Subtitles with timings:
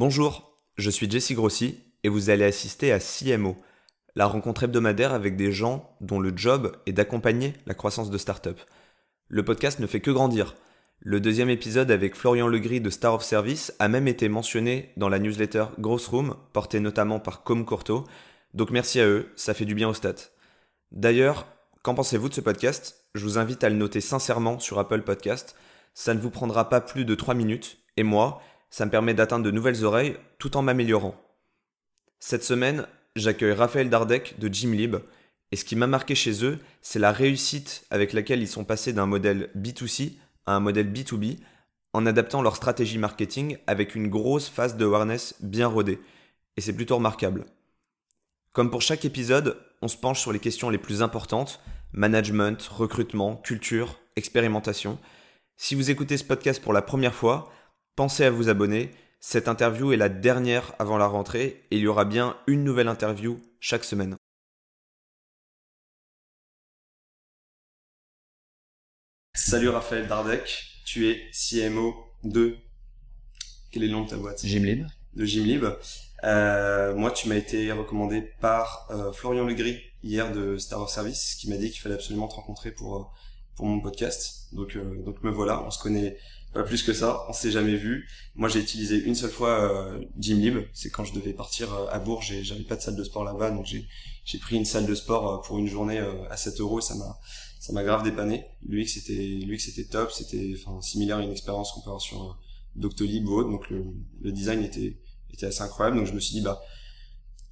[0.00, 3.56] Bonjour, je suis Jesse Grossi et vous allez assister à CMO,
[4.14, 8.60] la rencontre hebdomadaire avec des gens dont le job est d'accompagner la croissance de start-up.
[9.26, 10.54] Le podcast ne fait que grandir.
[11.00, 15.08] Le deuxième épisode avec Florian Legris de Star of Service a même été mentionné dans
[15.08, 18.04] la newsletter Gross Room, portée notamment par Com Courto.
[18.54, 20.30] Donc merci à eux, ça fait du bien au stats.
[20.92, 21.44] D'ailleurs,
[21.82, 23.08] qu'en pensez-vous de ce podcast?
[23.16, 25.56] Je vous invite à le noter sincèrement sur Apple Podcast.
[25.92, 28.40] Ça ne vous prendra pas plus de 3 minutes, et moi,
[28.70, 31.14] ça me permet d'atteindre de nouvelles oreilles tout en m'améliorant.
[32.20, 34.96] Cette semaine, j'accueille Raphaël Dardec de Gymlib,
[35.50, 38.92] et ce qui m'a marqué chez eux, c'est la réussite avec laquelle ils sont passés
[38.92, 40.12] d'un modèle B2C
[40.46, 41.38] à un modèle B2B
[41.94, 45.98] en adaptant leur stratégie marketing avec une grosse phase de awareness bien rodée.
[46.56, 47.46] Et c'est plutôt remarquable.
[48.52, 51.60] Comme pour chaque épisode, on se penche sur les questions les plus importantes,
[51.92, 54.98] management, recrutement, culture, expérimentation.
[55.56, 57.50] Si vous écoutez ce podcast pour la première fois,
[57.98, 58.92] pensez à vous abonner.
[59.18, 62.86] Cette interview est la dernière avant la rentrée et il y aura bien une nouvelle
[62.86, 64.14] interview chaque semaine.
[69.34, 72.56] Salut Raphaël Dardec, tu es CMO de...
[73.72, 74.46] Quel est le nom de ta boîte?
[74.46, 74.86] Gymlib.
[75.14, 75.64] De Gymlib.
[76.22, 81.34] Euh, moi, tu m'as été recommandé par euh, Florian Legris hier de Star of Service,
[81.34, 83.02] qui m'a dit qu'il fallait absolument te rencontrer pour euh,
[83.58, 84.46] pour mon podcast.
[84.52, 86.16] Donc euh, donc me voilà, on se connaît
[86.58, 88.08] pas plus que ça, on s'est jamais vu.
[88.34, 91.98] Moi, j'ai utilisé une seule fois euh, Gymlib, c'est quand je devais partir euh, à
[91.98, 93.86] Bourges, et j'avais pas de salle de sport là-bas, donc j'ai
[94.24, 97.18] j'ai pris une salle de sport pour une journée à 7 euros, ça m'a
[97.60, 98.44] ça m'a grave dépanné.
[98.66, 102.38] Lui que c'était c'était top, c'était enfin similaire à une expérience qu'on peut avoir sur
[102.76, 103.86] Doctolib ou autre, donc le,
[104.20, 104.98] le design était
[105.32, 105.96] était assez incroyable.
[105.96, 106.60] Donc je me suis dit bah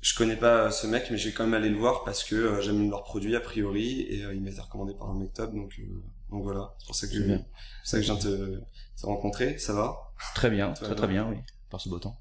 [0.07, 2.37] je connais pas ce mec, mais je vais quand même aller le voir parce que
[2.37, 4.03] euh, j'aime leurs produits a priori.
[4.03, 6.03] Et euh, il m'a été recommandé par un mec top, donc euh,
[6.37, 6.75] donc voilà.
[6.79, 7.45] C'est pour ça que je, bien.
[7.83, 8.61] c'est ça que je viens te,
[9.01, 9.59] te rencontrer.
[9.59, 11.37] Ça va Très bien, Très très très bien, oui.
[11.70, 12.19] Par ce beau temps.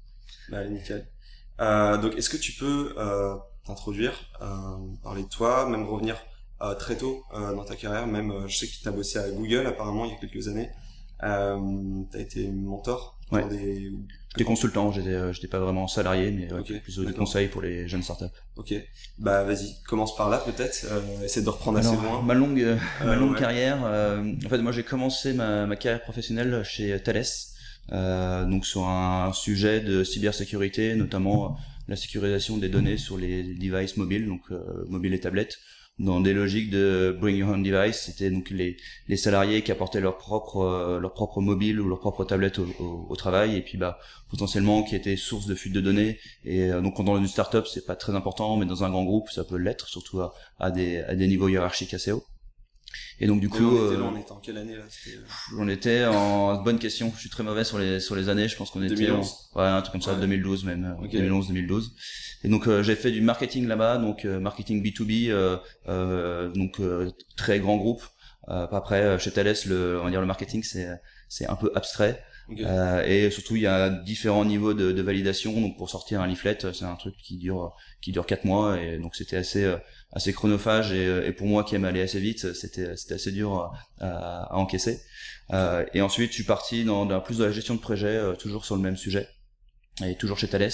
[0.48, 1.06] Bah allez, nickel.
[1.60, 6.16] Euh, donc est-ce que tu peux euh, t'introduire, euh, parler de toi, même revenir
[6.62, 9.18] euh, très tôt euh, dans ta carrière, même euh, je sais que tu as bossé
[9.18, 10.70] à Google apparemment il y a quelques années.
[11.22, 11.58] Euh,
[12.10, 13.44] tu as été mentor Ouais.
[13.48, 13.92] des
[14.36, 17.88] J'étais consultant, j'étais euh, j'étais pas vraiment salarié, mais ouais, plutôt des conseils pour les
[17.88, 18.24] jeunes startups.
[18.56, 18.74] Ok,
[19.18, 22.20] bah vas-y, commence par là peut-être, euh, essaie de reprendre assez loin.
[22.22, 23.38] ma longue, euh, ma longue ouais.
[23.38, 27.24] carrière, euh, en fait moi j'ai commencé ma, ma carrière professionnelle chez Thales,
[27.92, 31.56] euh, donc sur un sujet de cybersécurité, notamment
[31.88, 35.56] la sécurisation des données sur les devices mobiles, donc euh, mobiles et tablettes,
[35.98, 38.76] dans des logiques de bring your own device, c'était donc les,
[39.08, 43.16] les salariés qui apportaient leur propre euh, leur propre mobile ou leur propre tablette au,
[43.16, 43.56] travail.
[43.56, 43.98] Et puis bah
[44.30, 46.18] potentiellement qui étaient source de fuite de données.
[46.44, 49.30] Et euh, donc dans une startup c'est pas très important mais dans un grand groupe
[49.30, 52.24] ça peut l'être surtout à, à des à des niveaux hiérarchiques assez hauts
[53.18, 55.20] et donc du coup on était euh, là, on était en quelle année là euh,
[55.58, 57.12] on était en bonne question.
[57.14, 58.48] Je suis très mauvais sur les sur les années.
[58.48, 59.34] Je pense qu'on était 2011.
[59.54, 60.20] en, ouais un truc comme ça, Ouais.
[60.20, 61.10] 2012 même, Ok.
[61.12, 61.92] 2011 2012.
[62.44, 65.56] Et donc euh, j'ai fait du marketing là-bas, donc euh, marketing B2B, euh,
[65.88, 68.02] euh, donc euh, très grand groupe.
[68.48, 70.88] Euh, après euh, chez Thales, le on va dire le marketing c'est
[71.28, 72.22] c'est un peu abstrait.
[72.60, 75.60] Euh, et surtout, il y a différents niveaux de, de validation.
[75.60, 78.80] Donc, pour sortir un leaflet, c'est un truc qui dure qui dure quatre mois.
[78.80, 79.76] Et donc, c'était assez euh,
[80.12, 80.92] assez chronophage.
[80.92, 84.54] Et, euh, et pour moi, qui aime aller assez vite, c'était c'était assez dur à,
[84.56, 85.00] encaisser.
[85.52, 88.34] Euh, et ensuite, je suis parti dans, dans plus de la gestion de projet, euh,
[88.34, 89.28] toujours sur le même sujet,
[90.04, 90.70] et toujours chez Thales.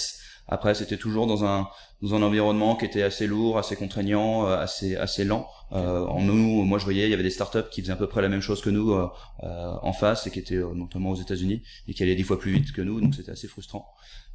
[0.47, 1.67] Après, c'était toujours dans un
[2.01, 5.47] dans un environnement qui était assez lourd, assez contraignant, euh, assez assez lent.
[5.71, 8.07] Euh, en nous, moi, je voyais, il y avait des startups qui faisaient à peu
[8.07, 9.07] près la même chose que nous euh,
[9.43, 12.37] euh, en face et qui étaient euh, notamment aux États-Unis et qui allaient dix fois
[12.39, 13.87] plus vite que nous, donc c'était assez frustrant.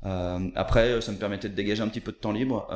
[0.02, 2.68] Après, ça me permettait de dégager un petit peu de temps libre,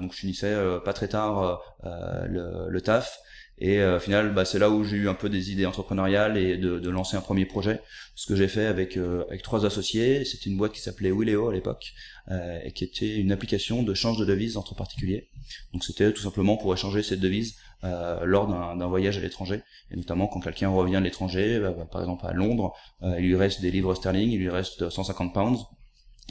[0.00, 3.18] donc je finissais pas très tard le, le taf.
[3.60, 6.36] Et euh, au final, bah, c'est là où j'ai eu un peu des idées entrepreneuriales
[6.36, 7.80] et de, de lancer un premier projet.
[8.14, 11.48] Ce que j'ai fait avec euh, avec trois associés, c'était une boîte qui s'appelait Willeo
[11.48, 11.92] à l'époque
[12.30, 15.28] euh, et qui était une application de change de devises entre particuliers.
[15.72, 19.96] Donc c'était tout simplement pour échanger cette devise euh, lors d'un voyage à l'étranger, et
[19.96, 23.36] notamment quand quelqu'un revient de l'étranger, bah, bah, par exemple à Londres, euh, il lui
[23.36, 25.64] reste des livres sterling, il lui reste 150 pounds,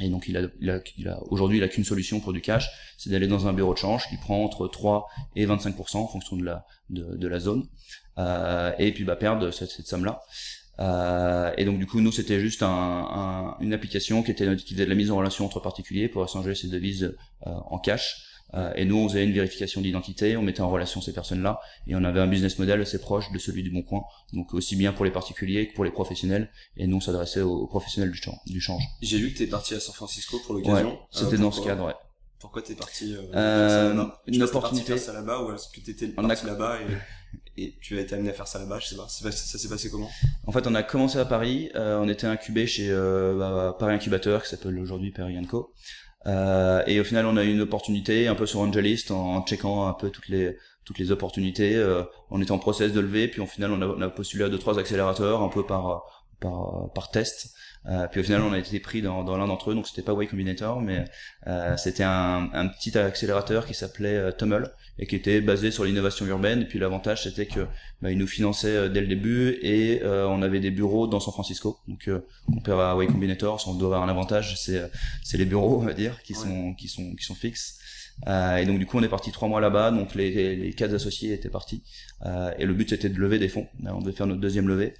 [0.01, 2.41] et donc il a, il a, il a aujourd'hui il a qu'une solution pour du
[2.41, 6.07] cash, c'est d'aller dans un bureau de change qui prend entre 3 et 25% en
[6.07, 7.65] fonction de la de, de la zone,
[8.17, 10.21] euh, et puis bah perdre cette, cette somme là.
[10.79, 14.85] Euh, et donc du coup nous c'était juste un- une application qui était qui faisait
[14.85, 17.15] de la mise en relation entre particuliers pour échanger ces devises
[17.47, 18.23] euh, en cash.
[18.53, 21.95] Euh, et nous on faisait une vérification d'identité, on mettait en relation ces personnes-là et
[21.95, 24.93] on avait un business model assez proche de celui du Bon Coin, donc aussi bien
[24.93, 26.49] pour les particuliers que pour les professionnels.
[26.77, 28.83] Et nous on s'adressait aux, professionnels du, chan- du change.
[29.01, 30.97] J'ai vu que t'es parti à San Francisco pour Ouais, l'occasion.
[31.11, 31.85] c'était Euh, dans ce cadre.
[31.87, 31.93] Ouais.
[32.39, 34.93] Pourquoi t'es parti euh, Euh, ça une opportunité.
[34.93, 36.93] faire ça là-bas ou est-ce que t'étais a- parti là-bas et
[37.59, 39.07] Et tu as été amené à faire ça là-bas, je sais pas.
[39.09, 40.09] Ça s'est passé comment
[40.45, 41.69] En fait, on a commencé à Paris.
[41.75, 45.73] Euh, on était incubé chez euh, bah, Paris Incubateur, qui s'appelle aujourd'hui Paris Co.
[46.25, 49.87] Euh, et au final, on a eu une opportunité, un peu sur Angelist, en, checkant
[49.87, 51.75] un peu toutes les toutes les opportunités.
[51.75, 54.45] Euh, on était en process de lever, puis au final, on a, on a postulé
[54.45, 56.03] à deux trois accélérateurs, un peu par
[56.39, 57.53] par, par test.
[57.87, 60.01] Euh, puis au final, on a été pris dans, dans l'un d'entre eux, donc c'était
[60.01, 61.05] pas Way Combinator, mais
[61.47, 64.69] euh, c'était un, un, petit accélérateur qui s'appelait euh, Tummel
[64.99, 66.63] et qui était basé sur l'innovation urbaine.
[66.63, 67.65] Et puis l'avantage, c'était que
[68.01, 71.21] bah, il nous finançait euh, dès le début et euh, on avait des bureaux dans
[71.21, 71.79] San Francisco.
[71.87, 72.09] Donc
[72.45, 74.81] comparé à Way Combinator, si on doit avoir un avantage, c'est
[75.23, 77.79] c'est les bureaux, on va dire, qui sont qui sont qui sont fixes.
[78.25, 80.93] Euh, et donc du coup on est parti trois mois là-bas, donc les, les, quatre
[80.93, 81.83] associés étaient partis.
[82.25, 83.67] Euh, et le but c'était de lever des fonds.
[83.85, 84.95] On devait faire notre deuxième levée.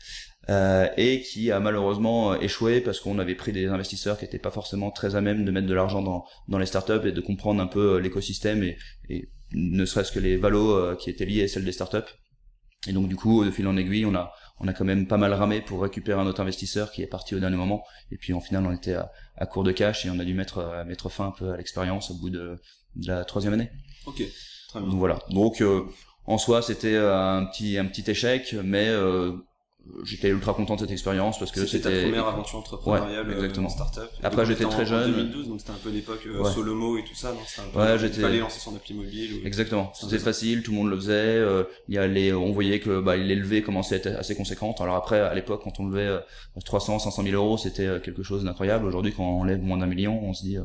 [0.49, 4.39] Euh, et qui a malheureusement euh, échoué parce qu'on avait pris des investisseurs qui n'étaient
[4.39, 7.19] pas forcément très à même de mettre de l'argent dans, dans les startups et de
[7.19, 8.77] comprendre un peu euh, l'écosystème et,
[9.09, 11.97] et ne serait-ce que les valos qui étaient liés à celles des startups.
[12.87, 15.17] Et donc du coup, de fil en aiguille, on a on a quand même pas
[15.17, 17.83] mal ramé pour récupérer un autre investisseur qui est parti au dernier moment.
[18.11, 20.33] Et puis en final, on était à, à court de cash et on a dû
[20.33, 22.59] mettre mettre fin un peu à l'expérience au bout de,
[22.95, 23.69] de, la troisième année.
[24.05, 24.23] Ok.
[24.69, 24.89] Très bien.
[24.89, 25.19] Donc voilà.
[25.29, 25.63] Donc
[26.25, 28.89] en soi, c'était un petit un petit échec, mais
[30.03, 33.37] j'étais ultra content de cette expérience parce que c'était ta première aventure entrepreneuriale ouais, euh,
[33.37, 33.69] exactement.
[33.69, 34.09] startup.
[34.23, 35.11] Après j'étais très jeune.
[35.11, 37.39] En 2012 donc c'était un peu l'époque euh, Solomo et tout ça non
[37.79, 39.47] un ouais, j'étais fallait lancer son appli mobile ou...
[39.47, 39.91] Exactement.
[39.93, 42.99] C'était facile, tout le monde le faisait, euh, il y a les on voyait que
[42.99, 44.81] bah les levées commençaient à être assez conséquentes.
[44.81, 46.19] Alors après à l'époque quand on levait
[46.65, 48.85] 300 500 000 euros, c'était quelque chose d'incroyable.
[48.85, 50.57] Aujourd'hui quand on lève moins d'un million, on se dit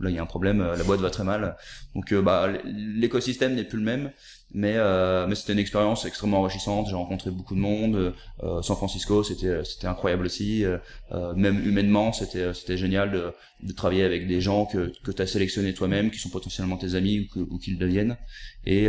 [0.00, 1.56] là il y a un problème, la boîte va très mal.
[1.94, 4.12] Donc bah l'écosystème n'est plus le même
[4.54, 6.86] mais euh, mais c'était une expérience extrêmement enrichissante.
[6.88, 8.14] J'ai rencontré beaucoup de monde.
[8.42, 10.64] Euh, San Francisco c'était incroyable aussi.
[10.64, 10.78] Euh,
[11.12, 15.74] euh, même humainement c'était génial de, travailler avec des gens que que tu as sélectionné
[15.74, 18.16] toi-même qui sont potentiellement tes amis ou, ou qu'ils deviennent.
[18.64, 18.88] Et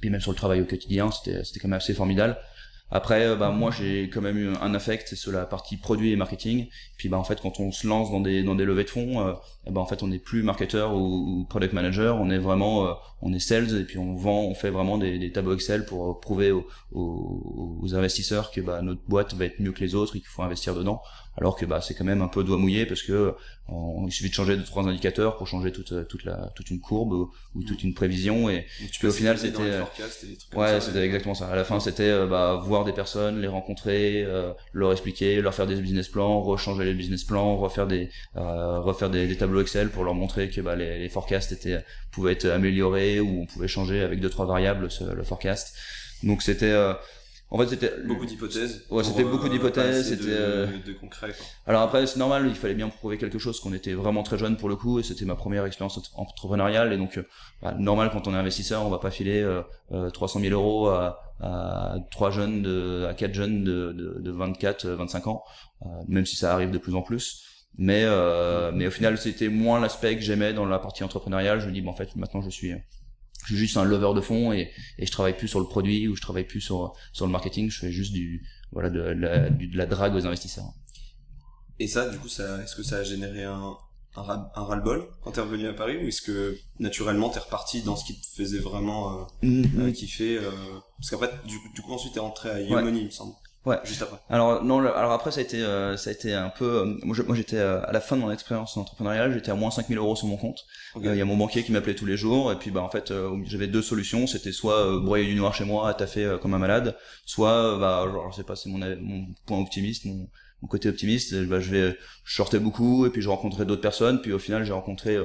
[0.00, 2.36] puis même sur le travail au quotidien c'était c'était quand même assez formidable
[2.92, 6.16] après, euh, bah moi j'ai quand même eu un affect sur la partie produit et
[6.16, 6.68] marketing.
[6.98, 9.34] Puis bah en fait quand on se lance dans des dans des levées de fonds,
[9.70, 12.92] bah en fait on n'est plus marketeur ou, product manager, on est vraiment euh,
[13.22, 16.20] on est sales et puis on vend, on fait vraiment des, des tableaux Excel pour
[16.20, 20.16] prouver aux, aux, aux, investisseurs que bah notre boîte va être mieux que les autres
[20.16, 21.00] et qu'il faut investir dedans
[21.36, 23.34] alors que bah c'est quand même un peu doigt mouillé parce que
[24.06, 27.12] il suffit de changer deux trois indicateurs pour changer toute toute la toute une courbe
[27.54, 28.66] ou, toute une prévision et
[28.98, 29.80] puis au final c'était
[30.54, 31.48] ouais c'était exactement ça.
[31.48, 35.54] À la fin c'était euh, bah voir des personnes les rencontrer euh, leur expliquer leur
[35.54, 39.88] faire des business plans rechanger les business plans refaire des euh, refaire des, tableaux Excel
[39.88, 43.68] pour leur montrer que bah les, les forecasts étaient pouvaient être améliorés ou on pouvait
[43.68, 45.74] changer avec deux trois variables le forecast.
[46.22, 46.74] Donc c'était
[47.52, 48.86] en fait, c'était beaucoup d'hypothèses.
[48.90, 50.08] Ouais, c'était beaucoup euh, d'hypothèses.
[50.08, 51.26] C'était euh, de, concret.
[51.36, 51.46] Quoi.
[51.66, 52.46] Alors après, c'est normal.
[52.48, 53.60] Il fallait bien prouver quelque chose.
[53.60, 56.94] Qu'on était vraiment très jeune pour le coup, et c'était ma première expérience entrepreneuriale.
[56.94, 57.26] Et donc, euh,
[57.60, 61.20] bah, normal quand on est investisseur, on va pas filer euh, 300 000 euros à,
[61.40, 65.44] à trois jeunes de, à quatre jeunes de, de, de 24, 25 ans,
[66.08, 67.44] même si ça arrive de plus en plus.
[67.76, 68.06] Mais
[68.72, 71.60] mais au final, c'était moins l'aspect que j'aimais dans la partie entrepreneuriale.
[71.60, 72.72] Je me dis, bon, en fait, maintenant, je suis
[73.44, 76.08] je suis juste un lover de fond et, et je travaille plus sur le produit
[76.08, 77.70] ou je travaille plus sur sur le marketing.
[77.70, 80.72] Je fais juste du voilà de, la, de la drague aux investisseurs.
[81.78, 83.76] Et ça du coup ça est-ce que ça a généré un
[84.14, 87.96] un, un ras-le-bol quand t'es revenu à Paris ou est-ce que naturellement t'es reparti dans
[87.96, 89.80] ce qui te faisait vraiment euh, mm-hmm.
[89.80, 90.50] euh kiffer euh,
[90.98, 93.34] parce qu'après du, du coup ensuite t'es rentré à Yomoni il me semble
[93.64, 93.76] Ouais.
[93.84, 94.16] Juste après.
[94.28, 96.64] Alors non, alors après ça a été euh, ça a été un peu.
[96.64, 99.98] Euh, moi j'étais euh, à la fin de mon expérience entrepreneuriale, j'étais à moins 5000
[99.98, 100.64] euros sur mon compte.
[100.96, 103.12] Il y a mon banquier qui m'appelait tous les jours et puis bah en fait
[103.44, 104.26] j'avais deux solutions.
[104.26, 108.32] C'était soit broyer du noir chez moi, à taffer comme un malade, soit bah genre,
[108.32, 110.28] je sais pas c'est mon mon point optimiste, mon,
[110.60, 111.34] mon côté optimiste.
[111.44, 114.20] Bah, je vais je sortais beaucoup et puis je rencontrais d'autres personnes.
[114.20, 115.18] Puis au final j'ai rencontré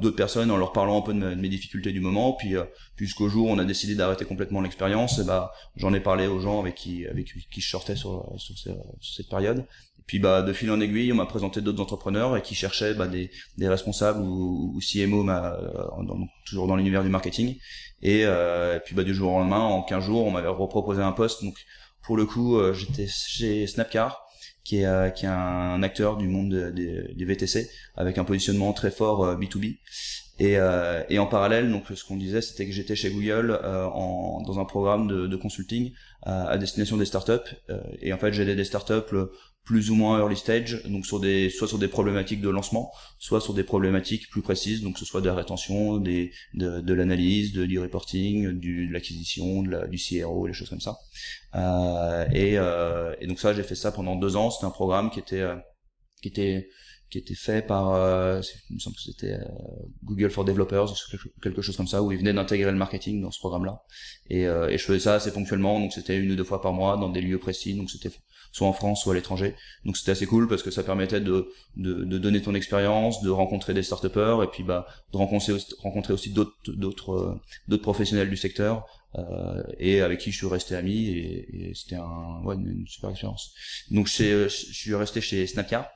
[0.00, 2.32] d'autres personnes en leur parlant un peu de, mes difficultés du moment.
[2.32, 2.64] Puis euh,
[2.96, 6.60] jusqu'au jour on a décidé d'arrêter complètement l'expérience et bah j'en ai parlé aux gens
[6.60, 8.54] avec qui avec qui je sortais sur sur,
[9.00, 9.60] cette période.
[9.98, 12.94] Et puis bah de fil en aiguille on m'a présenté d'autres entrepreneurs et qui cherchaient
[12.94, 15.52] bah, des des responsables ou, ou CMO euh,
[16.46, 17.56] toujours dans l'univers du marketing.
[18.02, 21.02] Et, euh, et, puis bah du jour au lendemain en 15 jours on m'avait reproposé
[21.02, 21.42] un poste.
[21.42, 21.56] Donc
[22.02, 24.25] pour le coup euh, j'étais chez Snapcar
[24.66, 28.90] qui est, euh, qui est un acteur du monde des VTC avec un positionnement très
[28.90, 29.64] fort B2B.
[29.64, 29.72] Euh,
[30.38, 34.42] et, euh, et en parallèle, donc ce qu'on disait, c'était que j'étais chez Google en,
[34.44, 35.92] dans un programme de, de consulting
[36.22, 37.54] à destination des startups.
[38.02, 39.14] et en fait, j'aidais des startups
[39.66, 43.40] plus ou moins early stage, donc sur des soit sur des problématiques de lancement, soit
[43.40, 47.52] sur des problématiques plus précises, donc ce soit de la rétention, des de, de l'analyse,
[47.52, 50.96] de, du reporting, du, de l'acquisition, de du CRO, des choses comme ça.
[51.56, 54.50] Euh, et, euh, et donc ça, j'ai fait ça pendant deux ans.
[54.50, 55.56] C'était un programme qui était euh,
[56.22, 56.68] qui était
[57.10, 59.44] qui était fait par, euh, il me semble que c'était euh,
[60.02, 60.92] Google for Developers,
[61.40, 63.82] quelque chose comme ça, où ils venaient d'intégrer le marketing dans ce programme-là.
[64.28, 66.72] Et, euh, et je faisais ça assez ponctuellement, donc c'était une ou deux fois par
[66.72, 68.10] mois dans des lieux précis, donc c'était
[68.56, 69.54] soit en France, soit à l'étranger.
[69.84, 73.28] Donc c'était assez cool parce que ça permettait de, de, de donner ton expérience, de
[73.28, 77.82] rencontrer des start et puis bah de rencontrer aussi, rencontrer aussi d'autres d'autres euh, d'autres
[77.82, 78.86] professionnels du secteur
[79.18, 83.10] euh, et avec qui je suis resté ami et, et c'était un ouais, une, super
[83.10, 83.52] expérience.
[83.90, 85.92] Donc je, je suis resté chez Snapchat.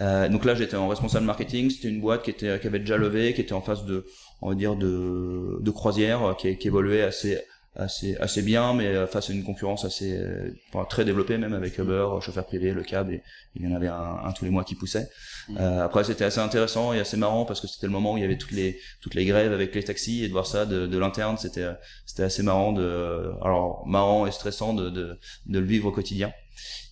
[0.00, 1.70] Euh, donc là j'étais en responsable marketing.
[1.70, 4.04] C'était une boîte qui était qui avait déjà levé, qui était en phase de
[4.42, 7.38] on va dire de de croisière, qui, qui évoluait assez
[7.76, 10.50] assez assez bien mais euh, face à une concurrence assez euh,
[10.88, 13.22] très développée même avec Uber chauffeur privé le cab et
[13.56, 15.08] il y en avait un, un tous les mois qui poussait.
[15.48, 15.56] Mmh.
[15.58, 18.22] euh, après c'était assez intéressant et assez marrant parce que c'était le moment où il
[18.22, 20.86] y avait toutes les toutes les grèves avec les taxis et de voir ça de,
[20.86, 21.36] de l'interne.
[21.36, 21.66] C'était
[22.06, 26.32] c'était assez marrant de alors marrant et stressant de, de de le vivre au quotidien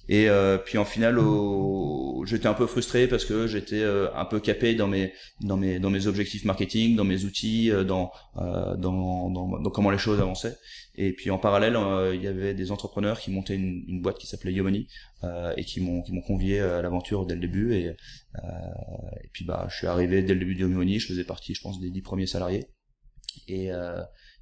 [0.09, 2.25] et euh, puis en finale, au...
[2.27, 5.79] j'étais un peu frustré parce que j'étais euh, un peu capé dans mes dans mes
[5.79, 10.21] dans mes objectifs marketing, dans mes outils, euh, dans, dans, dans, dans comment les choses
[10.21, 10.57] avançaient.
[10.95, 11.77] Et puis en parallèle,
[12.15, 14.89] il y avait des entrepreneurs qui montaient une, une boîte qui s'appelait Yomoni
[15.57, 17.75] et qui m'ont qui m'ont convié à l'aventure dès le début.
[17.75, 20.99] Et, et puis bah, je suis arrivé dès le début de Yomoni.
[20.99, 22.67] Je faisais partie, je pense, des dix premiers salariés.
[23.49, 23.71] Et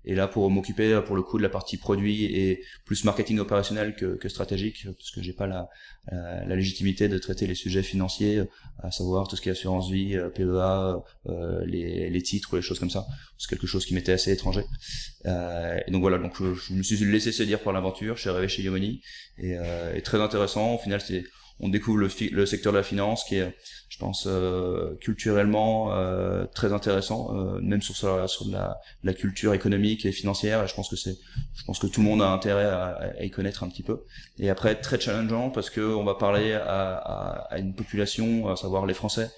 [0.05, 3.95] et là, pour m'occuper pour le coup de la partie produit et plus marketing opérationnel
[3.95, 5.69] que, que stratégique, parce que j'ai pas la,
[6.11, 8.43] la, légitimité de traiter les sujets financiers,
[8.83, 12.57] à savoir tout ce qui est assurance vie, euh, PEA, euh, les, les, titres ou
[12.57, 13.07] les choses comme ça.
[13.39, 14.65] C'est quelque chose qui m'était assez étranger.
[15.27, 18.17] Euh, et donc voilà, donc je, me suis laissé se dire par l'aventure.
[18.17, 19.03] Je suis arrivé chez Yomoni
[19.39, 20.75] et, euh, et très intéressant.
[20.75, 21.25] Au final, c'est
[21.61, 23.55] on découvre le, secteur de la finance qui est,
[23.89, 28.47] je pense, euh, culturellement euh, très intéressant, euh, même sur, sur
[29.03, 30.65] la, culture économique et financière.
[30.65, 31.17] Et je pense que c'est,
[31.55, 34.05] je pense que tout le monde a intérêt à, y connaître un petit peu.
[34.39, 38.95] Et après, très challengeant parce que on va parler à, une population, à savoir les
[38.95, 39.31] Français,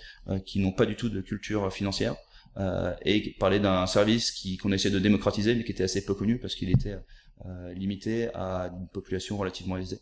[0.47, 2.15] qui n'ont pas du tout de culture financière.
[3.05, 6.39] Et parler d'un service qui qu'on essaie de démocratiser mais qui était assez peu connu
[6.39, 6.99] parce qu'il était
[7.75, 10.01] limité à une population relativement aisée.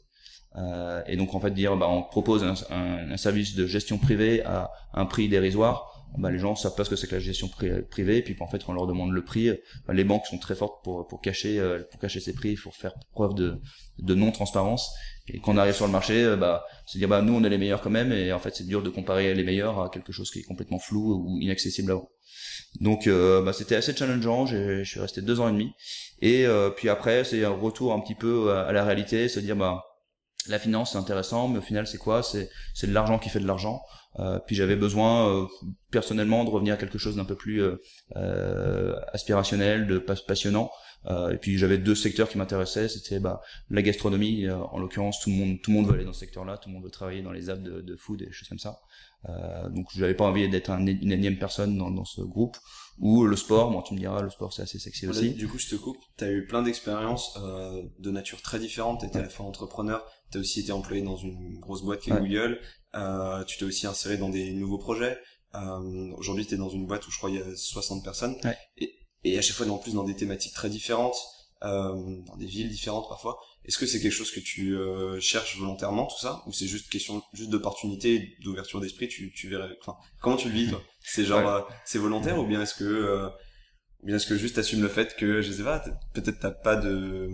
[0.57, 3.99] Euh, et donc en fait dire bah, on propose un, un, un, service de gestion
[3.99, 7.21] privée à un prix dérisoire, bah, les gens savent pas ce que c'est que la
[7.21, 9.51] gestion privée, et puis en fait on leur demande le prix,
[9.87, 12.75] bah, les banques sont très fortes pour, pour cacher euh, pour cacher ces prix, pour
[12.75, 13.61] faire preuve de,
[13.99, 14.93] de non transparence.
[15.29, 17.49] Et quand on arrive sur le marché, euh, bah c'est dire bah nous on est
[17.49, 20.13] les meilleurs quand même, et en fait c'est dur de comparer les meilleurs à quelque
[20.13, 22.09] chose qui est complètement flou ou inaccessible à vous.
[22.81, 25.73] Donc euh, bah, c'était assez challengeant, je suis resté deux ans et demi.
[26.23, 29.39] Et euh, puis après c'est un retour un petit peu à, à la réalité, se
[29.39, 29.85] dire bah
[30.51, 32.23] la finance c'est intéressant, mais au final c'est quoi?
[32.23, 33.83] C'est c'est de l'argent qui fait de l'argent.
[34.19, 35.47] Euh, puis j'avais besoin euh,
[35.93, 37.77] personnellement de revenir à quelque chose d'un peu plus euh,
[38.17, 40.71] euh aspirationnel, de passionnant.
[41.09, 43.41] et puis j'avais deux secteurs qui m'intéressaient, c'était bah,
[43.71, 46.59] la gastronomie, en l'occurrence tout le monde tout le monde veut aller dans ce secteur-là,
[46.59, 48.59] tout le monde veut travailler dans les apps de, de food et des choses comme
[48.59, 48.81] ça.
[49.71, 52.57] donc j'avais pas envie d'être un, une énième personne dans, dans ce groupe
[53.01, 55.31] ou le sport, moi tu me diras, le sport c'est assez sexy aussi.
[55.31, 59.01] Du coup, je te coupe, tu as eu plein d'expériences euh, de nature très différente,
[59.01, 62.01] tu étais à la fois entrepreneur, tu as aussi été employé dans une grosse boîte
[62.01, 62.61] qui est Google,
[62.95, 65.19] euh, tu t'es aussi inséré dans des nouveaux projets.
[65.55, 68.37] Euh, Aujourd'hui, tu es dans une boîte où je crois il y a 60 personnes,
[68.77, 68.95] et,
[69.25, 71.17] et à chaque fois en plus dans des thématiques très différentes,
[71.63, 73.39] euh, dans des villes différentes parfois.
[73.67, 76.43] Est-ce que c'est quelque chose que tu euh, cherches volontairement tout ça?
[76.47, 80.55] Ou c'est juste question juste d'opportunité, d'ouverture d'esprit, tu tu verrais enfin comment tu le
[80.55, 80.83] vis toi?
[81.03, 83.29] C'est genre euh, c'est volontaire ou bien est-ce que euh,
[84.03, 85.85] ou bien est-ce que juste assume le fait que je sais pas,
[86.15, 87.29] peut-être t'as pas de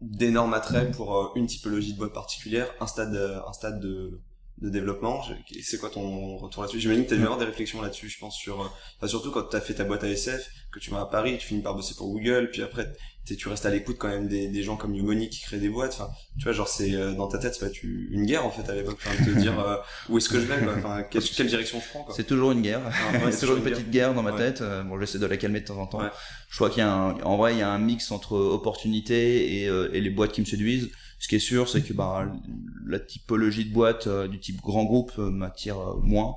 [0.00, 3.14] d'énormes attrait pour une typologie de boîte particulière, un stade
[3.46, 4.20] un stade de
[4.60, 5.22] de développement.
[5.62, 6.80] C'est quoi ton retour là-dessus?
[6.80, 8.60] J'imagine que tu as dû avoir des réflexions là-dessus, je pense, sur...
[8.96, 11.46] Enfin, surtout quand tu as fait ta boîte ASF, que tu vas à Paris, tu
[11.46, 12.92] finis par bosser pour Google, puis après
[13.36, 15.92] tu restes à l'écoute quand même des, des gens comme Yumoni qui créent des boîtes.
[15.94, 18.50] Enfin, tu vois, genre c'est euh, dans ta tête, c'est pas tu, une guerre en
[18.50, 19.76] fait à l'époque, enfin, de te dire euh,
[20.08, 20.74] où est-ce que je vais, quoi.
[20.76, 22.06] Enfin, quelle, quelle, direction je prends.
[22.12, 22.80] C'est toujours une guerre.
[22.84, 24.60] Ah, c'est toujours une petite guerre, dans ma tête.
[24.60, 26.02] Euh, bon, j'essaie de la calmer de temps en temps.
[26.48, 29.62] Je crois qu'il y a un, en vrai, il y a un mix entre opportunité
[29.62, 30.90] et, et les boîtes qui me séduisent.
[31.20, 32.26] Ce qui est sûr, c'est que bah,
[32.86, 36.36] la typologie de boîte du type grand groupe m'attire moins.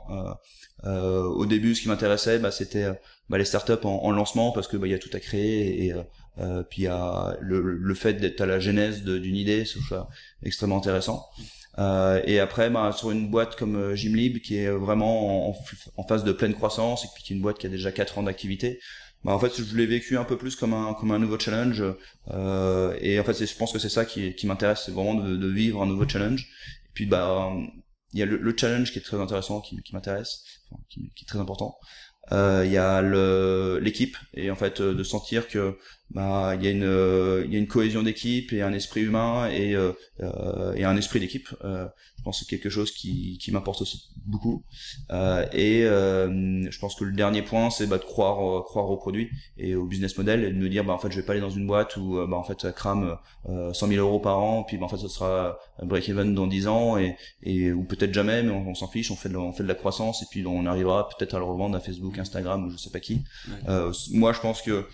[0.83, 2.91] au début, ce qui m'intéressait, bah, c'était
[3.29, 5.85] bah, les startups en, en lancement parce que bah, il y a tout à créer
[5.85, 5.93] et
[6.39, 9.79] euh, puis il y a le, le fait d'être à la genèse d'une idée, c'est
[10.43, 11.27] extrêmement intéressant.
[11.79, 15.55] Euh, et après, bah, sur une boîte comme euh, Gymlib, qui est vraiment en,
[15.97, 18.19] en, phase de pleine croissance, et puis qui est une boîte qui a déjà 4
[18.19, 18.79] ans d'activité,
[19.23, 21.83] bah, en fait, je l'ai vécu un peu plus comme un, comme un nouveau challenge.
[22.31, 25.81] Euh, et en fait, je pense que c'est ça qui, m'intéresse, c'est vraiment de, vivre
[25.81, 26.47] un nouveau challenge.
[26.85, 27.51] Et puis, bah,
[28.11, 30.43] il y a le, le challenge qui est très intéressant, qui, m'intéresse,
[30.89, 31.77] qui, qui, est très important.
[32.31, 33.01] il y a
[33.79, 35.77] l'équipe et en fait de sentir que
[36.11, 39.49] bah il y a une il y a une cohésion d'équipe et un esprit humain
[39.49, 39.75] et
[40.75, 41.49] et un esprit d'équipe
[42.23, 44.63] je pense que c'est quelque chose qui, qui m'apporte aussi beaucoup.
[45.11, 48.89] Euh, et euh, je pense que le dernier point, c'est bah, de croire, euh, croire
[48.89, 51.25] au produit et au business model et de me dire, bah, en fait, je vais
[51.25, 54.39] pas aller dans une boîte où, bah, en fait, ça crame 100 000 euros par
[54.39, 58.13] an, puis bah, en fait, ça sera break-even dans 10 ans et, et ou peut-être
[58.13, 60.45] jamais, mais on, s'en fiche, on fait, de, on fait de la croissance et puis
[60.47, 63.21] on arrivera peut-être à le revendre à Facebook, Instagram ou je sais pas qui.
[64.13, 64.85] moi, je pense que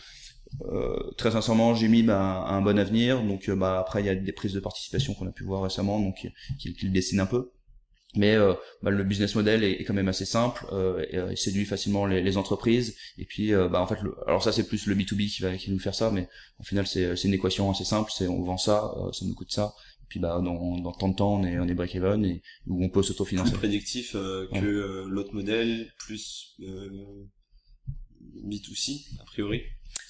[0.61, 3.21] euh, très sincèrement, j'ai mis bah, un bon avenir.
[3.23, 5.63] Donc, euh, bah, après, il y a des prises de participation qu'on a pu voir
[5.63, 6.27] récemment, donc
[6.59, 7.51] qui, qui le dessinent un peu.
[8.15, 12.07] Mais euh, bah, le business model est, quand même assez simple, euh, et, séduit facilement
[12.07, 12.95] les, les, entreprises.
[13.19, 15.71] Et puis, bah, en fait, le, alors ça c'est plus le B2B qui va, qui
[15.71, 16.27] nous faire ça, mais
[16.59, 18.11] au final c'est une équation assez simple.
[18.13, 19.75] C'est on vend ça, ça nous coûte ça.
[20.01, 22.41] Et puis bah dans, dans tant de temps on est on est break even et
[22.65, 23.51] où on peut s'autofinancer.
[23.51, 26.59] Plus prédictif que l'autre modèle, plus
[28.43, 29.61] B2C a priori.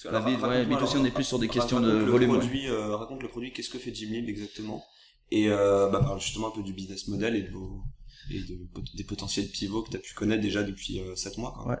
[0.04, 2.30] La ouais, B2C, on est plus sur des questions de volume.
[2.38, 4.84] Produit, euh, raconte le produit, qu'est-ce que fait Jimlib exactement?
[5.30, 7.82] Et euh, bah, parle justement un peu du business model et, de vos,
[8.30, 8.58] et de,
[8.96, 11.52] des potentiels pivots que tu as pu connaître déjà depuis euh, 7 mois.
[11.52, 11.72] Quoi.
[11.72, 11.78] Ouais.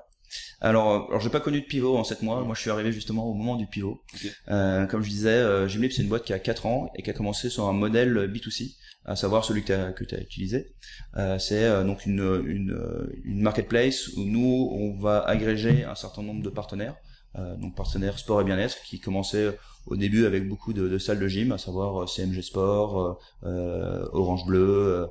[0.60, 2.42] Alors, euh, alors j'ai pas connu de pivot en 7 mois.
[2.44, 4.02] Moi, je suis arrivé justement au moment du pivot.
[4.48, 7.10] Euh, comme je disais, euh, Jimlib, c'est une boîte qui a 4 ans et qui
[7.10, 10.74] a commencé sur un modèle B2C, à savoir celui que tu as, utilisé.
[11.16, 16.22] Euh, c'est euh, donc une, une, une marketplace où nous, on va agréger un certain
[16.22, 16.96] nombre de partenaires
[17.34, 19.56] donc partenaire sport et bien-être, qui commençait
[19.86, 24.46] au début avec beaucoup de, salles de gym, à savoir euh, CMG Sport, euh, Orange
[24.46, 25.08] Bleu,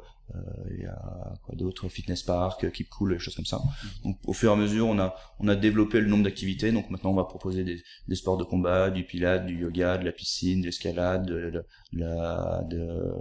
[0.70, 3.60] il y a quoi d'autre, Fitness Park, Keep Cool, des choses comme ça.
[4.04, 6.72] Donc au fur et à mesure, on a on a développé le nombre d'activités.
[6.72, 10.06] Donc maintenant, on va proposer des, des sports de combat, du pilate, du yoga, de
[10.06, 13.12] la piscine, de l'escalade, de, de, la de,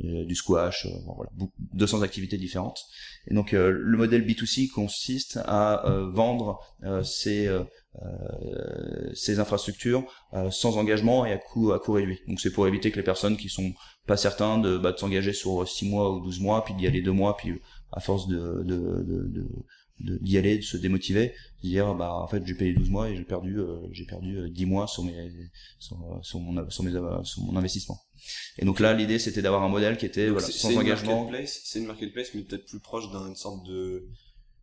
[0.00, 1.30] du squash, voilà,
[1.74, 2.80] 200 activités différentes.
[3.28, 6.60] Et donc le modèle B2C consiste à vendre
[7.04, 7.48] ces
[8.00, 12.20] euh, ces infrastructures euh, sans engagement et à coût à coût réduit.
[12.28, 13.72] Donc c'est pour éviter que les personnes qui sont
[14.06, 17.02] pas certains de, bah, de s'engager sur 6 mois ou 12 mois, puis d'y aller
[17.02, 19.04] 2 mois, puis à force de, de,
[19.98, 23.16] de, d'y aller, de se démotiver, dire bah en fait j'ai payé 12 mois et
[23.16, 25.30] j'ai perdu euh, j'ai perdu 10 mois sur mes
[25.78, 26.92] sur, sur mon sur mes
[27.24, 28.00] sur mon investissement.
[28.58, 31.30] Et donc là l'idée c'était d'avoir un modèle qui était voilà, sans engagement.
[31.46, 34.08] C'est une marketplace mais peut-être plus proche d'une sorte de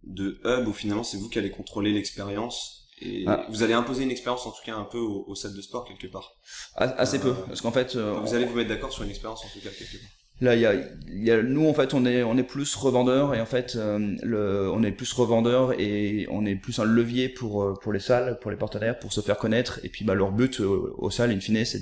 [0.03, 3.45] de hub où finalement c'est vous qui allez contrôler l'expérience et ah.
[3.49, 5.85] vous allez imposer une expérience en tout cas un peu au, au salle de sport
[5.85, 6.33] quelque part.
[6.75, 7.95] Assez peu, parce qu'en fait.
[7.95, 10.09] Euh, vous allez vous mettre d'accord sur une expérience en tout cas quelque part.
[10.39, 13.47] Là, il y a, nous en fait, on est, on est plus revendeur et en
[13.47, 17.73] fait, euh, le, on est plus revendeur et on est plus un levier pour euh,
[17.73, 19.79] pour les salles, pour les partenaires, pour se faire connaître.
[19.83, 21.81] Et puis, bah, leur but aux salles, in fine, c'est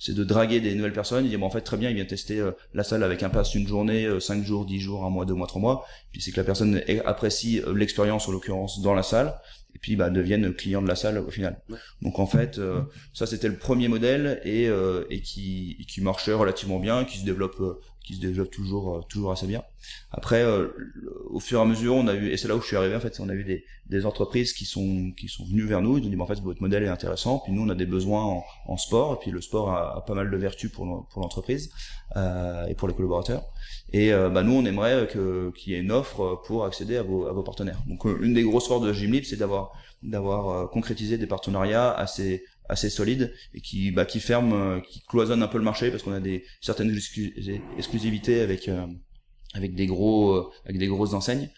[0.00, 1.24] c'est de draguer des nouvelles personnes.
[1.24, 2.42] Ils disent, bon, en fait, très bien, ils viennent tester
[2.74, 5.46] la salle avec un pass une journée, cinq jours, dix jours, un mois, deux mois,
[5.46, 5.86] trois mois.
[6.12, 9.34] Puis c'est que la personne apprécie l'expérience, en l'occurrence, dans la salle
[9.78, 11.60] et puis bah, deviennent clients de la salle au final.
[12.02, 16.32] Donc en fait, euh, ça c'était le premier modèle et, euh, et qui, qui marchait
[16.32, 19.62] relativement bien, qui se développe, euh, qui se développe toujours, toujours assez bien.
[20.10, 20.44] Après,
[21.30, 22.96] au fur et à mesure, on a eu, et c'est là où je suis arrivé
[22.96, 25.98] en fait, on a eu des, des entreprises qui sont qui sont venues vers nous,
[25.98, 28.22] ils ont dit en fait votre modèle est intéressant, puis nous on a des besoins
[28.22, 31.22] en, en sport, et puis le sport a, a pas mal de vertus pour pour
[31.22, 31.70] l'entreprise
[32.16, 33.44] et pour les collaborateurs.
[33.92, 37.26] Et bah, nous on aimerait que qu'il y ait une offre pour accéder à vos
[37.26, 37.82] à vos partenaires.
[37.86, 42.44] Donc une des grosses forces de Gymlib, c'est d'avoir d'avoir euh, concrétisé des partenariats assez
[42.68, 46.02] assez solides et qui bah, qui ferment euh, qui cloisonnent un peu le marché parce
[46.02, 46.94] qu'on a des certaines
[47.78, 48.86] exclusivités avec euh,
[49.54, 51.48] avec des gros avec des grosses enseignes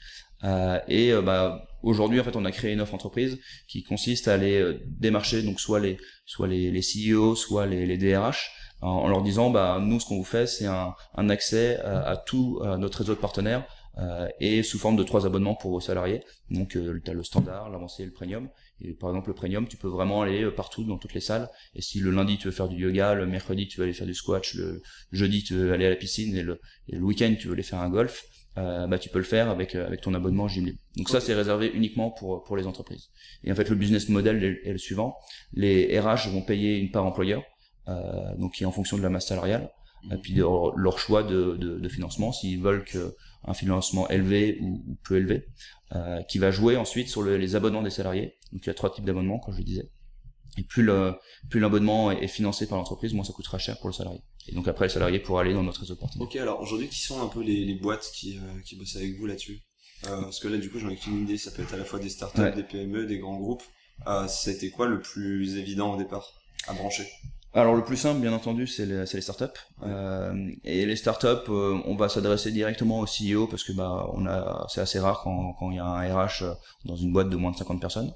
[0.89, 4.79] et bah aujourd'hui en fait on a créé une offre entreprise qui consiste à aller
[4.87, 8.51] démarcher donc soit les soit les, les CEO soit les, les DRH
[8.81, 12.17] en, leur disant bah nous ce qu'on vous fait c'est un, un accès à, à
[12.17, 13.67] tout notre réseau de partenaires
[13.99, 16.23] euh, et sous forme de trois abonnements pour vos salariés.
[16.51, 18.49] Donc euh, tu as le standard, l'avancé et le premium.
[18.83, 21.49] Et par exemple le premium, tu peux vraiment aller euh, partout dans toutes les salles.
[21.75, 24.07] Et si le lundi tu veux faire du yoga, le mercredi tu veux aller faire
[24.07, 27.49] du squash, le jeudi tu veux aller à la piscine et le, le week-end tu
[27.49, 28.25] veux aller faire un golf,
[28.59, 30.77] euh, bah tu peux le faire avec avec ton abonnement Gymlib.
[30.97, 33.11] Donc ça c'est réservé uniquement pour pour les entreprises.
[33.45, 35.17] Et en fait le business model est, le suivant
[35.53, 37.43] les RH vont payer une part employeur,
[37.89, 39.71] euh, donc qui est en fonction de la masse salariale,
[40.11, 43.15] et puis leur, leur choix de, de, de financement s'ils veulent que
[43.45, 45.47] un financement élevé ou, peu élevé,
[45.95, 48.37] euh, qui va jouer ensuite sur les abonnements des salariés.
[48.53, 49.91] Donc il y a trois types d'abonnements, comme je le disais.
[50.59, 51.15] Et plus le
[51.49, 54.21] plus l'abonnement est, financé par l'entreprise, moins ça coûtera cher pour le salarié.
[54.49, 56.27] Et donc après le salarié pourra aller dans notre réseau partenaire.
[56.27, 59.17] Ok, alors aujourd'hui, qui sont un peu les, les boîtes qui, euh, qui bossent avec
[59.17, 59.61] vous là-dessus?
[60.07, 61.37] Euh, Parce que là, du coup, j'en ai qu'une idée.
[61.37, 63.63] Ça peut être à la fois des startups, des PME, des grands groupes.
[64.07, 66.33] Euh, C'était quoi le plus évident au départ
[66.67, 67.07] à brancher?
[67.53, 69.45] Alors le plus simple, bien entendu, c'est les, les, startups.
[69.83, 74.25] Euh, et les startups, euh, on va s'adresser directement au CEO parce que bah on
[74.27, 76.45] a, c'est assez rare quand quand il y a un RH
[76.85, 78.13] dans une boîte de moins de 50 personnes.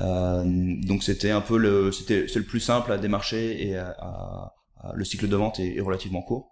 [0.00, 0.44] Euh,
[0.86, 4.54] donc c'était un peu le, c'était c'est le plus simple à démarcher et à,
[4.94, 6.50] le cycle de vente est, relativement court.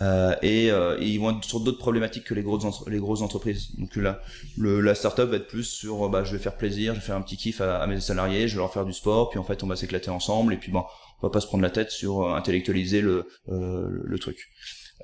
[0.00, 3.76] Euh, et, euh, ils vont être sur d'autres problématiques que les grosses les grosses entreprises.
[3.76, 4.20] Donc là,
[4.56, 7.16] le, la startup va être plus sur bah je vais faire plaisir, je vais faire
[7.16, 9.44] un petit kiff à, à, mes salariés, je vais leur faire du sport, puis en
[9.44, 10.84] fait on va s'éclater ensemble et puis bon
[11.20, 14.48] on va pas se prendre la tête sur euh, intellectualiser le, euh, le truc.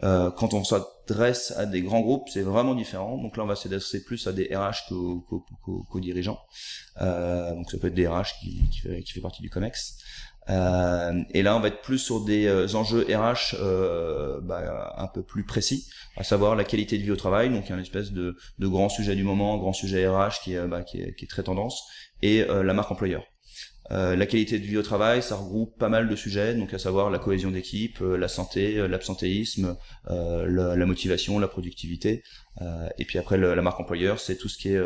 [0.03, 3.17] Euh, quand on s'adresse à des grands groupes, c'est vraiment différent.
[3.19, 6.41] Donc là, on va s'adresser plus à des RH qu'aux dirigeants.
[7.01, 9.99] Euh, donc ça peut être des RH qui, qui, fait, partie du COMEX.
[10.51, 13.57] Euh, et là, on va être plus sur des euh, enjeux RH
[14.43, 17.51] bah, un peu plus précis, à savoir la qualité de vie au travail.
[17.51, 20.41] Donc, il y a une espèce de, de grand sujet du moment, grand sujet RH
[20.43, 21.85] qui, bah, qui, est, qui est très tendance,
[22.21, 23.25] et la marque employeur.
[23.91, 26.79] Euh, la qualité de vie au travail, ça regroupe pas mal de sujets, donc à
[26.79, 29.77] savoir la cohésion d'équipe, euh, la santé, euh, l'absentéisme,
[30.09, 32.23] la, la, motivation, la productivité,
[32.99, 34.81] et puis après la marque employeur, c'est tout ce qui est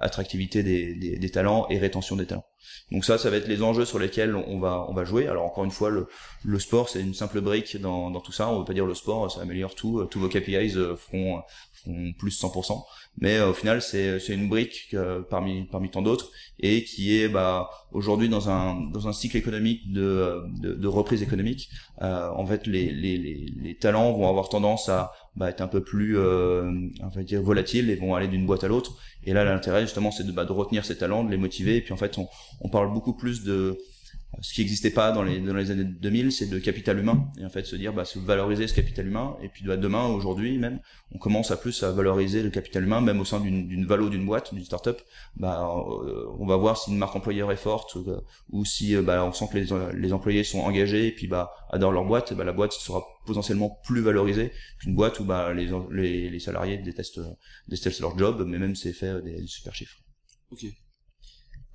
[0.00, 2.46] attractivité des, des, des, talents et rétention des talents.
[2.92, 5.26] Donc ça, ça va être les enjeux sur lesquels on va on va jouer.
[5.26, 6.06] Alors encore une fois, le,
[6.44, 8.48] le sport c'est une simple brique dans, dans tout ça.
[8.48, 12.40] On veut pas dire le sport, ça améliore tout, tous vos KPIs feront, feront plus
[12.40, 12.82] 100%
[13.18, 14.96] mais euh, au final c'est c'est une brique
[15.30, 19.92] parmi parmi tant d'autres et qui est bah aujourd'hui dans un dans un cycle économique
[19.92, 21.68] de de, de reprise économique.
[22.00, 25.68] Euh, en fait les, les les les talents vont avoir tendance à bah, être un
[25.68, 26.70] peu plus euh,
[27.02, 28.96] on va dire volatiles et vont aller d'une boîte à l'autre.
[29.24, 31.76] Et là l'intérêt justement c'est de bah, de retenir ces talents de les motiver.
[31.76, 32.28] Et puis en fait on
[32.60, 33.78] on parle beaucoup plus de
[34.40, 37.28] ce qui n'existait pas dans les, dans les années 2000, c'est de capital humain.
[37.38, 39.36] Et en fait, se dire, bah, c'est valoriser ce capital humain.
[39.42, 40.80] Et puis, bah, demain, aujourd'hui même,
[41.12, 44.24] on commence à plus à valoriser le capital humain, même au sein d'une valo d'une
[44.24, 45.00] boîte, d'une startup.
[45.36, 49.02] Bah, euh, on va voir si une marque employeur est forte euh, ou si euh,
[49.02, 52.32] bah, on sent que les, les employés sont engagés et puis bah, adorent leur boîte.
[52.32, 56.78] bah, la boîte sera potentiellement plus valorisée qu'une boîte où bah, les, les, les salariés
[56.78, 57.20] détestent,
[57.68, 59.98] détestent leur job, mais même c'est fait des, des super chiffres.
[60.50, 60.64] Ok.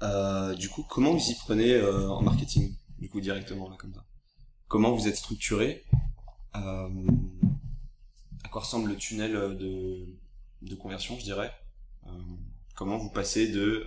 [0.04, 3.94] Euh, du coup, comment vous y prenez euh, en marketing, du coup directement là comme
[3.94, 4.04] ça?
[4.68, 5.86] Comment vous êtes structuré
[6.56, 6.90] euh,
[8.44, 10.06] À quoi ressemble le tunnel de,
[10.62, 11.52] de conversion, je dirais?
[12.76, 13.86] Comment vous passez de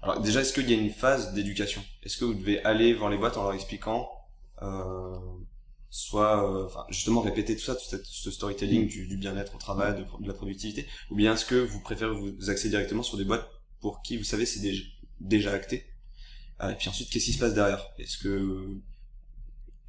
[0.00, 1.82] alors déjà, est-ce qu'il y a une phase d'éducation?
[2.04, 4.08] Est-ce que vous devez aller voir les boîtes en leur expliquant
[5.90, 10.28] soit enfin justement répéter tout ça, tout ce storytelling du, bien-être au travail, de, de,
[10.28, 13.48] la productivité, ou bien est-ce que vous préférez vous axer directement sur des boîtes
[13.80, 14.74] pour qui vous savez c'est des
[15.20, 15.84] déjà acté.
[16.62, 17.84] Euh, et puis ensuite, qu'est-ce qui se passe derrière?
[17.98, 18.68] Est-ce que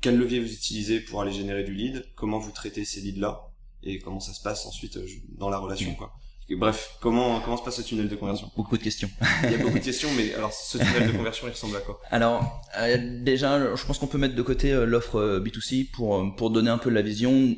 [0.01, 2.05] quel levier vous utilisez pour aller générer du lead?
[2.15, 3.51] Comment vous traitez ces leads-là?
[3.83, 5.05] Et comment ça se passe ensuite euh,
[5.37, 6.13] dans la relation, quoi?
[6.51, 8.49] Bref, comment comment se passe ce tunnel de conversion?
[8.55, 9.09] Beaucoup de questions.
[9.43, 11.81] Il y a beaucoup de questions, mais alors ce tunnel de conversion, il ressemble à
[11.81, 12.01] quoi?
[12.09, 16.71] Alors euh, déjà, je pense qu'on peut mettre de côté l'offre B2C pour pour donner
[16.71, 17.55] un peu la vision.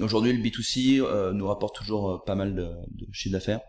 [0.00, 3.60] Aujourd'hui, le B2C nous rapporte toujours pas mal de, de chiffre d'affaires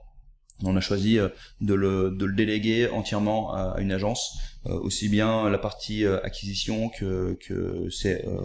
[0.64, 1.30] on a choisi euh,
[1.62, 6.20] de le, de le déléguer entièrement à une agence, euh, aussi bien la partie euh,
[6.24, 7.88] acquisition que, que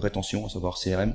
[0.00, 1.14] rétention, à savoir CRM.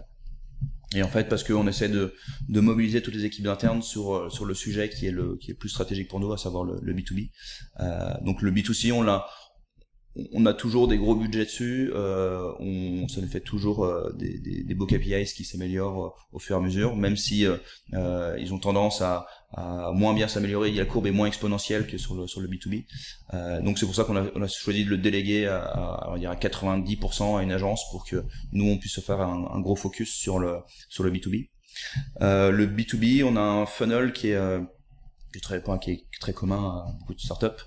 [0.96, 2.14] Et en fait, parce qu'on essaie de,
[2.48, 5.54] de mobiliser toutes les équipes internes sur, sur le sujet qui est le, qui est
[5.54, 7.32] plus stratégique pour nous, à savoir le, le B2B.
[7.82, 9.26] Euh, donc le B2C, on l'a
[10.34, 14.39] on a toujours des gros budgets dessus, euh, on, ça nous fait toujours euh, des,
[14.39, 18.38] des, des, beaux KPIs qui s'améliorent euh, au fur et à mesure, même si euh,
[18.39, 22.15] ils ont tendance à, à moins bien s'améliorer, la courbe est moins exponentielle que sur
[22.15, 22.86] le, sur le B2B.
[23.63, 26.23] donc c'est pour ça qu'on a, on a choisi de le déléguer à, à, on
[26.23, 28.23] à 90% à une agence pour que
[28.54, 31.49] nous on puisse faire un, un gros focus sur le, sur le B2B.
[32.21, 34.60] le B2B, on a un funnel qui est,
[35.34, 37.63] qui est très, qui est très commun à beaucoup de startups.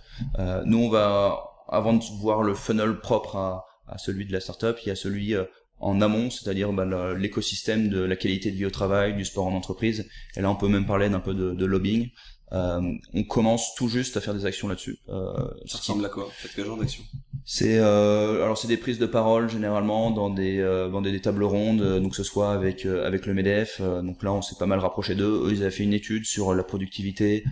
[0.64, 4.76] nous on va avant de voir le funnel propre à, à celui de la startup,
[4.84, 5.44] il y a celui euh,
[5.80, 9.54] en amont, c'est-à-dire bah, l'écosystème de la qualité de vie au travail, du sport en
[9.54, 10.08] entreprise.
[10.36, 12.10] Et là, on peut même parler d'un peu de, de lobbying.
[12.52, 12.80] Euh,
[13.14, 14.98] on commence tout juste à faire des actions là-dessus.
[15.08, 15.32] Euh,
[15.66, 16.28] ça ressemble à quoi?
[16.32, 17.04] Faites quel genre d'action?
[17.50, 21.44] C'est euh, alors c'est des prises de parole généralement dans des euh, dans des, tables
[21.44, 23.80] rondes, euh, donc que ce soit avec euh, avec le Medef.
[23.80, 25.46] donc là, on s'est pas mal rapproché d'eux.
[25.46, 27.44] Eux, ils avaient fait une étude sur la productivité,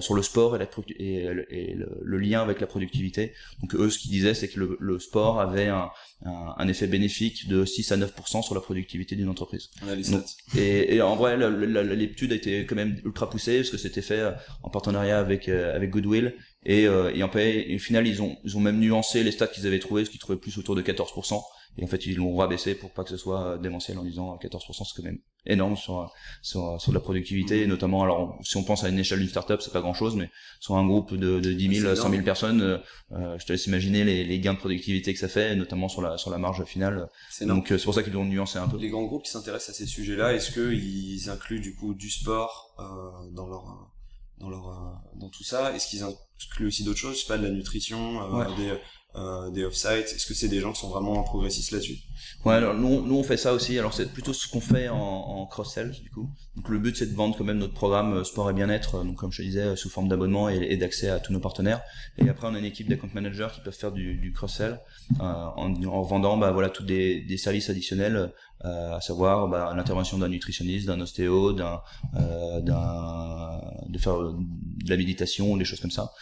[0.00, 0.66] sur le sport et, la,
[0.98, 1.14] et,
[1.48, 3.32] et le, lien avec la productivité.
[3.62, 5.88] Donc eux, ce qu'ils disaient, c'est que le, le, sport avait un,
[6.26, 9.70] un, un, effet bénéfique de 6 à 9% sur la productivité d'une entreprise.
[10.10, 10.24] Donc,
[10.58, 11.38] et, et, en vrai,
[11.96, 14.30] l'étude a été quand même ultra poussée parce que c'était fait
[14.62, 16.34] en partenariat avec euh, avec Goodwill
[16.64, 19.46] et, euh, et, en et au final ils ont ils ont même nuancé les stats
[19.46, 21.40] qu'ils avaient trouvés ce qu'ils trouvaient plus autour de 14%
[21.76, 24.84] et en fait ils l'ont rabaissé pour pas que ce soit démentiel en disant 14%
[24.84, 27.68] c'est quand même énorme sur sur, sur la productivité mmh.
[27.68, 30.30] notamment alors si on pense à une échelle d'une startup c'est pas grand chose mais
[30.58, 32.80] sur un groupe de, de 10 000 100 000 personnes
[33.12, 36.02] euh, je te laisse imaginer les, les, gains de productivité que ça fait notamment sur
[36.02, 37.08] la sur la marge finale.
[37.40, 38.76] Donc c'est pour ça qu'ils l'ont nuancé un peu.
[38.76, 41.94] Les grands groupes qui s'intéressent à ces sujets là est-ce que ils incluent du coup
[41.94, 43.90] du sport euh, dans leur
[44.38, 45.74] dans leur euh, dans tout ça?
[45.74, 46.04] Est-ce qu'ils
[46.46, 48.72] incluent aussi d'autres choses Je sais pas de la nutrition, euh, des
[49.16, 50.12] euh, des off-sites.
[50.14, 51.98] Est-ce que c'est des gens qui sont vraiment progressistes là-dessus?
[52.44, 53.78] Ouais, alors nous, nous on fait ça aussi.
[53.78, 56.30] Alors c'est plutôt ce qu'on fait en, en cross-sell du coup.
[56.56, 59.16] Donc le but c'est de vendre quand même notre programme euh, sport et bien-être, donc
[59.16, 61.80] comme je te disais sous forme d'abonnement et, d'accès à tous nos partenaires.
[62.16, 64.80] Et après on a une équipe d'account managers qui peuvent faire du, du cross-sell
[65.20, 68.32] euh, en, en, vendant bah voilà tous des, des services additionnels,
[68.64, 71.80] euh, à savoir bah, l'intervention d'un nutritionniste, d'un ostéo, d'un
[72.16, 76.12] euh, de faire de la méditation, des choses comme ça.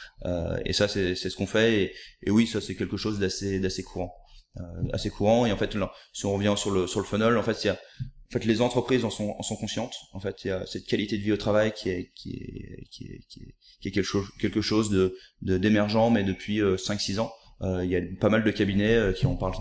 [0.64, 1.82] et ça c'est c'est ce qu'on fait.
[1.82, 4.12] Et, et oui ça c'est quelque chose d'assez d'assez courant.
[4.59, 4.62] Euh,
[4.95, 7.42] assez courant et en fait là, si on revient sur le sur le funnel en
[7.42, 10.45] fait il y a en fait les entreprises en sont en sont conscientes en fait
[10.45, 13.21] il y a cette qualité de vie au travail qui est qui est qui est
[13.29, 17.85] qui est, quelque chose quelque chose de d'émergent mais depuis 5 euh, 6 ans euh,
[17.85, 19.55] il y a pas mal de cabinets euh, qui en parlent.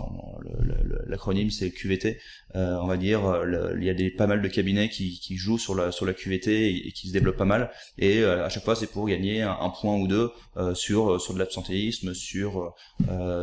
[1.06, 2.18] L'acronyme c'est QVT.
[2.56, 3.22] Euh, on va dire,
[3.76, 6.86] il y a des pas mal de cabinets qui, jouent sur la sur la QVT
[6.86, 7.70] et, qui se développent pas mal.
[7.98, 10.30] Et à chaque fois c'est pour gagner un, point ou deux
[10.74, 12.74] sur sur de l'absentéisme, sur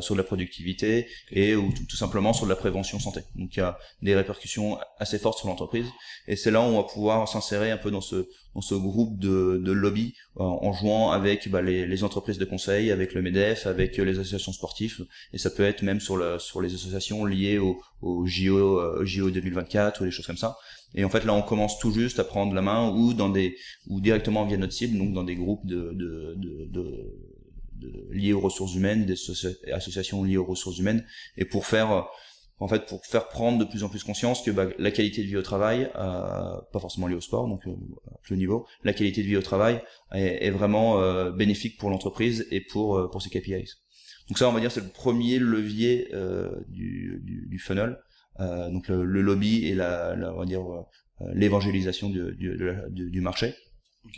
[0.01, 3.21] sur de la productivité et ou tout, simplement sur de la prévention santé.
[3.35, 5.87] Donc il y a des répercussions assez fortes sur l'entreprise.
[6.27, 9.19] Et c'est là où on va pouvoir s'insérer un peu dans ce dans ce groupe
[9.19, 14.19] de, lobby en jouant avec bah, les, entreprises de conseil, avec le Medef, avec les
[14.19, 18.79] associations sportives, et ça peut être même sur, sur les associations liées au, au JO,
[18.79, 20.57] euh, JO 2024 ou des choses comme ça.
[20.95, 23.55] Et en fait là on commence tout juste à prendre la main ou dans des
[23.87, 28.39] ou directement via notre cible, donc dans des groupes de, de, de, de liés aux
[28.39, 29.15] ressources humaines, des
[29.73, 31.03] associations liées aux ressources humaines,
[31.37, 32.07] et pour faire
[32.59, 35.27] en fait pour faire prendre de plus en plus conscience que bah, la qualité de
[35.27, 37.71] vie au travail, euh, pas forcément liée au sport, donc euh,
[38.11, 41.89] à plus haut niveau, la qualité de vie au travail est, vraiment euh, bénéfique pour
[41.89, 43.82] l'entreprise et pour euh, pour ses KPIs.
[44.29, 47.97] Donc ça, on va dire, c'est le premier levier euh, du, du, du, funnel.
[48.39, 50.63] donc le, le, lobby et la, la on va dire
[51.33, 53.55] l'évangélisation du, du, du marché.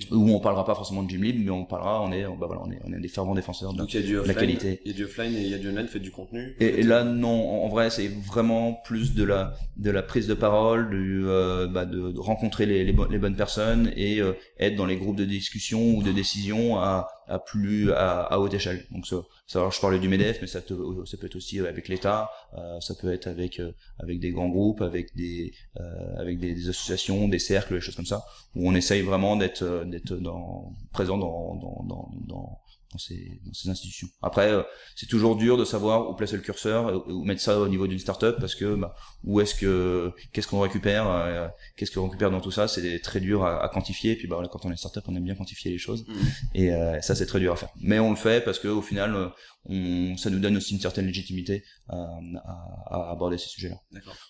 [0.09, 2.63] Où on parlera pas forcément de gym libre, mais on parlera, on est, bah voilà,
[2.65, 3.81] on est, on est des fervents défenseurs de,
[4.25, 4.81] la qualité.
[4.83, 6.55] Il y a du offline et il y a du online, fait du contenu.
[6.59, 10.89] Et, là, non, en, vrai, c'est vraiment plus de la, de la prise de parole,
[10.89, 14.97] du, euh, bah, de, de, rencontrer les, les, bonnes personnes et euh, être dans les
[14.97, 18.85] groupes de discussion ou de décision à, à plus à, à haute échelle.
[18.91, 22.29] Donc ça, ça je parlais du Medef, mais ça, ça peut être aussi avec l'État,
[22.57, 26.53] euh, ça peut être avec euh, avec des grands groupes, avec des euh, avec des,
[26.53, 30.13] des, associations, des cercles, des choses comme ça, où on essaye vraiment d'être euh, d'être
[30.13, 32.59] dans présent dans dans dans, dans
[32.95, 34.07] dans ces, dans ces institutions.
[34.21, 34.63] Après, euh,
[34.95, 37.87] c'est toujours dur de savoir où placer le curseur, euh, où mettre ça au niveau
[37.87, 42.31] d'une startup, parce que bah, où est-ce que qu'est-ce qu'on récupère, euh, qu'est-ce qu'on récupère
[42.31, 44.13] dans tout ça, c'est très dur à, à, quantifier.
[44.13, 46.57] Et puis bah, quand on est startup, on aime bien quantifier les choses, mmh.
[46.57, 47.69] et ça c'est très dur à faire.
[47.81, 49.31] Mais on le fait parce que au final,
[49.65, 53.77] on, ça nous donne aussi une certaine légitimité à, à, à aborder ces sujets-là.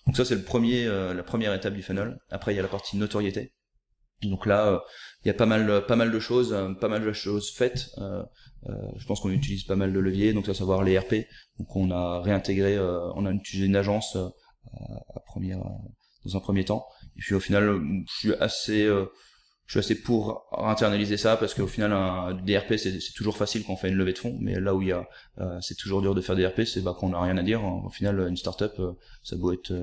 [0.06, 2.18] Donc ça c'est le premier, la première étape du funnel.
[2.30, 3.52] Après il y a la partie notoriété.
[4.22, 4.82] Donc là,
[5.24, 7.90] il y a pas mal, pas mal de choses, pas mal de choses faites.
[7.98, 8.22] Euh,
[8.96, 11.26] je pense qu'on utilise pas mal de leviers, donc à savoir les RP.
[11.58, 14.28] Donc on a réintégré, euh, on a utilisé une agence euh,
[15.14, 15.58] à première,
[16.24, 16.86] dans un premier temps.
[17.16, 18.88] Et puis au final, je suis assez
[19.66, 23.72] je suis assez pour internaliser ça parce qu'au final un DRP c'est toujours facile quand
[23.72, 25.08] on fait une levée de fonds mais là où il y a
[25.60, 27.90] c'est toujours dur de faire des RP c'est bah qu'on n'a rien à dire au
[27.90, 28.80] final une startup
[29.24, 29.74] ça doit être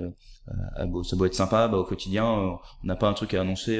[1.04, 3.78] ça doit être sympa bah, au quotidien on n'a pas un truc à annoncer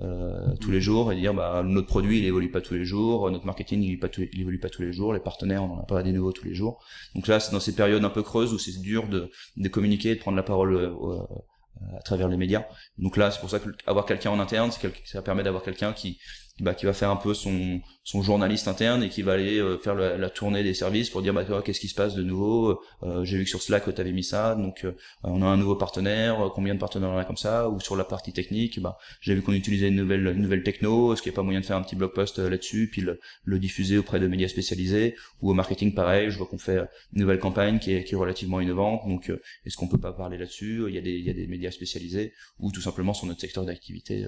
[0.00, 3.30] euh, tous les jours et dire bah notre produit il évolue pas tous les jours,
[3.30, 5.80] notre marketing il évolue pas, il évolue pas tous les jours, les partenaires on en
[5.80, 6.80] a pas des nouveaux tous les jours.
[7.14, 10.14] Donc là c'est dans ces périodes un peu creuses où c'est dur de, de communiquer,
[10.14, 12.64] de prendre la parole euh, euh, à travers les médias.
[12.96, 14.70] Donc là c'est pour ça que avoir quelqu'un en interne,
[15.04, 16.20] ça permet d'avoir quelqu'un qui
[16.60, 19.78] bah, qui va faire un peu son, son journaliste interne et qui va aller euh,
[19.78, 22.80] faire la, tournée des services pour dire bah qu'est-ce qui se passe de nouveau?
[23.02, 24.92] Euh, j'ai vu que sur Slack tu avais mis ça donc euh,
[25.22, 27.68] on a un nouveau partenaire combien de partenaires on a comme ça?
[27.68, 31.12] Ou sur la partie technique bah j'ai vu qu'on utilisait une nouvelle une nouvelle techno
[31.12, 33.20] est-ce qu'il n'y a pas moyen de faire un petit blog post là-dessus puis le,
[33.44, 35.14] le, diffuser auprès de médias spécialisés?
[35.42, 36.78] Ou au marketing pareil je vois qu'on fait
[37.12, 39.30] une nouvelle campagne qui est, qui est relativement innovante donc
[39.64, 40.84] est-ce qu'on peut pas parler là-dessus?
[40.88, 43.40] Il y a des il y a des médias spécialisés ou tout simplement sur notre
[43.40, 44.26] secteur d'activité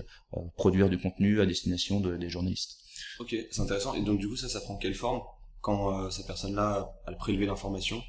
[0.57, 2.77] produire du contenu à destination de des journalistes.
[3.19, 3.95] Ok, c'est intéressant.
[3.95, 5.21] Et donc du coup, ça, ça prend quelle forme
[5.61, 8.03] quand euh, cette personne-là a prélevé l'information?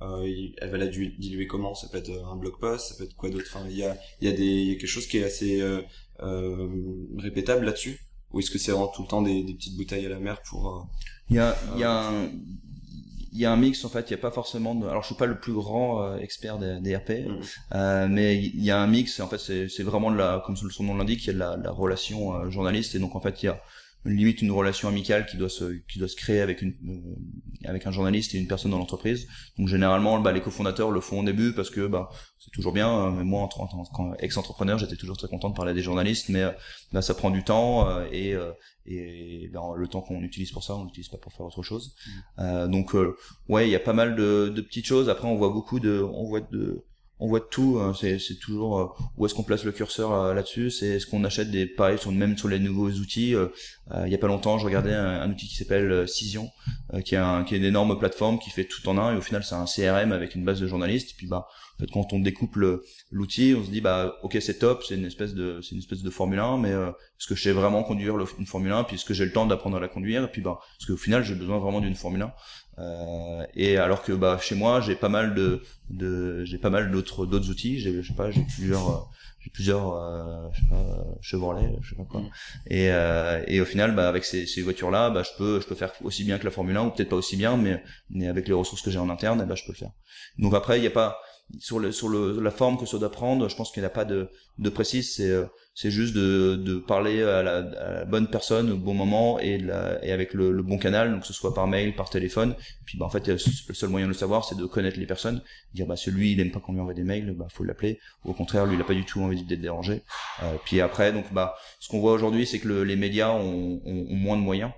[0.00, 1.74] Euh, Elle va la diluer comment?
[1.74, 3.46] Ça peut être euh, un blog post, ça peut être quoi d'autre?
[3.52, 5.82] Enfin, il y a, y, a des, y a quelque chose qui est assez euh,
[6.20, 6.68] euh
[7.16, 8.00] répétable là-dessus?
[8.32, 10.42] Ou est-ce que c'est vraiment tout le temps des, des, petites bouteilles à la mer
[10.42, 10.86] pour
[11.30, 12.30] Il y a, il y a un
[13.32, 14.86] il y a un mix en fait il y a pas forcément de...
[14.86, 18.06] alors je suis pas le plus grand expert des, des RP mm.
[18.08, 20.96] mais il y a un mix en fait c'est vraiment de la comme son nom
[20.96, 23.48] l'indique il y a de la, la relation journaliste et donc en fait il y
[23.48, 23.60] a
[24.04, 27.86] limite une relation amicale qui doit se qui doit se créer avec une euh, avec
[27.86, 29.26] un journaliste et une personne dans l'entreprise.
[29.58, 32.08] Donc généralement bah, les cofondateurs le font au début parce que bah
[32.38, 32.88] c'est toujours bien.
[32.88, 33.66] Euh, mais moi en tant
[34.16, 36.44] qu'ex-entrepreneur, j'étais toujours très content de parler à des journalistes, mais
[36.92, 38.34] bah, ça prend du temps et
[38.90, 41.94] et ben, le temps qu'on utilise pour ça, on l'utilise pas pour faire autre chose.
[42.38, 42.68] Mmh.
[42.68, 42.94] donc
[43.48, 45.08] ouais, il y a pas mal de, de petites choses.
[45.08, 46.84] Après on voit beaucoup de on voit de
[47.20, 47.78] on voit tout.
[47.80, 47.92] Hein.
[47.98, 50.70] c'est, toujours euh, où est-ce qu'on place le curseur euh, là-dessus.
[50.70, 53.34] C'est est-ce qu'on achète des pareil sur même sur les nouveaux outils.
[53.34, 53.48] Euh,
[54.04, 56.50] il y a pas longtemps, je regardais un, outil qui s'appelle Cision,
[57.06, 59.14] qui est une énorme plateforme qui fait tout en un.
[59.14, 61.12] Et au final, c'est un CRM avec une base de journalistes.
[61.12, 62.58] Et puis bah, en fait, quand on découpe
[63.10, 66.02] l'outil, on se dit bah ok c'est top, c'est une espèce de c'est une espèce
[66.02, 69.06] de Formule 1, mais est-ce que je sais vraiment conduire une Formule 1 Puis est-ce
[69.06, 71.34] que j'ai le temps d'apprendre à la conduire Et puis bah parce qu'au final, j'ai
[71.34, 72.32] besoin vraiment d'une Formule 1.
[72.78, 76.90] Euh, et alors que bah chez moi j'ai pas mal de, de j'ai pas mal
[76.90, 77.78] d'autres d'autres outils.
[77.78, 79.00] J'ai je sais pas j'ai plusieurs euh,
[79.40, 82.20] j'ai plusieurs euh, je sais pas Chevrolet je sais pas quoi.
[82.20, 82.30] Mm.
[82.68, 85.66] et euh, et au final bah avec ces, ces voitures là bah je peux je
[85.66, 88.28] peux faire aussi bien que la Formule 1 ou peut-être pas aussi bien mais mais
[88.28, 89.92] avec les ressources que j'ai en interne bah je peux le faire.
[90.38, 91.18] Donc après il y a pas
[91.58, 93.90] sur le sur le la forme que ça doit prendre je pense qu'il n'y a
[93.90, 95.32] pas de de précise c'est
[95.80, 100.10] c'est juste de, de parler à la, bonne personne au bon moment et, la, et
[100.10, 102.56] avec le, bon canal, donc que ce soit par mail, par téléphone.
[102.84, 105.40] Puis bah, en fait, le seul moyen de le savoir, c'est de connaître les personnes,
[105.74, 108.00] dire bah celui il aime pas qu'on lui envoie des mails, bah faut l'appeler.
[108.24, 110.02] Au contraire, lui il a pas du tout envie d'être dérangé.
[110.42, 114.06] Euh, puis après, donc bah ce qu'on voit aujourd'hui, c'est que les médias ont, ont
[114.10, 114.72] moins de moyens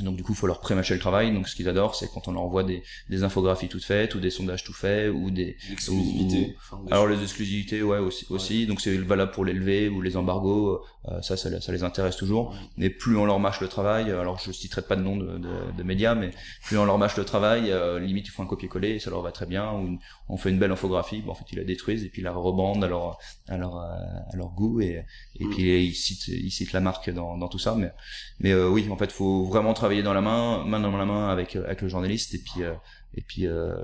[0.00, 1.32] donc du coup, il faut leur prémâcher le travail.
[1.32, 4.20] Donc ce qu'ils adorent, c'est quand on leur envoie des, des infographies toutes faites ou
[4.20, 6.56] des sondages tout faits ou des exclusivités.
[6.90, 8.26] alors les exclusivités, ouais aussi.
[8.30, 8.66] aussi.
[8.66, 10.82] Donc c'est valable pour l'élever ou les embargos.
[11.08, 12.54] Euh, ça, ça, ça, les intéresse toujours.
[12.76, 15.48] Mais plus on leur mâche le travail, alors je citerai pas de nom de, de,
[15.76, 16.30] de médias, mais
[16.64, 19.20] plus on leur mâche le travail, euh, limite ils font un copier-coller et ça leur
[19.20, 19.72] va très bien.
[19.72, 22.24] Ou on fait une belle infographie, bon, en fait ils la détruisent et puis ils
[22.24, 25.04] la rebandent à leur à leur, à leur goût et
[25.40, 25.50] et mm.
[25.50, 27.74] puis ils citent ils citent la marque dans, dans tout ça.
[27.74, 27.92] Mais
[28.38, 31.28] mais euh, oui, en fait, faut vraiment travailler dans la main, main dans la main
[31.28, 32.72] avec avec le journaliste et puis euh,
[33.14, 33.74] et puis euh,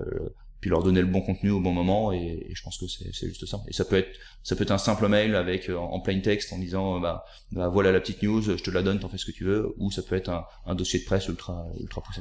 [0.61, 3.47] puis leur donner le bon contenu au bon moment et, je pense que c'est juste
[3.47, 3.59] ça.
[3.67, 6.59] Et ça peut être ça peut être un simple mail avec en plain text en
[6.59, 9.33] disant bah, bah voilà la petite news je te la donne t'en fais ce que
[9.33, 12.21] tu veux ou ça peut être un, un dossier de presse ultra ultra poussé.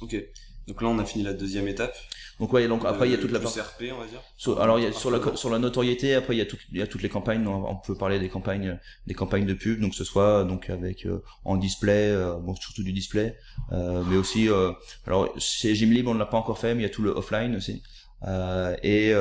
[0.00, 0.16] Ok
[0.68, 1.96] donc là on a fini la deuxième étape
[2.40, 4.20] donc ouais, donc après il y a toute la partie RP, on va dire.
[4.36, 6.56] Sur, alors il y a sur la sur la notoriété, après il y a tout,
[6.70, 8.78] il y a toutes les campagnes, on peut parler des campagnes
[9.08, 12.84] des campagnes de pub, donc ce soit donc avec euh, en display, euh, bon surtout
[12.84, 13.36] du display,
[13.72, 14.70] euh, mais aussi euh,
[15.06, 17.10] alors chez Gymlib on ne l'a pas encore fait, mais il y a tout le
[17.10, 17.82] offline aussi.
[18.84, 19.12] et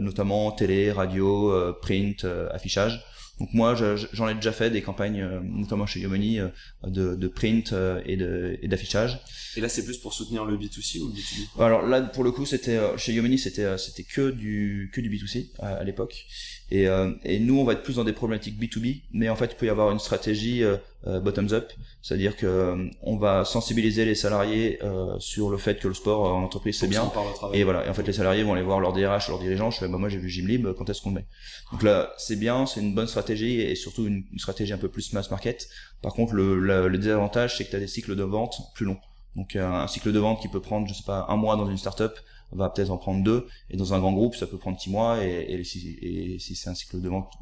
[0.00, 3.02] notamment télé, radio, print, affichage.
[3.40, 3.74] Donc moi,
[4.12, 6.48] j'en ai déjà fait des campagnes, euh, notamment chez Yomoni, euh,
[6.84, 9.20] de, de print euh, et d'affichage.
[9.56, 12.32] Et, là, c'est plus pour soutenir le B2C ou le B2B Alors là, pour le
[12.32, 16.26] coup, c'était chez Yomoni, c'était c'était que du que du B2C à l'époque.
[16.70, 19.46] Et, euh, et, nous, on va être plus dans des problématiques B2B, mais en fait,
[19.52, 20.76] il peut y avoir une stratégie euh,
[21.06, 24.78] euh bottoms-up, c'est-à-dire que euh, on va sensibiliser les salariés
[25.18, 27.10] sur le fait que le sport en entreprise c'est bien.
[27.54, 29.70] Et voilà, et en fait, les salariés vont aller voir leur DRH, leur dirigeant.
[29.70, 31.26] Je fais, bah moi, j'ai vu Gymlib, quand est-ce qu'on le met?
[31.72, 35.12] Donc là, c'est bien, c'est une bonne stratégie et surtout une, stratégie un peu plus
[35.14, 35.68] mass market.
[36.02, 38.98] Par contre, le, le, désavantage, c'est que tu as des cycles de vente plus longs.
[39.36, 41.78] Donc un cycle de vente qui peut prendre, je sais pas, un mois dans une
[41.78, 42.12] startup,
[42.56, 45.24] va peut-être en prendre deux, et dans un grand groupe, ça peut prendre six mois,
[45.24, 47.32] et, et, si, et si c'est un cycle de vente,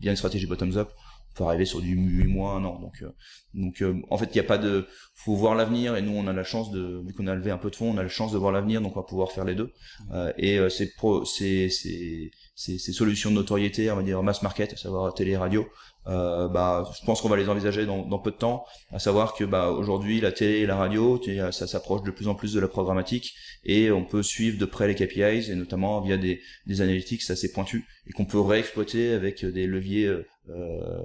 [0.00, 0.90] bien une stratégie bottoms-up,
[1.32, 2.80] on peut arriver sur du 8 mois, un an.
[2.80, 3.10] Donc, euh,
[3.54, 6.26] donc euh, en fait, il n'y a pas de, faut voir l'avenir, et nous, on
[6.26, 8.08] a la chance de, vu qu'on a levé un peu de fonds, on a la
[8.08, 9.72] chance de voir l'avenir, donc on va pouvoir faire les deux.
[10.12, 14.42] Euh, et c'est pro, c'est, c'est, ces, ces solutions de notoriété, on va dire mass
[14.42, 15.66] market, à savoir télé, radio,
[16.06, 19.34] euh, bah, je pense qu'on va les envisager dans, dans, peu de temps, à savoir
[19.34, 22.60] que bah, aujourd'hui la télé et la radio, ça s'approche de plus en plus de
[22.60, 23.34] la programmatique
[23.64, 27.52] et on peut suivre de près les KPIs et notamment via des, des analytics assez
[27.52, 31.00] pointus et qu'on peut réexploiter avec des leviers euh, euh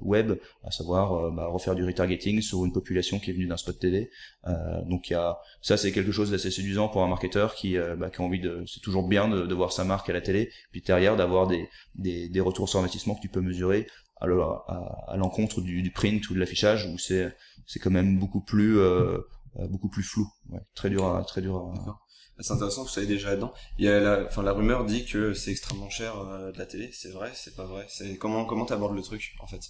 [0.00, 0.32] web,
[0.64, 3.78] à savoir euh, bah, refaire du retargeting sur une population qui est venue d'un spot
[3.78, 4.10] télé.
[4.46, 8.08] Euh, donc y a ça c'est quelque chose d'assez séduisant pour un marketeur qui, bah,
[8.08, 10.50] qui a envie de c'est toujours bien de, de, voir sa marque à la télé,
[10.70, 13.86] puis derrière d'avoir des, des, des retours sur investissement que tu peux mesurer
[14.22, 17.34] à, l'encontre du, print ou de l'affichage où c'est
[17.66, 19.18] c'est quand même beaucoup plus euh,
[19.58, 20.28] euh, beaucoup plus flou.
[20.50, 22.00] Ouais, très dur à très dur à...
[22.40, 23.52] c'est intéressant vous soyez déjà là-dedans.
[23.78, 26.66] Il y a la enfin la rumeur dit que c'est extrêmement cher euh, de la
[26.66, 26.90] télé.
[26.92, 27.86] C'est vrai c'est pas vrai.
[27.88, 29.62] C'est comment comment t'abordes le truc en fait?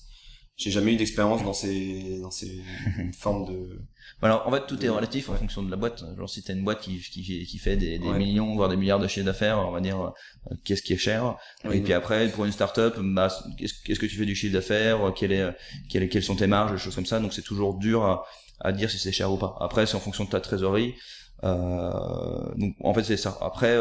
[0.56, 2.62] J'ai jamais eu d'expérience dans ces dans ces
[3.18, 3.80] formes de
[4.20, 6.04] alors en fait tout est relatif en fonction de la boîte.
[6.16, 9.00] Genre si t'as une boîte qui qui, qui fait des, des millions voire des milliards
[9.00, 11.36] de chiffres d'affaires on va dire euh, qu'est-ce qui est cher?
[11.70, 15.12] Et puis après pour une startup bah qu'est-ce que tu fais du chiffre d'affaires?
[15.16, 15.48] Quel est
[15.88, 16.72] quel est, quelles sont tes marges?
[16.72, 17.18] Des choses comme ça.
[17.18, 18.24] Donc c'est toujours dur à,
[18.60, 19.56] à dire si c'est cher ou pas.
[19.60, 20.94] Après c'est en fonction de ta trésorerie.
[21.42, 23.36] Donc en fait c'est ça.
[23.40, 23.76] Après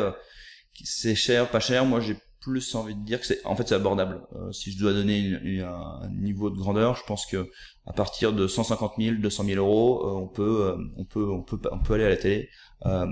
[0.84, 1.86] c'est cher, pas cher.
[1.86, 4.22] Moi j'ai plus envie de dire que c'est en fait c'est abordable.
[4.51, 7.49] si je dois donner un niveau de grandeur, je pense que
[7.86, 11.80] à partir de 150 000, 200 000 euros, on peut on peut on peut on
[11.80, 12.49] peut aller à la télé.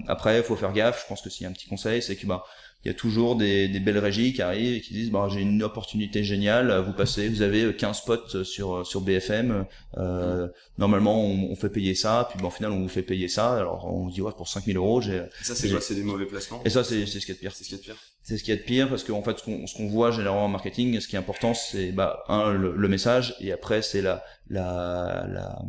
[0.08, 1.04] après, il faut faire gaffe.
[1.04, 2.44] Je pense que s'il y a un petit conseil, c'est que bah
[2.86, 5.42] il y a toujours des, des, belles régies qui arrivent et qui disent bah, j'ai
[5.42, 9.66] une opportunité géniale vous passez vous avez 15 spots sur sur BFM
[9.98, 13.28] euh, normalement on, on, fait payer ça puis bon au final on vous fait payer
[13.28, 16.26] ça alors on dit ouais pour 5000 euros j'ai ça c'est quoi c'est des mauvais
[16.26, 17.84] placements et ça c'est c'est ce qui est de pire c'est ce qui est de
[17.84, 20.12] pire c'est ce qui est de pire parce qu'en fait ce qu'on ce qu'on voit
[20.12, 23.82] généralement en marketing ce qui est important c'est bah un le, le message et après
[23.82, 25.60] c'est la la la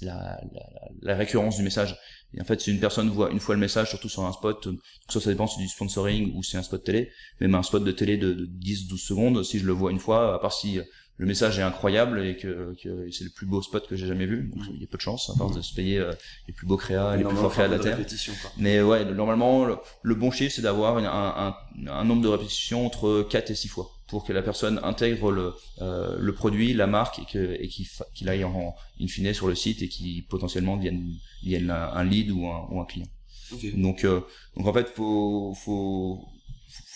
[0.00, 0.70] la, la,
[1.02, 1.96] la, récurrence du message.
[2.36, 4.68] Et en fait, si une personne voit une fois le message, surtout sur un spot,
[5.08, 7.10] soit ça dépend si c'est du sponsoring ou c'est un spot télé,
[7.40, 10.34] même un spot de télé de, de 10-12 secondes, si je le vois une fois,
[10.34, 10.80] à part si
[11.16, 14.26] le message est incroyable et que, que c'est le plus beau spot que j'ai jamais
[14.26, 14.50] vu.
[14.54, 16.12] Donc il y a peu de chance à part de se payer euh,
[16.48, 17.98] les plus beaux créas, les plus forts créas de la terre.
[18.58, 23.26] Mais ouais, normalement le, bon chiffre c'est d'avoir un, un, un, nombre de répétitions entre
[23.30, 27.20] 4 et 6 fois pour que la personne intègre le, euh, le produit, la marque
[27.20, 31.14] et que et qu'il aille en in fine sur le site et qui potentiellement vienne
[31.42, 33.06] vienne un, lead ou un, ou un client.
[33.74, 34.20] Donc euh,
[34.56, 36.26] donc en fait faut faut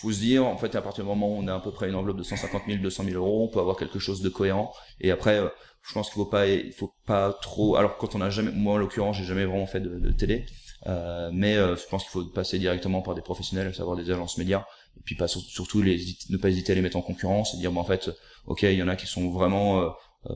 [0.01, 1.89] faut se dire, en fait, à partir du moment où on a à peu près
[1.89, 4.73] une enveloppe de 150 000, 200 000 euros, on peut avoir quelque chose de cohérent.
[5.01, 5.49] Et après, euh,
[5.81, 7.75] je pense qu'il faut pas, il faut pas trop.
[7.75, 10.45] Alors quand on a jamais, moi en l'occurrence, j'ai jamais vraiment fait de, télé,
[10.87, 14.11] euh, mais euh, je pense qu'il faut passer directement par des professionnels, à savoir des
[14.11, 14.65] agences médias,
[14.97, 17.81] et puis pas surtout ne pas hésiter à les mettre en concurrence et dire, bon
[17.81, 18.09] en fait,
[18.45, 19.89] ok, il y en a qui sont vraiment euh,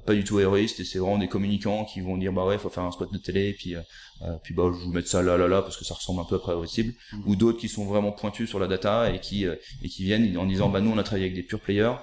[0.06, 2.70] pas du tout héroïste et c'est vraiment des communicants qui vont dire bah ouais faut
[2.70, 3.82] faire un spot de télé et puis euh,
[4.22, 6.24] euh, puis bah je vous mettre ça là là là parce que ça ressemble un
[6.24, 7.18] peu à prévisible mmh.
[7.26, 10.46] ou d'autres qui sont vraiment pointus sur la data et qui et qui viennent en
[10.46, 11.96] disant bah nous on a travaillé avec des pure players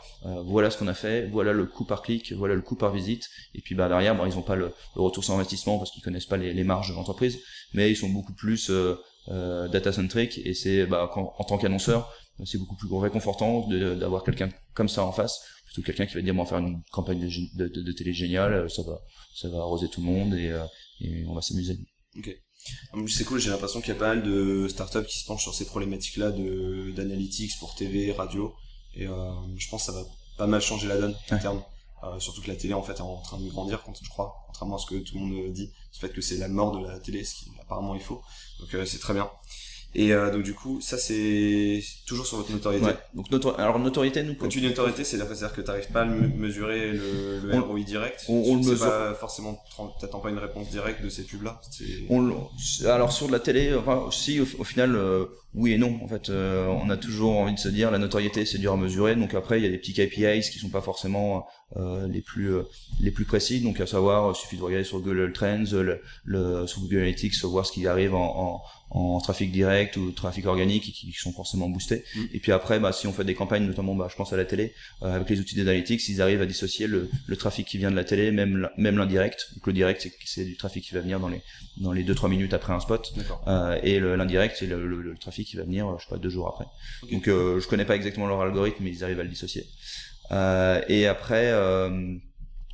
[0.45, 3.31] voilà ce qu'on a fait voilà le coût par clic voilà le coût par visite.
[3.55, 6.27] Et puis bah derrière bah, ils ont pas le, retour sur investissement parce qu'ils connaissent
[6.27, 7.39] pas les, les marges de l'entreprise.
[7.73, 8.71] Mais ils sont beaucoup plus
[9.27, 12.13] data centric et c'est bah en tant qu'annonceur
[12.45, 15.41] c'est beaucoup plus réconfortant d'avoir quelqu'un comme ça en face
[15.73, 18.13] plutôt quelqu'un qui va dire bon, on va faire une campagne de, de, de, télé
[18.13, 19.01] géniale, euh, ça va,
[19.35, 20.65] ça va arroser tout le monde et, euh,
[21.01, 21.79] et on va s'amuser.
[22.17, 22.37] Ok.
[23.09, 25.55] C'est cool, j'ai l'impression qu'il y a pas mal de startups qui se penchent sur
[25.55, 28.55] ces problématiques-là de d'analytics pour TV, radio,
[28.95, 30.05] et euh, je pense que ça va
[30.37, 31.63] pas mal changer la donne terme.
[32.03, 34.35] Euh, surtout que la télé en fait est en train de grandir, quand je crois,
[34.47, 36.87] contrairement à ce que tout le monde dit, le fait que c'est la mort de
[36.87, 38.23] la télé, ce qui apparemment il faut.
[38.59, 39.31] Donc c'est très bien.
[39.95, 42.87] Et euh, donc du coup, ça c'est toujours sur votre notoriété.
[42.87, 42.97] Ouais.
[43.15, 43.27] Donc
[43.59, 44.35] alors notoriété nous.
[44.35, 48.25] Quand tu dis notoriété, c'est-à-dire que tu n'arrives pas à mesurer le, le ROI direct.
[48.29, 48.87] On, on le mesure.
[48.87, 49.61] Pas forcément,
[50.01, 51.61] t'attends pas une réponse directe de ces pubs-là.
[52.87, 55.99] Alors sur de la télé, enfin si au, final euh, oui et non.
[56.03, 58.77] En fait, euh, on a toujours envie de se dire la notoriété c'est dur à
[58.77, 59.17] mesurer.
[59.17, 61.47] Donc après il y a des petits KPIs qui sont pas forcément
[61.77, 62.53] euh, les plus
[63.01, 63.61] les plus précis.
[63.61, 67.43] Donc à savoir, il suffit de regarder sur Google Trends, le, le sur Google Analytics,
[67.45, 71.33] voir ce qui arrive en, en en trafic direct ou trafic organique qui, qui sont
[71.33, 72.05] forcément boostés.
[72.15, 72.21] Mm.
[72.35, 74.45] Et puis après, bah, si on fait des campagnes, notamment, bah, je pense à la
[74.45, 77.91] télé, euh, avec les outils d'analytics, ils arrivent à dissocier le, le, trafic qui vient
[77.91, 79.51] de la télé, même même l'indirect.
[79.55, 81.41] Donc le direct, c'est du trafic qui va venir dans les
[81.81, 83.13] dans les deux trois minutes après un spot,
[83.47, 86.49] euh, et l'indirect, c'est le, le, trafic qui va venir, je sais pas, deux jours
[86.49, 86.67] après.
[87.11, 89.67] Donc euh, je connais pas exactement leur algorithme, mais ils arrivent à le dissocier.
[90.33, 91.51] Euh, et après.
[91.53, 92.17] Euh,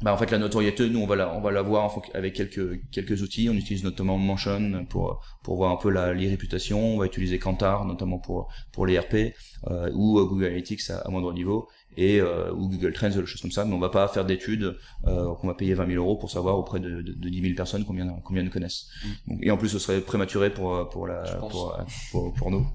[0.03, 2.83] bah en fait la notoriété nous on va la on va la voir avec quelques
[2.91, 6.99] quelques outils on utilise notamment Mention pour pour voir un peu la les réputations on
[6.99, 9.35] va utiliser Kantar notamment pour pour les RP
[9.69, 11.67] euh, ou Google Analytics à, moindre niveau
[11.97, 14.77] et euh, ou Google Trends des choses comme ça mais on va pas faire d'études
[15.07, 17.55] euh, qu'on va payer 20 000 euros pour savoir auprès de, de, de 10 000
[17.55, 18.89] personnes combien combien nous connaissent
[19.27, 19.39] mmh.
[19.43, 21.77] et en plus ce serait prématuré pour pour la pour,
[22.13, 22.67] pour, pour nous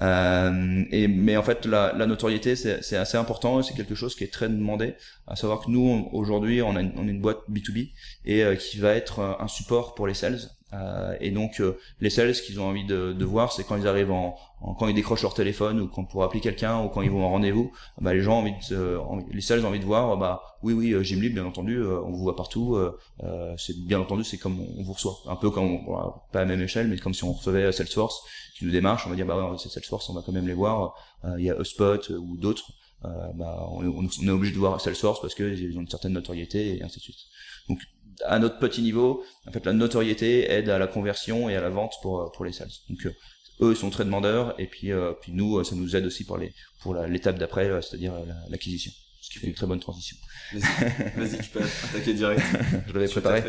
[0.00, 4.24] euh, et, mais en fait, la, la notoriété, c'est assez important, c'est quelque chose qui
[4.24, 4.94] est très demandé.
[5.26, 7.90] À savoir que nous, aujourd'hui, on, a une, on est une boîte B2B
[8.24, 10.40] et euh, qui va être euh, un support pour les sales.
[10.74, 13.76] Euh, et donc, euh, les sales, ce qu'ils ont envie de, de voir, c'est quand
[13.76, 14.36] ils arrivent en,
[14.78, 17.30] quand ils décrochent leur téléphone ou quand pour appeler quelqu'un ou quand ils vont en
[17.30, 19.00] rendez-vous, bah, les gens ont envie de,
[19.32, 22.36] les sales ont envie de voir, bah oui, oui, Jimly, bien entendu, on vous voit
[22.36, 22.76] partout.
[23.56, 25.86] c'est bien entendu, c'est comme on, vous reçoit, un peu comme
[26.32, 28.22] pas à la même échelle, mais comme si on recevait Salesforce
[28.58, 30.54] qui nous démarche, on va dire bah ouais, c'est Salesforce, on va quand même les
[30.54, 30.94] voir.
[31.24, 32.72] Euh, il y a HubSpot ou d'autres.
[33.04, 36.76] Euh, bah, on, on, est obligé de voir Salesforce parce qu'ils ont une certaine notoriété
[36.76, 37.20] et ainsi de suite.
[37.68, 37.78] Donc
[38.24, 41.70] à notre petit niveau, en fait la notoriété aide à la conversion et à la
[41.70, 42.70] vente pour pour les sales.
[42.88, 43.14] Donc euh,
[43.60, 44.90] eux ils sont très demandeurs et puis
[45.20, 48.14] puis nous ça nous aide aussi pour les pour l'étape d'après, c'est-à-dire
[48.48, 48.92] l'acquisition.
[49.20, 50.16] ce qui fait une très bonne transition.
[50.52, 52.42] Vas-y, tu peux attaquer direct.
[52.86, 53.42] je l'avais préparé.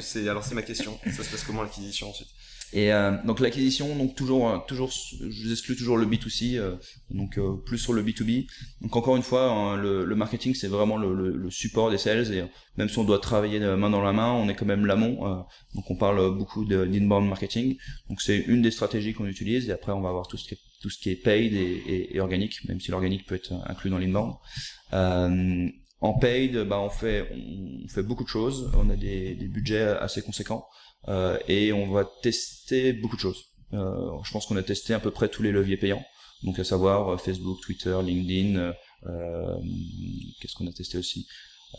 [0.00, 0.98] C'est alors c'est ma question.
[1.04, 2.28] Ça se passe comment l'acquisition ensuite?
[2.72, 6.76] Et euh, donc l'acquisition, donc toujours, euh, toujours, je exclue toujours le B2C, euh,
[7.10, 8.46] donc euh, plus sur le B2B.
[8.80, 11.98] Donc encore une fois, hein, le, le, marketing c'est vraiment le, le, le, support des
[11.98, 12.44] sales et
[12.76, 15.46] même si on doit travailler main dans la main, on est quand même l'amont.
[15.74, 17.76] donc on parle beaucoup d'inbound marketing.
[18.08, 20.54] Donc c'est une des stratégies qu'on utilise et après on va avoir tout ce qui
[20.54, 23.52] est, tout ce qui est paid et, et, et organique, même si l'organique peut être
[23.66, 24.34] inclus dans l'inbound.
[24.92, 28.70] en paid, bah on fait on fait beaucoup de choses.
[28.76, 30.66] On a des, des budgets assez conséquents.
[31.08, 33.44] Euh, et on va tester beaucoup de choses.
[33.72, 36.04] Euh, je pense qu'on a testé à peu près tous les leviers payants,
[36.42, 38.72] donc à savoir euh, Facebook, Twitter, LinkedIn.
[40.40, 41.26] Qu'est-ce qu'on a testé aussi?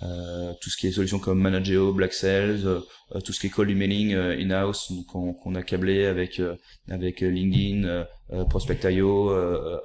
[0.03, 2.82] Euh, tout ce qui est solutions comme Manageo, Black Sales, euh,
[3.21, 6.41] tout ce qui est cold emailing in-house qu'on a câblé avec
[6.89, 8.05] avec LinkedIn,
[8.49, 9.32] Prospect.io,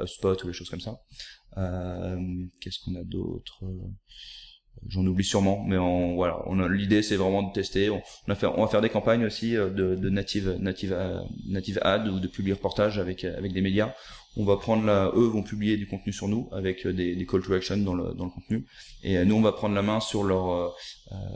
[0.00, 1.00] HubSpot ou des choses comme ça.
[2.60, 3.64] Qu'est-ce qu'on a d'autre?
[4.88, 7.88] J'en oublie sûrement, mais on, voilà, on l'idée c'est vraiment de tester.
[7.90, 11.78] On, a on va faire des campagnes aussi euh, de, de native, native, euh, native
[11.82, 13.94] ad ou de publier reportage avec avec des médias.
[14.36, 17.26] On va prendre la, eux vont publier du contenu sur nous avec euh, des, des
[17.26, 18.66] call to action dans le dans le contenu,
[19.04, 20.68] et nous on va prendre la main sur leur euh,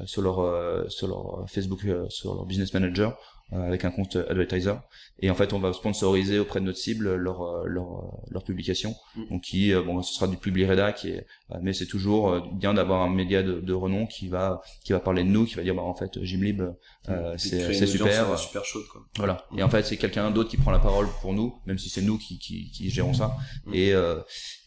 [0.07, 4.75] sur leur sur leur Facebook, sur leur business manager euh, avec un compte advertiser.
[5.21, 8.43] Et en fait on va sponsoriser auprès de notre cible leur euh, leur euh, leur
[8.43, 8.95] publication.
[9.15, 9.29] Mm.
[9.31, 11.27] donc qui bon ce sera du public qui est
[11.63, 15.23] mais c'est toujours bien d'avoir un média de, de, renom qui va qui va parler
[15.23, 16.63] de nous qui va dire bah en fait Gymlib
[17.09, 18.39] euh, c'est c'est super.
[18.39, 19.03] super chaude quoi.
[19.17, 19.47] Voilà.
[19.57, 22.03] Et en fait c'est quelqu'un d'autre qui prend la parole pour nous même si c'est
[22.03, 23.37] nous qui qui, qui gérons ça.
[23.67, 23.75] Mm.
[23.75, 23.95] et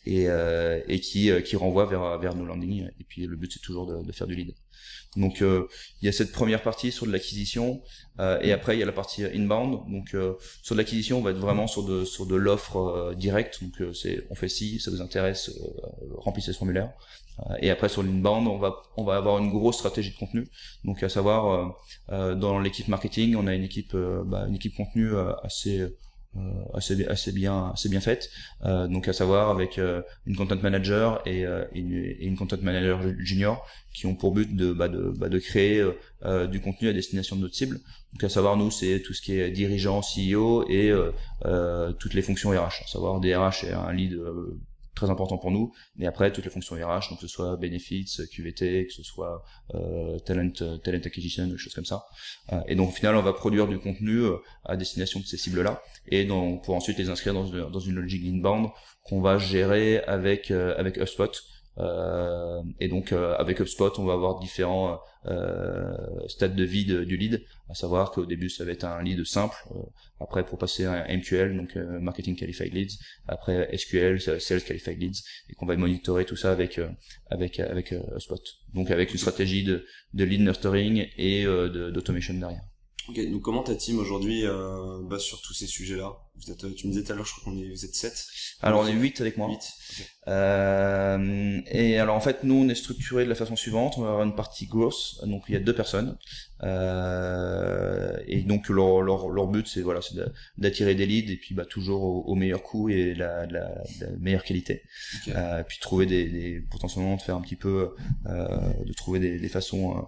[0.05, 0.27] et,
[0.87, 2.89] et qui qui renvoie vers vers nos landings.
[2.99, 4.53] Et puis le but c'est toujours de, de faire du lead
[5.17, 5.67] donc euh,
[6.01, 7.81] il y a cette première partie sur de l'acquisition
[8.19, 9.79] euh, et après il y a la partie inbound.
[9.91, 13.63] Donc euh, sur de l'acquisition, on va être vraiment sur de sur de l'offre directe.
[13.63, 15.51] Donc c'est on fait ci, ça vous intéresse,
[16.17, 16.91] remplissez ce formulaire.
[17.61, 20.47] et après sur l'inbound, on va on va avoir une grosse stratégie de contenu.
[20.83, 21.75] Donc à savoir
[22.07, 25.11] dans l'équipe marketing, on a une équipe bah, une équipe contenu
[25.43, 25.97] assez euh,
[26.73, 28.29] assez assez bien assez bien faite.
[28.63, 33.01] Euh, donc à savoir avec euh, une content manager et, une, et, une, content manager
[33.19, 35.83] junior qui ont pour but de bah, de, bah, de créer
[36.51, 37.79] du contenu à destination de notre cible
[38.13, 40.93] donc à savoir nous c'est tout ce qui est dirigeant CEO et
[41.97, 44.19] toutes les fonctions RH à savoir des RH et un lead
[44.99, 45.71] très important pour nous.
[45.95, 49.43] Mais après, toutes les fonctions RH, donc que ce soit benefits, QVT, que ce soit
[49.73, 50.51] euh, talent,
[50.83, 52.03] talent acquisition, des choses comme ça.
[52.51, 55.37] Euh, et donc au final, on va produire du contenu euh, à destination de ces
[55.37, 58.67] cibles-là, et donc pour ensuite les inscrire dans, dans une logique inbound
[59.03, 61.31] qu'on va gérer avec avec HubSpot.
[61.77, 67.43] Euh, et donc avec HubSpot, on va avoir différents euh, stade de vie du lead,
[67.67, 69.79] à savoir qu'au début ça va être un lead simple, euh,
[70.21, 72.97] après pour passer à MQL, donc euh, Marketing Qualified Leads,
[73.27, 76.79] après SQL, Sales Qualified Leads, et qu'on va monitorer tout ça avec
[77.29, 78.41] avec avec Spot.
[78.73, 82.63] Donc avec une stratégie de, de lead nurturing et d'automation derrière.
[83.09, 86.13] Ok, donc comment ta team aujourd'hui euh, base sur tous ces sujets-là?
[86.35, 88.27] Vous êtes, Tu me disais tout à l'heure, je crois qu'on est, vous êtes 7
[88.61, 89.49] Alors on est 8 avec moi.
[89.49, 89.59] 8.
[90.27, 94.09] Euh, et alors en fait, nous on est structuré de la façon suivante, on va
[94.09, 96.17] avoir une partie grosse, donc il y a deux personnes.
[96.61, 100.15] Euh, et donc leur, leur, leur but c'est voilà, c'est
[100.57, 103.69] d'attirer des leads et puis bah, toujours au, meilleur coût et la, la,
[104.01, 104.83] la meilleure qualité.
[105.29, 107.95] Euh, puis trouver des, des, potentiellement de faire un petit peu,
[108.27, 110.01] euh, de trouver des, des façons euh,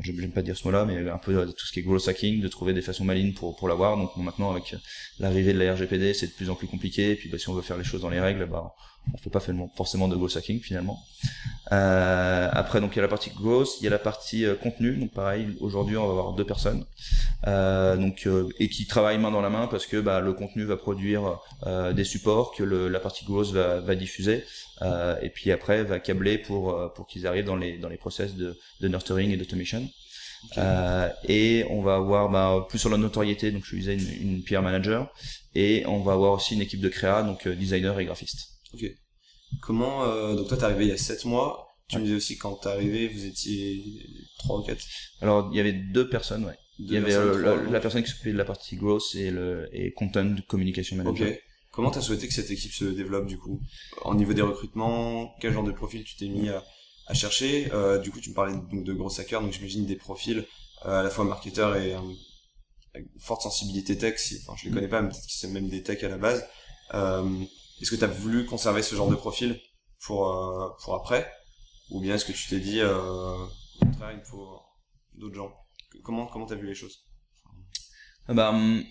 [0.00, 2.48] je pas dire ce mot-là, mais un peu tout ce qui est growth hacking, de
[2.48, 3.96] trouver des façons malines pour, pour l'avoir.
[3.96, 4.74] Donc maintenant, avec
[5.18, 7.12] l'arrivée de la RGPD, c'est de plus en plus compliqué.
[7.12, 8.74] Et puis bah, si on veut faire les choses dans les règles, bah,
[9.14, 9.40] on fait pas
[9.74, 11.02] forcément de growth hacking finalement.
[11.72, 14.54] Euh, après, donc il y a la partie growth, il y a la partie euh,
[14.54, 14.96] contenu.
[14.96, 16.84] Donc pareil, aujourd'hui, on va avoir deux personnes,
[17.46, 20.64] euh, donc euh, et qui travaillent main dans la main parce que bah, le contenu
[20.64, 24.44] va produire euh, des supports que le, la partie growth va, va diffuser.
[25.22, 28.56] Et puis après, va câbler pour pour qu'ils arrivent dans les dans les process de,
[28.80, 29.88] de nurturing et d'automation.
[30.56, 34.44] Euh, et on va avoir bah, plus sur la notoriété, donc je disais une, une
[34.44, 35.12] PR manager,
[35.54, 38.48] et on va avoir aussi une équipe de créa, donc designer et graphiste.
[38.74, 38.84] Ok.
[39.62, 42.36] Comment, euh, donc toi t'es arrivé il y a 7 mois, tu me disais aussi
[42.36, 43.82] quand t'es arrivé vous étiez
[44.40, 44.78] 3 ou 4
[45.22, 46.56] Alors il y avait deux personnes, ouais.
[46.78, 49.92] il y avait euh, la, personne qui s'occupait de la partie growth et le et
[49.92, 51.28] content communication manager.
[51.28, 51.42] Ok.
[51.78, 53.60] Comment t'as souhaité que cette équipe se développe du coup?
[54.02, 57.70] Au niveau des recrutements, quel genre de profil tu t'es mis à, chercher?
[57.72, 60.44] Euh, Du coup tu me parlais donc de gros hackers, donc j'imagine des profils
[60.86, 64.18] euh, à la fois marketeurs et avec forte sensibilité tech.
[64.18, 66.18] Si, enfin je les connais pas, mais peut-être qu'ils sont même des techs à la
[66.18, 66.44] base.
[66.94, 67.44] Euh,
[67.80, 69.60] est-ce que tu as voulu conserver ce genre de profil
[70.00, 71.30] pour, euh, pour après?
[71.90, 73.36] Ou bien est-ce que tu t'es dit, euh,
[73.82, 74.58] au contraire, il faut
[75.14, 75.52] d'autres gens?
[76.02, 77.04] Comment comment t'as vu les choses?
[78.26, 78.82] Ah bah, hum,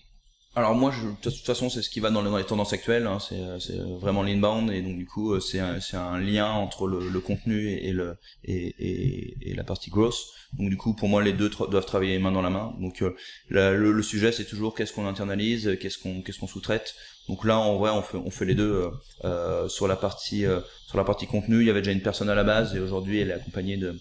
[0.57, 3.05] alors moi, de toute façon, c'est ce qui va dans les, tendances actuelles.
[3.05, 7.19] Hein, c'est vraiment l'inbound et donc du coup, c'est un, un, lien entre le, le
[7.19, 10.33] contenu et, le et, et, la partie grosse.
[10.53, 12.73] Donc du coup, pour moi, les deux doivent travailler main dans la main.
[12.79, 13.15] Donc euh,
[13.49, 16.95] le, le, sujet, c'est toujours qu'est-ce qu'on internalise, qu'est-ce qu'on qu'est-ce qu'on sous-traite.
[17.29, 18.89] Donc là, en vrai, on fait on fait les deux euh,
[19.25, 21.59] euh sur la partie euh, sur la partie contenu.
[21.59, 23.95] Il y avait déjà une personne à la base et aujourd'hui, elle est accompagnée de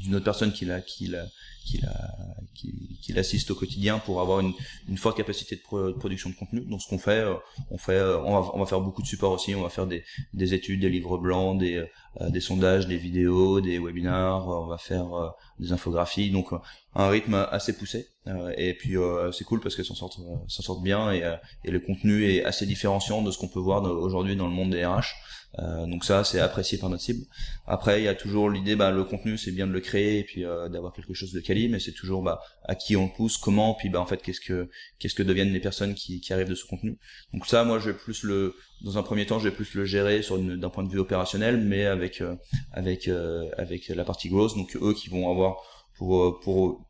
[0.00, 1.26] d'une autre personne qui l'a qui l'a
[1.64, 2.10] qui, la,
[2.54, 4.52] qui, l'assiste au quotidien pour avoir une,
[4.96, 6.60] forte capacité de, production de contenu.
[6.62, 7.34] Donc ce qu'on fait, euh,
[7.70, 9.54] on fait, euh, on va, faire beaucoup de support aussi.
[9.54, 10.04] On va faire des,
[10.34, 11.84] des études, des livres blancs, des,
[12.20, 14.46] euh, des sondages, des vidéos, des webinars.
[14.46, 16.30] On va faire des infographies.
[16.30, 16.48] Donc
[16.94, 18.08] un rythme assez poussé.
[18.56, 18.94] et puis
[19.32, 21.22] c'est cool parce qu'elles s'en sortent, s'en sortent bien et,
[21.64, 24.70] et le contenu est assez différenciant de ce qu'on peut voir aujourd'hui dans le monde
[24.70, 25.14] des RH.
[25.58, 27.26] Euh, donc ça, c'est apprécié par notre cible.
[27.66, 30.24] Après, il y a toujours l'idée, bah, le contenu, c'est bien de le créer et
[30.24, 33.12] puis euh, d'avoir quelque chose de quali, mais c'est toujours bah, à qui on le
[33.12, 36.32] pousse, comment, puis bah en fait, qu'est-ce que qu'est-ce que deviennent les personnes qui, qui
[36.32, 36.98] arrivent de ce contenu.
[37.32, 39.84] Donc ça, moi, je vais plus le, dans un premier temps, je vais plus le
[39.84, 42.36] gérer sur d'un point de vue opérationnel, mais avec euh,
[42.72, 43.08] avec
[43.56, 45.56] avec la partie growth, donc eux qui vont avoir
[45.96, 46.86] pour pour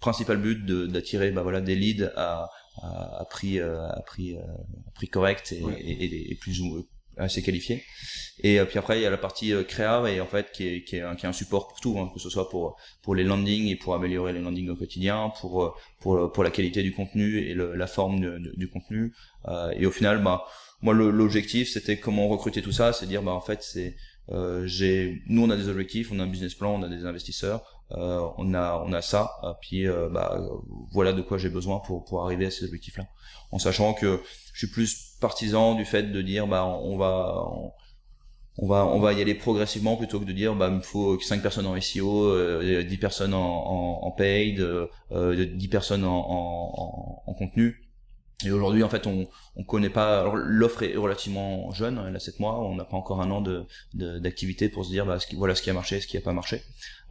[0.00, 2.48] principal but d'attirer bah voilà des leads à
[2.80, 6.86] à, prix à prix à prix correct et, et, et, plus ou
[7.18, 7.84] assez qualifié.
[8.40, 10.66] Et euh, puis après il y a la partie euh, créa et en fait qui
[10.68, 12.76] est, qui est, un, qui est un support pour tout, hein, que ce soit pour
[13.02, 16.50] pour les landings et pour améliorer les landings au quotidien, pour euh, pour pour la
[16.50, 19.12] qualité du contenu et le, la forme du contenu.
[19.48, 20.44] Euh, et au final, bah
[20.82, 23.96] moi l'objectif c'était comment recruter tout ça, c'est dire bah en fait c'est
[24.30, 27.04] euh, j'ai nous on a des objectifs, on a un business plan, on a des
[27.04, 29.30] investisseurs, euh, on a on a ça,
[29.60, 30.38] puis bah
[30.92, 33.04] voilà de quoi j'ai besoin pour pour arriver à ces objectifs là,
[33.50, 34.20] en sachant que
[34.52, 37.44] je suis plus partisan du fait de dire bah on va
[38.58, 41.18] on, va on va y aller progressivement plutôt que de dire bah il me faut
[41.18, 46.18] 5 personnes en SEO, euh, 10 personnes en, en, en paid, euh, 10 personnes en,
[46.18, 47.87] en, en contenu.
[48.44, 49.28] Et aujourd'hui, en fait, on
[49.58, 50.20] on connaît pas.
[50.20, 52.60] Alors l'offre est relativement jeune, elle a 7 mois.
[52.60, 55.56] On n'a pas encore un an de d'activité pour se dire bah ce qui, voilà
[55.56, 56.62] ce qui a marché, ce qui a pas marché.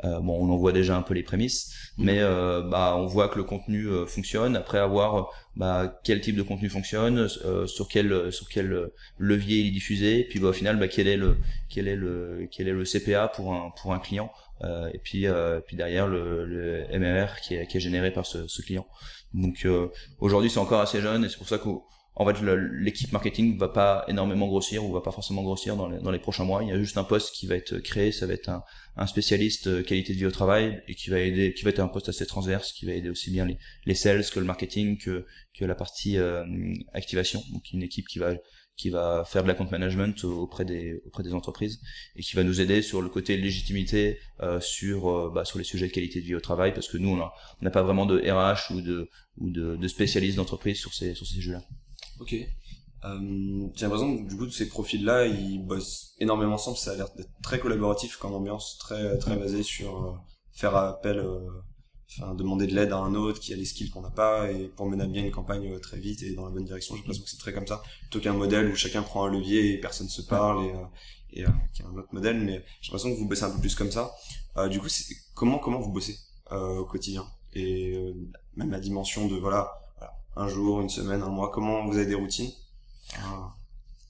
[0.06, 2.06] Euh, bon, on en voit déjà un peu les prémices, mmh.
[2.06, 4.56] mais euh, bah on voit que le contenu euh, fonctionne.
[4.56, 9.68] Après avoir bah quel type de contenu fonctionne, euh, sur quel sur quel levier il
[9.68, 11.38] est diffusé, puis bah, au final bah quel est le
[11.70, 14.32] quel est le quel est le CPA pour un pour un client.
[14.64, 15.26] Euh, et puis
[15.68, 18.88] puis derrière le, le MRR qui est qui est généré par ce, ce client.
[19.34, 19.88] Donc euh,
[20.20, 21.84] aujourd'hui c'est encore assez jeune et c'est pour ça qu'en
[22.26, 26.46] fait l'équipe marketing va pas énormément grossir ou va pas forcément grossir dans les, prochains
[26.46, 26.64] mois.
[26.64, 28.50] Il y a juste un poste qui va être créé, ça va être
[28.96, 31.80] un, spécialiste euh, qualité de vie au travail et qui va aider, qui va être
[31.80, 34.98] un poste assez transverse, qui va aider aussi bien les, les sales que le marketing
[34.98, 36.44] que que la partie euh,
[36.94, 37.44] activation.
[37.52, 38.34] Donc une équipe qui va
[38.78, 41.82] qui va faire de la compte management auprès des auprès des entreprises
[42.16, 45.64] et qui va nous aider sur le côté légitimité euh, sur euh, bah, sur les
[45.64, 47.30] sujets de qualité de vie au travail parce que nous on
[47.62, 51.26] n'a pas vraiment de RH ou de ou de, de spécialistes d'entreprise sur ces sur
[51.26, 51.64] ces sujets-là.
[52.20, 52.36] Ok.
[53.06, 56.78] Euh, j'ai l'impression que du coup ces profils-là ils bossent énormément ensemble.
[56.78, 60.12] Ça a l'air d'être très collaboratif comme ambiance, très très basé sur euh,
[60.54, 61.24] faire appel
[62.10, 64.68] enfin demander de l'aide à un autre qui a les skills qu'on n'a pas et
[64.76, 67.02] pour mener à bien une campagne euh, très vite et dans la bonne direction j'ai
[67.02, 67.82] l'impression que c'est très comme ça.
[68.02, 70.86] Plutôt qu'un modèle où chacun prend un levier et personne se parle et, euh,
[71.34, 73.60] et euh, qui est un autre modèle mais j'ai l'impression que vous bossez un peu
[73.60, 74.12] plus comme ça.
[74.58, 74.88] Euh, du coup
[75.36, 76.18] comment comment vous bossez
[76.52, 77.26] euh, au quotidien?
[77.54, 78.14] Et euh,
[78.56, 82.06] même la dimension de voilà, voilà, un jour une semaine un mois comment vous avez
[82.06, 82.52] des routines?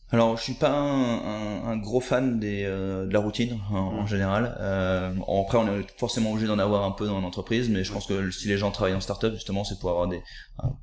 [0.10, 4.08] Alors, je suis pas un, un, gros fan des, euh, de la routine en, mm.
[4.08, 4.58] général.
[4.62, 8.08] Euh, après, on est forcément obligé d'en avoir un peu dans l'entreprise, mais je pense
[8.08, 10.22] que si les gens travaillent en startup, justement, c'est pour avoir des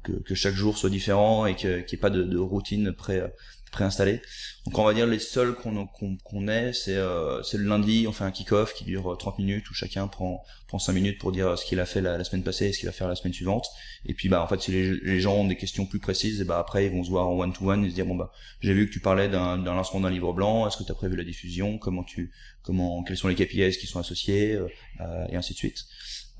[0.02, 3.22] que, que, chaque jour soit différent et qu'il n'y ait pas de, de routine pré,
[3.74, 4.22] préinstallé.
[4.64, 8.12] Donc on va dire les seuls qu'on qu'on ait, c'est euh, c'est le lundi, on
[8.12, 11.58] fait un kick-off qui dure 30 minutes où chacun prend prend 5 minutes pour dire
[11.58, 13.66] ce qu'il a fait la, semaine passée et ce qu'il va faire la semaine suivante.
[14.06, 16.58] Et puis bah en fait si les, gens ont des questions plus précises, et bah
[16.58, 18.72] après ils vont se voir en one to one et se dire bon bah j'ai
[18.72, 21.16] vu que tu parlais d'un d'un lancement d'un livre blanc, est-ce que tu as prévu
[21.16, 24.54] la diffusion, comment tu comment quels sont les KPIs qui sont associés?
[24.54, 24.66] Euh,
[25.00, 25.84] euh, et ainsi de suite.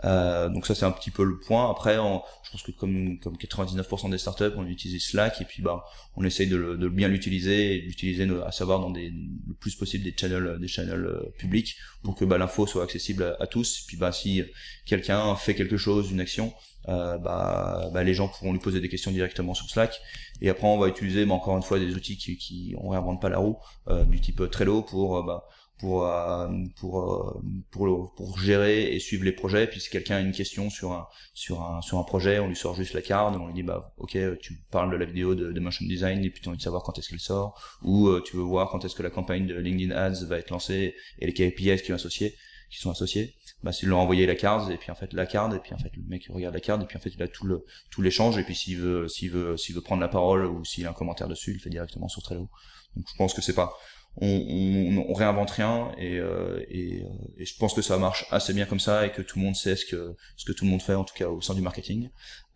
[0.02, 1.70] Euh, donc ça c'est un petit peu le point.
[1.70, 5.84] Après, je pense que comme comme 99% des startups, on utilise Slack et puis bah
[6.16, 10.04] on essaye de, de bien l'utiliser et d'utiliser à savoir dans des le plus possible
[10.04, 13.80] des channels des channels euh, publics pour que bah l'info soit accessible à, tous.
[13.80, 14.42] Et puis bah si
[14.84, 16.52] quelqu'un fait quelque chose, une action,
[16.88, 20.00] euh, bah, bah, les gens pourront lui poser des questions directement sur Slack.
[20.40, 23.22] Et après on va utiliser bah, encore une fois des outils qui qui on réinvente
[23.22, 25.46] pas la roue euh, du type Trello pour bah
[25.78, 29.66] pour euh, pour euh, pour pour gérer et suivre les projets.
[29.66, 32.56] Puis si quelqu'un a une question sur un sur un sur un projet on lui
[32.56, 35.52] sort juste la carte on lui dit bah ok tu parles de la vidéo de,
[35.52, 38.08] de motion design et puis tu as envie de savoir quand est-ce qu'elle sort ou
[38.08, 40.94] euh, tu veux voir quand est-ce que la campagne de LinkedIn Ads va être lancée
[41.18, 42.34] et les KPIs qui sont associés
[42.70, 45.54] qui sont associés bah c'est leur envoyer la carte et puis en fait la carte
[45.54, 47.28] et puis en fait le mec regarde la carte et puis en fait il a
[47.28, 50.46] tout le tout l'échange et puis s'il veut s'il veut s'il veut prendre la parole
[50.46, 52.48] ou s'il a un commentaire dessus il le fait directement sur Trello.
[52.96, 53.76] Donc je pense que c'est pas
[54.20, 58.26] on, on, on, réinvente rien et, euh, et, euh, et, je pense que ça marche
[58.30, 60.64] assez bien comme ça et que tout le monde sait ce que ce que tout
[60.64, 62.10] le monde fait en tout cas au sein du marketing.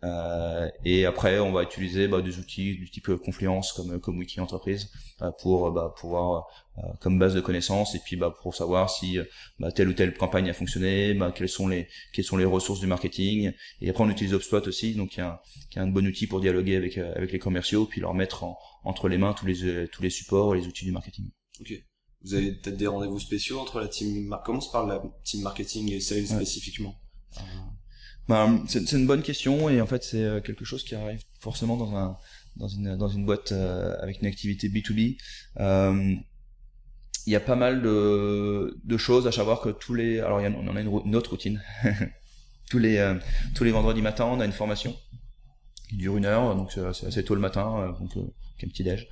[0.05, 4.39] Euh, et après on va utiliser bah, des outils du type Confluence comme comme Wiki
[4.39, 4.89] Entreprise
[5.21, 6.47] euh, pour bah, pouvoir
[6.77, 9.19] euh, comme base de connaissances et puis bah, pour savoir si
[9.59, 12.79] bah, telle ou telle campagne a fonctionné bah, quelles sont les quelles sont les ressources
[12.79, 13.51] du marketing.
[13.81, 15.39] Et après on utilise HubSpot aussi donc qui est un,
[15.75, 19.17] un bon outil pour dialoguer avec avec les commerciaux puis leur mettre en, entre les
[19.17, 21.29] mains tous les tous les supports et les outils du marketing
[21.59, 21.73] Ok.
[22.23, 25.91] Vous avez peut-être des rendez-vous spéciaux entre la team comment se parle la team marketing
[25.91, 26.99] et sales spécifiquement?
[27.37, 27.41] Euh,
[28.27, 31.77] ben, c'est une bonne question et en fait c'est euh, quelque chose qui arrive forcément
[31.77, 32.17] dans un
[32.57, 35.17] dans une dans une boîte euh, avec une activité B2B.
[37.25, 40.43] il y a pas mal de, de choses à savoir que tous les alors il
[40.43, 41.61] y a, on en a une, autre routine
[42.69, 43.17] tous les
[43.55, 44.95] tous les vendredis matin on a une formation
[45.87, 48.11] qui dure une heure donc c'est assez tôt le matin donc
[48.65, 49.07] un petit déj.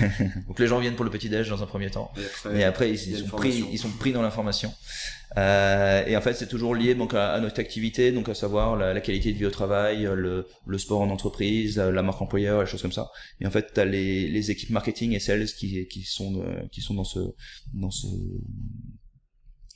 [0.46, 2.12] Donc les gens viennent pour le petit déj dans un premier temps,
[2.54, 4.72] et après, ils, sont pris, ils sont pris dans l'information.
[5.38, 9.00] Euh, et en fait, c'est toujours lié donc à, notre activité, donc à savoir la,
[9.00, 12.82] qualité de vie au travail, le, le, sport en entreprise, la marque employeur, les choses
[12.82, 13.10] comme ça.
[13.40, 16.80] Et en fait, t'as les, les équipes marketing et sales qui, qui sont euh, qui
[16.80, 17.20] sont dans ce
[17.74, 18.06] dans ce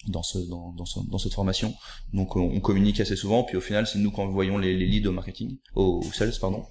[0.06, 1.74] dans ce dans, dans, dans cette formation.
[2.14, 3.44] Donc on, communique assez souvent.
[3.44, 6.64] Puis au final c'est nous quand voyons les, les leads au marketing au, sales pardon.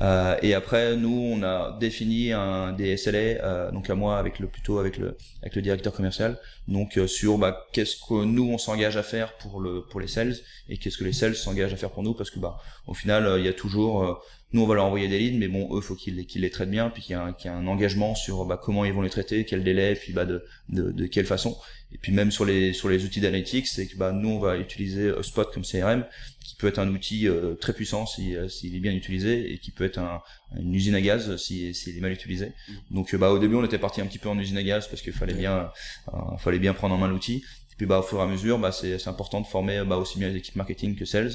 [0.00, 4.38] Euh, et après nous on a défini un des SLA euh, donc à moi avec
[4.38, 6.38] le plutôt avec le avec le directeur commercial.
[6.68, 10.08] Donc euh, sur bah, qu'est-ce que nous on s'engage à faire pour le pour les
[10.08, 10.36] sales
[10.68, 12.14] et qu'est-ce que les sales s'engagent à faire pour nous?
[12.14, 14.14] Parce que bah au final euh, il y a toujours euh,
[14.52, 16.70] nous on va leur envoyer des leads mais bon eux faut qu'ils qu'ils les traitent
[16.70, 19.10] bien puis qu'il y qu'il y a un engagement sur bah, comment ils vont les
[19.10, 21.56] traiter quel délai puis bah de, de quelle façon
[21.92, 24.58] et puis même sur les sur les outils d'analytics c'est que bah nous on va
[24.58, 26.04] utiliser Spot comme CRM
[26.48, 29.58] qui peut être un outil euh, très puissant s'il euh, s'il est bien utilisé et
[29.58, 30.22] qui peut être un,
[30.58, 32.46] une usine à gaz s'il si, est mal utilisé.
[32.46, 32.72] Mm.
[32.90, 35.02] donc bah au début on était parti un petit peu en usine à gaz parce
[35.02, 35.70] qu'il fallait bien
[36.14, 37.44] euh, fallait bien prendre en main l'outil.
[37.76, 40.18] Puis bah au fur et à mesure bah c'est c'est important de former bah aussi
[40.18, 41.32] bien les équipes marketing que sales.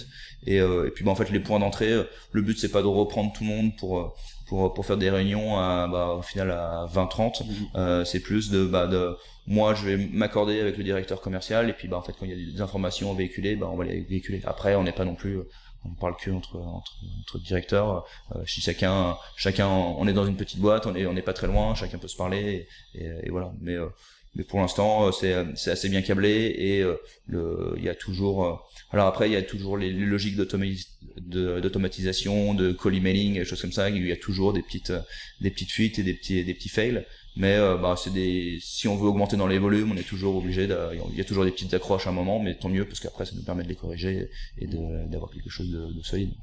[0.48, 1.94] Et et puis bah en fait les points d'entrée
[2.32, 5.58] le but c'est pas de reprendre tout le monde pour pour pour faire des réunions
[5.58, 7.44] à bah au final à 20 30
[7.76, 8.04] mm.
[8.04, 9.16] c'est plus de bah de
[9.48, 12.32] moi je vais m'accorder avec le directeur commercial et puis bah en fait quand il
[12.32, 14.42] y a des informations véhiculées bah on va les véhiculer.
[14.46, 15.40] Après on n'est pas non plus
[15.86, 18.06] on parle que entre entre, entre directeurs.
[18.36, 21.48] Euh, chacun chacun on est dans une petite boîte on est on n'est pas très
[21.48, 23.52] loin chacun peut se parler et, et, voilà.
[23.62, 23.90] Mais euh,
[24.36, 26.96] mais pour l'instant euh, c'est c'est assez bien câblé et euh,
[27.28, 32.68] le il y a toujours alors après il y a toujours les, logiques d'automatisation de,
[32.68, 33.90] de call emailing choses comme ça.
[33.90, 34.94] Il y a toujours des petites
[35.42, 38.88] des petites fuites et des petits des petits fails mais euh, bah c'est des si
[38.88, 41.52] on veut augmenter dans les volumes on est toujours obligé il y a toujours des
[41.52, 43.76] petites accroches à un moment mais tant mieux parce qu'après ça nous permet de les
[43.76, 46.34] corriger et d'avoir quelque chose de, de solide.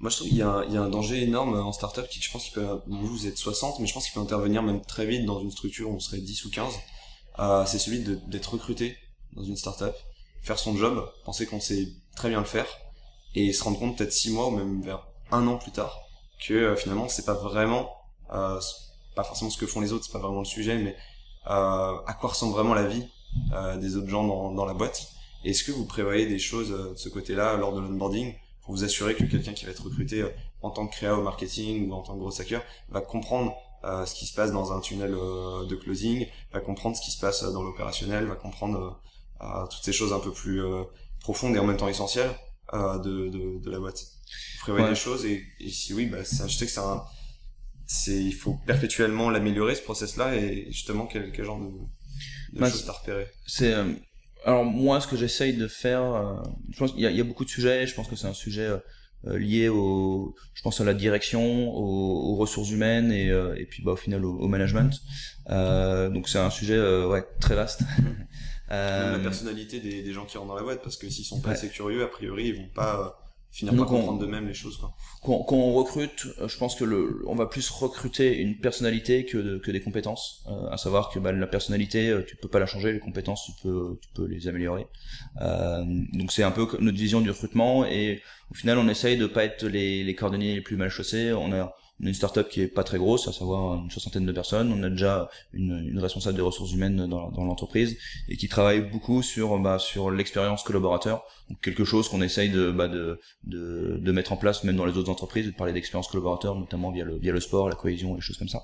[0.00, 2.54] Moi je trouve qu'il y, a un, danger énorme en startup qui je pense qu'il
[2.54, 5.50] peut vous êtes 60 mais je pense qu'il peut intervenir même très vite dans une
[5.50, 6.74] structure où on serait 10 ou 15
[7.38, 8.96] euh, c'est celui d'être recruté
[9.34, 9.94] dans une startup
[10.42, 11.86] faire son job penser qu'on sait
[12.16, 12.66] très bien le faire
[13.36, 15.96] et se rendre compte peut-être 6 mois ou même vers un an plus tard
[16.44, 17.88] que euh, finalement c'est pas vraiment
[18.32, 18.60] euh,
[19.14, 20.96] pas forcément ce que font les autres, c'est pas vraiment le sujet, mais
[21.46, 23.06] euh, à quoi ressemble vraiment la vie
[23.52, 25.08] euh, des autres gens dans, dans la boîte?
[25.44, 28.84] Est-ce que vous prévoyez des choses euh, de ce côté-là lors de l'onboarding pour vous
[28.84, 30.30] assurer que quelqu'un qui va être recruté euh,
[30.62, 33.54] en tant que créa au marketing ou en tant que gros hacker va comprendre
[33.84, 37.10] euh, ce qui se passe dans un tunnel euh, de closing, va comprendre ce qui
[37.10, 39.00] se passe dans l'opérationnel, va comprendre
[39.70, 40.62] toutes ces choses un peu plus
[41.18, 42.30] profondes et en même temps essentielles
[42.72, 44.00] de, de, de, la boîte?
[44.00, 47.02] Vous prévoyez des choses et, et, si oui, bah, je sais que c'est un
[47.92, 52.60] c'est il faut perpétuellement l'améliorer ce process là et justement quel, quel genre de, de
[52.60, 53.84] bah, choses t'as repéré c'est euh,
[54.44, 57.24] alors moi ce que j'essaye de faire euh, je pense qu'il y a, y a,
[57.24, 60.84] beaucoup de sujets je pense que c'est un sujet euh, lié au je pense à
[60.84, 65.00] la direction aux, aux ressources humaines et, et puis bah au final au, au management.
[65.48, 67.82] Donc c'est un sujet ouais très vaste.
[68.68, 71.50] La personnalité des, des gens qui rentrent dans la boîte parce que s'ils sont pas
[71.50, 73.21] assez curieux a priori ils vont pas
[73.52, 74.94] finir par comprendre de même les choses quoi.
[75.22, 79.24] Quand, quand, on recrute, euh, je pense que le, on va plus recruter une personnalité
[79.24, 80.44] que, que des compétences.
[80.48, 83.44] Euh, à savoir que bah, la personnalité, euh, tu peux pas la changer, les compétences,
[83.44, 84.86] tu peux, tu peux les améliorer.
[85.42, 85.84] Euh,
[86.14, 89.44] donc c'est un peu notre vision du recrutement et au final, on essaye de pas
[89.44, 91.32] être les, les cordonniers les plus mal chaussés.
[91.32, 94.26] On a on est une startup qui est pas très grosse, à savoir une soixantaine
[94.26, 94.72] de personnes.
[94.72, 97.96] On a déjà une, une responsable des ressources humaines dans, dans l'entreprise
[98.28, 102.70] et qui travaille beaucoup sur bah, sur l'expérience collaborateur, donc quelque chose qu'on essaye de,
[102.70, 106.08] bah, de, de de mettre en place même dans les autres entreprises, de parler d'expérience
[106.08, 108.62] collaborateur, notamment via le via le sport, la cohésion, et choses comme ça.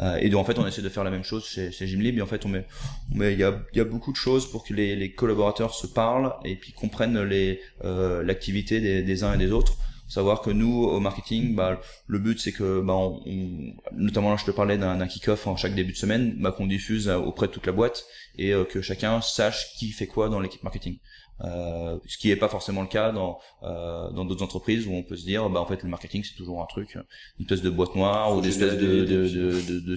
[0.00, 2.18] Euh, et donc en fait, on essaie de faire la même chose chez, chez Gymlib.
[2.18, 2.66] Et en fait, on met,
[3.12, 5.12] on met, il y a, il y a beaucoup de choses pour que les, les
[5.14, 9.78] collaborateurs se parlent et puis comprennent les euh, l'activité des, des uns et des autres
[10.08, 14.44] savoir que nous au marketing bah le but c'est que bah on, notamment là je
[14.44, 17.66] te parlais d'un kick-off en chaque début de semaine bah qu'on diffuse auprès de toute
[17.66, 18.06] la boîte
[18.38, 20.98] et euh, que chacun sache qui fait quoi dans l'équipe marketing
[21.44, 25.02] euh, ce qui n'est pas forcément le cas dans euh, dans d'autres entreprises où on
[25.02, 26.94] peut se dire bah en fait le marketing c'est toujours un truc
[27.38, 29.96] une espèce de boîte noire ou des espèces de de, de, de, de,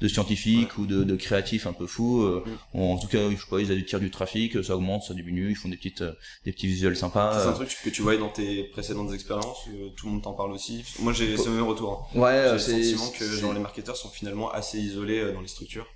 [0.00, 2.44] de scientifiques ou de, de créatifs un peu fous euh,
[2.74, 2.80] mm.
[2.80, 5.54] en tout cas je sais pas ils attirent du trafic ça augmente ça diminue ils
[5.54, 6.02] font des petites
[6.44, 10.06] des petits visuels sympas c'est un truc que tu voyais dans tes précédentes expériences tout
[10.06, 10.84] le monde t'en parle aussi.
[10.98, 12.18] Moi j'ai ce même retour hein.
[12.18, 15.86] ouais j'ai le sentiment que genre, les marketeurs sont finalement assez isolés dans les structures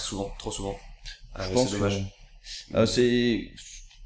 [0.00, 0.76] souvent trop souvent.
[1.38, 2.02] C'est dommage.
[2.86, 3.52] c'est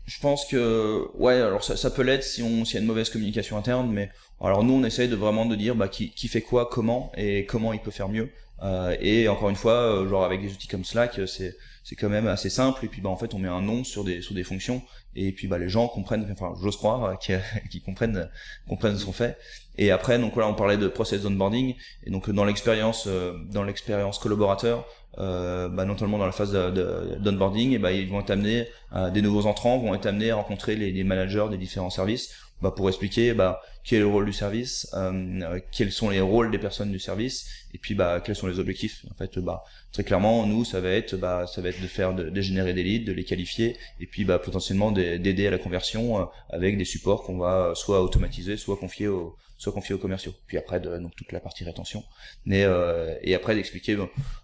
[0.06, 2.86] je pense que ouais alors ça, ça peut l'être si on s'il y a une
[2.86, 6.28] mauvaise communication interne mais alors nous on essaye de vraiment de dire bah qui, qui
[6.28, 8.30] fait quoi comment et comment il peut faire mieux.
[8.62, 12.08] Euh, et encore une fois euh, genre avec des outils comme Slack c'est c'est quand
[12.08, 12.84] même assez simple.
[12.84, 14.82] Et puis bah en fait on met un nom sur des sur des fonctions
[15.16, 17.32] et puis bah les gens comprennent enfin j'ose croire euh, qui
[17.70, 18.28] qui comprennent
[18.68, 19.38] comprennent ce qu'on fait.
[19.76, 23.64] Et après donc voilà on parlait de process onboarding et donc dans l'expérience euh, dans
[23.64, 24.86] l'expérience collaborateur
[25.18, 29.22] euh, bah, notamment dans la phase d'onboarding, et bah, ils vont être amenés, euh, des
[29.22, 33.34] nouveaux entrants vont être amenés à rencontrer les managers des différents services bah, pour expliquer
[33.34, 36.98] bah, quel est le rôle du service, euh, quels sont les rôles des personnes du
[36.98, 39.04] service, et puis bah, quels sont les objectifs.
[39.10, 42.14] En fait, bah, très clairement, nous, ça va être, bah, ça va être de faire,
[42.14, 45.58] de, de générer des leads, de les qualifier, et puis bah, potentiellement d'aider à la
[45.58, 49.98] conversion euh, avec des supports qu'on va soit automatiser, soit confier aux, soit confiés aux
[49.98, 50.34] commerciaux.
[50.46, 52.04] Puis après, de, donc toute la partie rétention.
[52.44, 53.96] Mais euh, et après d'expliquer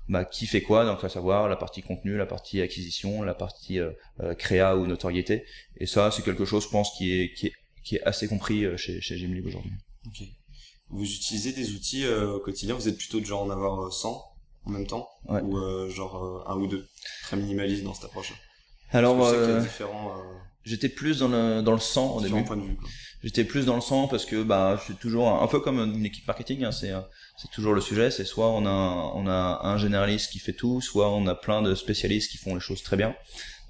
[0.09, 3.79] bah, qui fait quoi, donc à savoir la partie contenu, la partie acquisition, la partie
[3.79, 3.91] euh,
[4.21, 5.45] euh créa ou notoriété.
[5.79, 7.53] Et ça, c'est quelque chose, je pense, qui est qui est
[7.83, 9.72] qui est assez compris euh, chez chez Gymlib aujourd'hui.
[10.07, 10.22] Ok.
[10.89, 12.74] Vous utilisez des outils euh, au quotidien.
[12.74, 14.24] Vous êtes plutôt de genre en avoir 100
[14.66, 15.41] en même temps ouais.
[15.41, 16.87] ou genre un ou deux,
[17.22, 18.35] très minimaliste dans cette approche.
[18.93, 19.62] Alors, euh,
[20.64, 22.45] j'étais plus dans le dans le 100 au début.
[23.22, 26.07] J'étais plus dans le sang parce que bah je suis toujours un, peu comme une
[26.07, 26.91] équipe marketing hein, c'est
[27.37, 30.55] c'est toujours le sujet c'est soit on a un, on a un généraliste qui fait
[30.55, 33.14] tout soit on a plein de spécialistes qui font les choses très bien euh,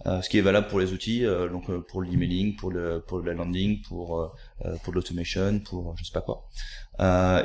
[0.06, 3.18] ce qui est valable pour les outils euh, donc euh, pour l'emailing pour le pour
[3.18, 6.48] le landing pour euh, pour l'automation pour je sais pas quoi.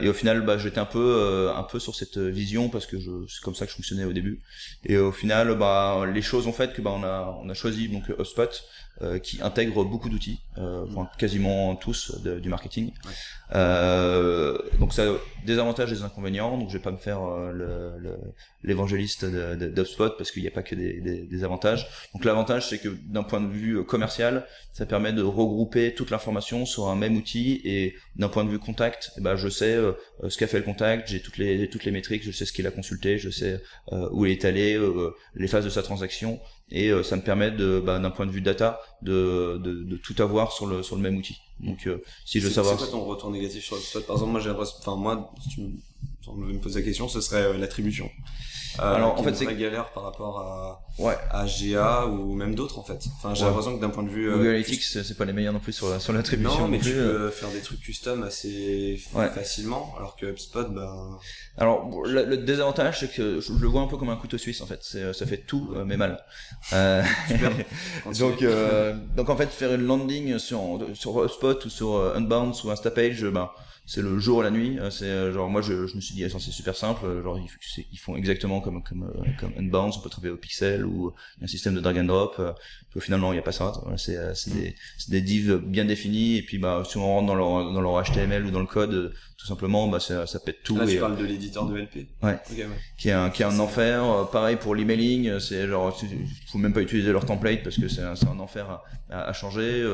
[0.01, 3.41] Et au final bah j'étais un peu un peu sur cette vision parce que c'est
[3.41, 4.41] comme ça que je fonctionnais au début.
[4.85, 7.87] Et au final bah les choses ont fait que bah on a on a choisi
[7.87, 8.49] donc HubSpot
[9.01, 12.91] euh, qui intègre beaucoup d'outils, euh, enfin, quasiment tous de, du marketing.
[13.05, 13.11] Ouais.
[13.53, 15.03] Euh, donc ça
[15.45, 16.57] des avantages et des inconvénients.
[16.57, 17.99] Donc je vais pas me faire euh,
[18.63, 21.87] l'évangéliste le, d'HubSpot parce qu'il n'y a pas que des, des, des avantages.
[22.13, 26.65] Donc l'avantage c'est que d'un point de vue commercial, ça permet de regrouper toute l'information
[26.65, 29.91] sur un même outil et d'un point de vue contact, eh ben je sais euh,
[30.27, 32.65] ce qu'a fait le contact, j'ai toutes les toutes les métriques, je sais ce qu'il
[32.65, 33.61] a consulté, je sais
[34.11, 34.79] où il est allé,
[35.35, 36.39] les phases de sa transaction
[36.71, 39.97] et euh, ça me permet de bah, d'un point de vue data de, de, de,
[39.97, 41.37] tout avoir sur le sur le même outil.
[41.59, 44.31] Donc euh, si je veux savoir c'est quoi ton retour négatif sur le par exemple
[44.31, 45.61] moi j'ai enfin moi si tu
[46.33, 48.09] me poses la question ce serait euh, l'attribution
[48.79, 51.15] euh, Alors en fait c'est galère par rapport à ouais.
[51.31, 53.05] à GA ou même d'autres en fait.
[53.17, 55.59] Enfin j'ai l'impression que d'un point de vue Google Analytics c'est pas les meilleurs non
[55.59, 56.61] plus sur sur l'attribution.
[56.61, 59.29] Non mais tu peux faire des trucs custom assez ouais.
[59.29, 60.93] facilement alors que HubSpot bah
[61.57, 64.59] alors le, le désavantage c'est que je, le vois un peu comme un couteau suisse
[64.61, 64.83] en fait.
[64.83, 66.23] Ça fait tout mais mal.
[66.73, 67.01] Euh...
[68.19, 72.71] donc euh, donc en fait faire une landing sur sur HubSpot ou sur Unbound ou
[72.71, 73.49] Instapage ben
[73.85, 74.79] c'est le jour et la nuit.
[74.79, 77.05] Euh, c'est euh, genre moi je, je me suis dit c'est super simple.
[77.05, 80.85] Euh, genre ils, ils, font exactement comme comme comme Unbound, on peut travailler au pixel
[80.85, 82.41] ou un système de drag and drop.
[82.89, 83.73] Puis finalement il y a pas ça.
[83.97, 87.35] C'est c'est des c'est des divs bien définis et puis bah si on rentre dans
[87.35, 90.77] leur dans leur HTML ou dans le code tout simplement bah ça, ça pète tout.
[90.77, 92.07] Là, tu parles de l'éditeur de NP.
[92.23, 92.39] Ouais.
[92.51, 92.69] Okay, ouais.
[92.97, 94.29] Qui est un qui est un enfer.
[94.31, 95.95] Pareil pour l'emailing, c'est genre
[96.47, 99.85] faut même pas utiliser leur template parce que c'est un, un enfer à, à changer.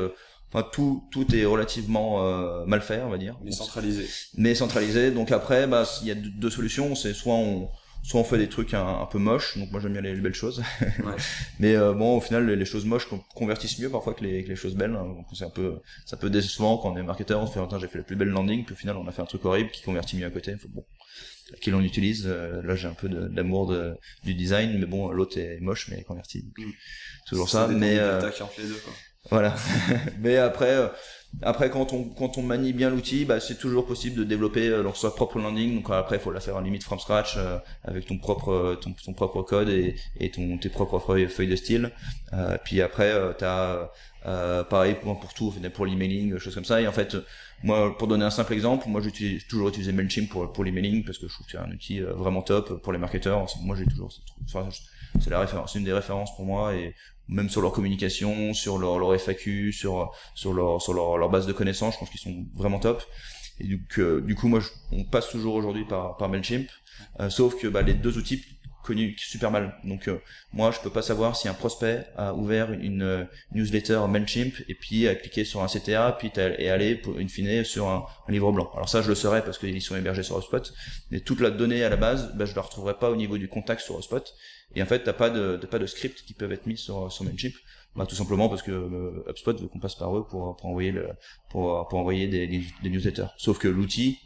[0.54, 3.38] Enfin, tout, tout est relativement euh, mal fait, on va dire.
[3.44, 4.08] Mais centralisé.
[4.36, 5.12] Mais centralisé.
[5.12, 6.94] Donc après, bah, il y a deux solutions.
[6.94, 7.70] C'est soit on,
[8.04, 9.58] soit on fait des trucs un, un peu moches.
[9.58, 10.62] Donc moi j'aime bien les, belles choses.
[10.82, 11.14] Ouais.
[11.60, 14.50] Mais euh, bon, au final, les, les, choses moches convertissent mieux parfois que les, que
[14.50, 14.96] les choses belles.
[14.96, 15.06] Hein.
[15.06, 17.42] Donc c'est un peu, ça peut décevant quand on est marketeur.
[17.42, 19.22] On se fait, j'ai fait la plus belle landing, puis au final on a fait
[19.22, 20.56] un truc horrible qui convertit mieux à côté.
[20.58, 20.84] Faut, bon,
[21.62, 22.26] qui l'on utilise.
[22.28, 26.04] Euh, là j'ai un peu d'amour de, du design, mais bon, l'autre est moche mais
[26.04, 26.46] converti.
[26.58, 26.72] Mm.
[27.28, 27.68] Toujours ça.
[27.68, 28.94] Mais euh, qui les deux, quoi.
[29.30, 29.56] Voilà.
[30.20, 30.88] mais après, euh,
[31.42, 34.94] après, quand on, quand on manie bien l'outil, bah, c'est toujours possible de développer euh,
[34.94, 35.76] sa propre landing.
[35.76, 38.94] Donc après, il faut la faire en limite from scratch euh, avec ton propre, ton,
[38.94, 41.92] ton, propre code et, et ton, tes propres feuilles, feuilles de style.
[42.34, 43.92] Euh, puis après, euh, tu as
[44.26, 46.82] euh, pareil pour, pour tout, pour l'emailing, choses comme ça.
[46.82, 47.16] Et en fait,
[47.64, 51.18] moi, pour donner un simple exemple, moi j'ai toujours utilisé Mailchimp pour, pour l'emailing parce
[51.18, 53.46] que je trouve que c'est un outil vraiment top pour les marketeurs.
[53.62, 54.12] Moi, j'ai toujours,
[55.20, 56.94] c'est la référence, une des références pour moi et
[57.32, 61.48] même sur leur communication, sur leur, leur FAQ, sur sur leur sur leur, leur base
[61.48, 63.02] de connaissances, je pense qu'ils sont vraiment top.
[63.60, 66.68] Et donc euh, du coup moi je, on passe toujours aujourd'hui par par Mailchimp,
[67.20, 68.44] euh, sauf que bah, les deux outils
[68.84, 69.76] connus super mal.
[69.86, 70.20] Donc euh,
[70.52, 75.08] moi je peux pas savoir si un prospect a ouvert une, newsletter Mailchimp et puis
[75.08, 78.70] a cliqué sur un CTA puis est allé pour in fine sur un, livre blanc.
[78.74, 80.74] Alors ça je le saurais parce qu'ils sont hébergés sur HubSpot,
[81.12, 83.48] mais toute la donnée à la base, bah, je la retrouverai pas au niveau du
[83.48, 84.24] contact sur HubSpot
[84.76, 87.26] et en fait, t'as pas de, pas de script qui peuvent être mis sur, sur
[87.26, 87.54] Mailchimp.
[87.96, 90.94] Bah, tout simplement parce que euh, HubSpot veut qu'on passe par eux pour, pour envoyer
[90.94, 91.10] le,
[91.50, 93.28] pour, pour envoyer des, des, newsletters.
[93.38, 94.18] Sauf que l'outil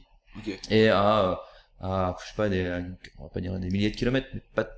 [0.69, 1.41] est à,
[1.79, 2.83] à, je sais pas, des,
[3.17, 4.69] on va pas dire des milliers de kilomètres, mais pas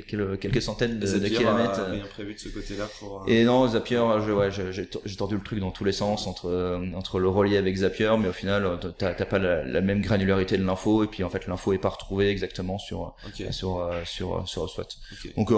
[0.00, 1.84] quelques, quelques centaines de, de kilomètres.
[1.90, 3.22] Rien prévu de ce côté-là pour.
[3.22, 6.48] Euh, Et non, Zapier, je, ouais, j'ai tordu le truc dans tous les sens entre
[6.48, 10.56] euh, entre le relier avec Zapier, mais au final, t'as pas la, la, même granularité
[10.56, 13.14] de l'info, et puis en fait, l'info est pas retrouvée exactement sur
[13.50, 14.88] sur euh, sur sur HubSpot.
[15.36, 15.50] Donc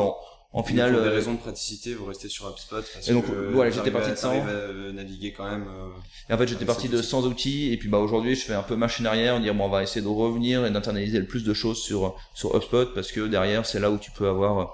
[0.57, 3.24] en final, pour des euh, raisons de praticité, vous restez sur HubSpot parce et donc,
[3.52, 4.30] voilà, j'étais parti de 100.
[4.30, 5.64] À naviguer quand même.
[5.64, 5.88] Euh,
[6.30, 8.62] et en fait, j'étais parti de 100 outils et puis bah aujourd'hui, je fais un
[8.62, 11.52] peu machine arrière, dire bon, on va essayer de revenir et d'internaliser le plus de
[11.55, 14.64] choses sur sur HubSpot parce que derrière, c'est là où tu peux avoir euh,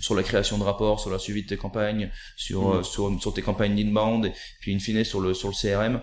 [0.00, 2.82] sur la création de rapports, sur la suivi de tes campagnes, sur mm.
[2.82, 6.00] sur, sur tes campagnes d'inbound et puis in fine sur le sur le CRM,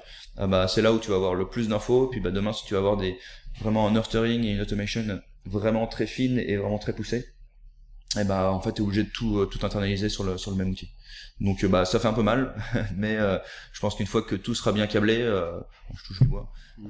[0.48, 2.10] bah c'est là où tu vas avoir le plus d'infos.
[2.12, 3.18] Puis bah demain, si tu vas avoir des
[3.60, 5.04] vraiment un nurturing et une automation
[5.46, 7.26] vraiment très fine et vraiment très poussée
[8.18, 10.58] et bah en fait t'es obligé de tout euh, tout internaliser sur le sur le
[10.58, 10.90] même outil.
[11.40, 12.56] Donc euh, bah ça fait un peu mal
[12.96, 13.38] mais euh,
[13.72, 16.90] je pense qu'une fois que tout sera bien câblé je touche le bois mm.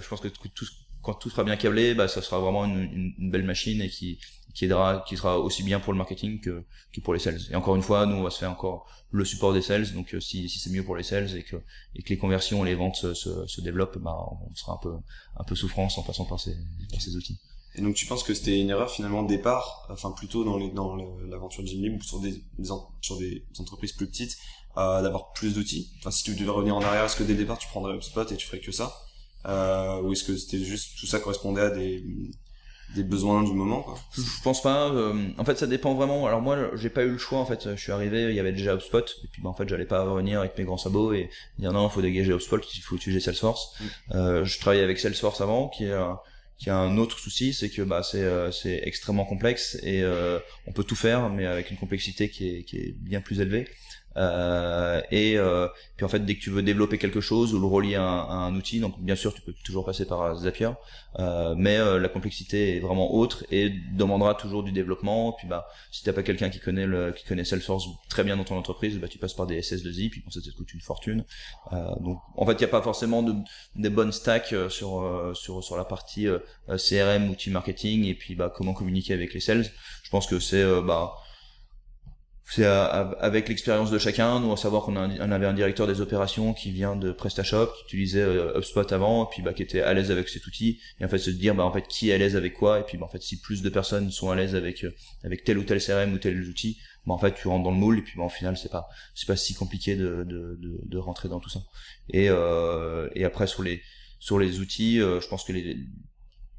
[0.00, 0.66] je pense que tout,
[1.02, 4.18] quand tout sera bien câblé bah ça sera vraiment une, une, belle machine et qui
[4.54, 7.40] qui aidera qui sera aussi bien pour le marketing que, que pour les sales.
[7.50, 9.92] Et encore une fois nous on va se faire encore le support des sales.
[9.92, 11.56] Donc si, si c'est mieux pour les sales et que
[11.94, 14.78] et que les conversions et les ventes se, se, se développent bah on sera un
[14.82, 14.94] peu
[15.36, 16.56] un peu souffrance en passant par ces
[16.90, 17.38] par ces outils
[17.74, 20.70] et donc tu penses que c'était une erreur finalement de départ, enfin plutôt dans les,
[20.70, 20.96] dans
[21.28, 22.42] l'aventure de Jimmy ou sur des,
[23.00, 24.36] sur des entreprises plus petites,
[24.76, 25.92] euh, d'avoir plus d'outils?
[25.98, 28.30] Enfin si tu devais revenir en arrière, est-ce que dès le départ tu prendrais HubSpot
[28.30, 28.94] et tu ferais que ça,
[29.46, 32.04] euh, ou est-ce que c'était juste tout ça correspondait à des
[32.94, 33.94] des besoins du moment quoi?
[34.14, 34.90] Je, pense pas.
[34.90, 36.26] Euh, en fait, ça dépend vraiment.
[36.26, 37.38] Alors moi, j'ai pas eu le choix.
[37.38, 39.66] En fait, je suis arrivé, il y avait déjà HubSpot, et puis bah, en fait,
[39.66, 42.80] j'allais pas revenir avec mes grands sabots et dire non, il faut dégager HubSpot, il
[42.80, 43.74] faut utiliser Salesforce.
[43.80, 44.14] Mm.
[44.14, 45.94] Euh, je travaillais avec Salesforce avant, qui est
[46.62, 50.38] qui a un autre souci, c'est que bah, c'est euh, extrêmement complexe et euh,
[50.68, 53.66] on peut tout faire, mais avec une complexité qui est, qui est bien plus élevée.
[54.16, 57.66] Euh, et euh, puis en fait, dès que tu veux développer quelque chose ou le
[57.66, 60.70] relier à un, outil, donc bien sûr, tu peux toujours passer par Zapier,
[61.18, 65.32] euh, mais euh, la complexité est vraiment autre et demandera toujours du développement.
[65.32, 68.44] Puis bah, si t'as pas quelqu'un qui connaît le, qui connaît Salesforce très bien dans
[68.44, 71.24] ton entreprise, bah tu passes par des SS2I, puis bon, ça te coûte une fortune.
[72.00, 73.34] donc en fait, il n'y a pas forcément de,
[73.76, 76.26] des bonnes stacks sur sur sur la partie
[76.68, 79.64] CRM, outil marketing et puis bah comment communiquer avec les sales.
[80.02, 81.14] Je pense que c'est bah
[82.44, 84.40] c'est avec l'expérience de chacun.
[84.40, 88.20] Nous, à savoir qu'on avait un directeur des opérations qui vient de PrestaShop, qui utilisait
[88.20, 90.80] euh, HubSpot avant, et puis bah, qui était à l'aise avec cet outil.
[91.00, 92.82] Et en fait, se dire, bah en fait, qui est à l'aise avec quoi, et
[92.82, 95.56] puis bah, en fait, si plus de personnes sont à l'aise avec euh, avec tel
[95.56, 98.02] ou tel CRM ou tel outil, bah en fait, tu rentres dans le moule, et
[98.02, 101.28] puis bah, au final, c'est pas c'est pas si compliqué de, de, de, de rentrer
[101.28, 101.60] dans tout ça.
[102.10, 103.80] Et euh, et après sur les
[104.18, 105.76] sur les outils, euh, je pense que les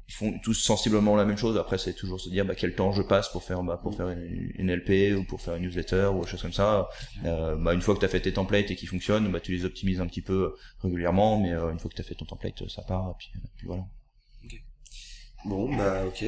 [0.08, 1.56] ils font tous sensiblement la même chose.
[1.56, 3.96] Après, c'est toujours se dire bah, quel temps je passe pour faire bah, pour mm.
[3.96, 6.88] faire une, LP ou pour faire une newsletter ou autre chose comme ça.
[7.24, 9.52] Euh, bah, une fois que tu as fait tes templates et qui fonctionnent, bah, tu
[9.52, 12.26] les optimises un petit peu régulièrement, mais euh, une fois que tu as fait ton
[12.26, 13.84] template, ça part et puis, euh, puis voilà.
[15.44, 16.24] Bon, bah ok.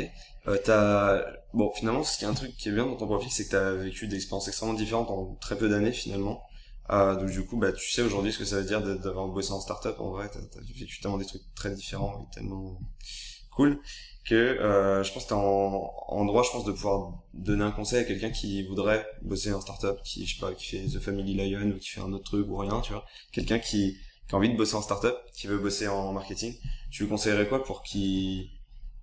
[0.49, 1.25] Euh, t'as...
[1.55, 3.51] Bon, finalement, ce qui est un truc qui est bien dans ton profil, c'est que
[3.51, 6.43] tu as vécu des expériences extrêmement différentes en très peu d'années finalement.
[6.91, 9.53] Euh, donc du coup, bah, tu sais aujourd'hui ce que ça veut dire d'avoir bossé
[9.53, 9.97] en startup.
[9.99, 12.79] En vrai, t'as, as vécu tellement des trucs très différents et tellement
[13.57, 13.81] cool
[14.25, 17.71] que euh, je pense que t'es en, en droit je pense de pouvoir donner un
[17.71, 21.01] conseil à quelqu'un qui voudrait bosser en startup qui je sais pas qui fait The
[21.01, 23.05] Family Lion ou qui fait un autre truc ou rien tu vois.
[23.33, 23.97] Quelqu'un qui,
[24.29, 26.55] qui a envie de bosser en startup qui veut bosser en marketing
[26.91, 28.49] tu lui conseillerais quoi pour qu'il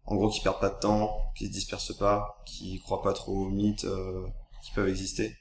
[0.06, 3.46] en gros qu'il perde pas de temps qu'il se disperse pas qu'il croit pas trop
[3.46, 4.26] aux mythes euh,
[4.64, 5.36] qui peuvent exister?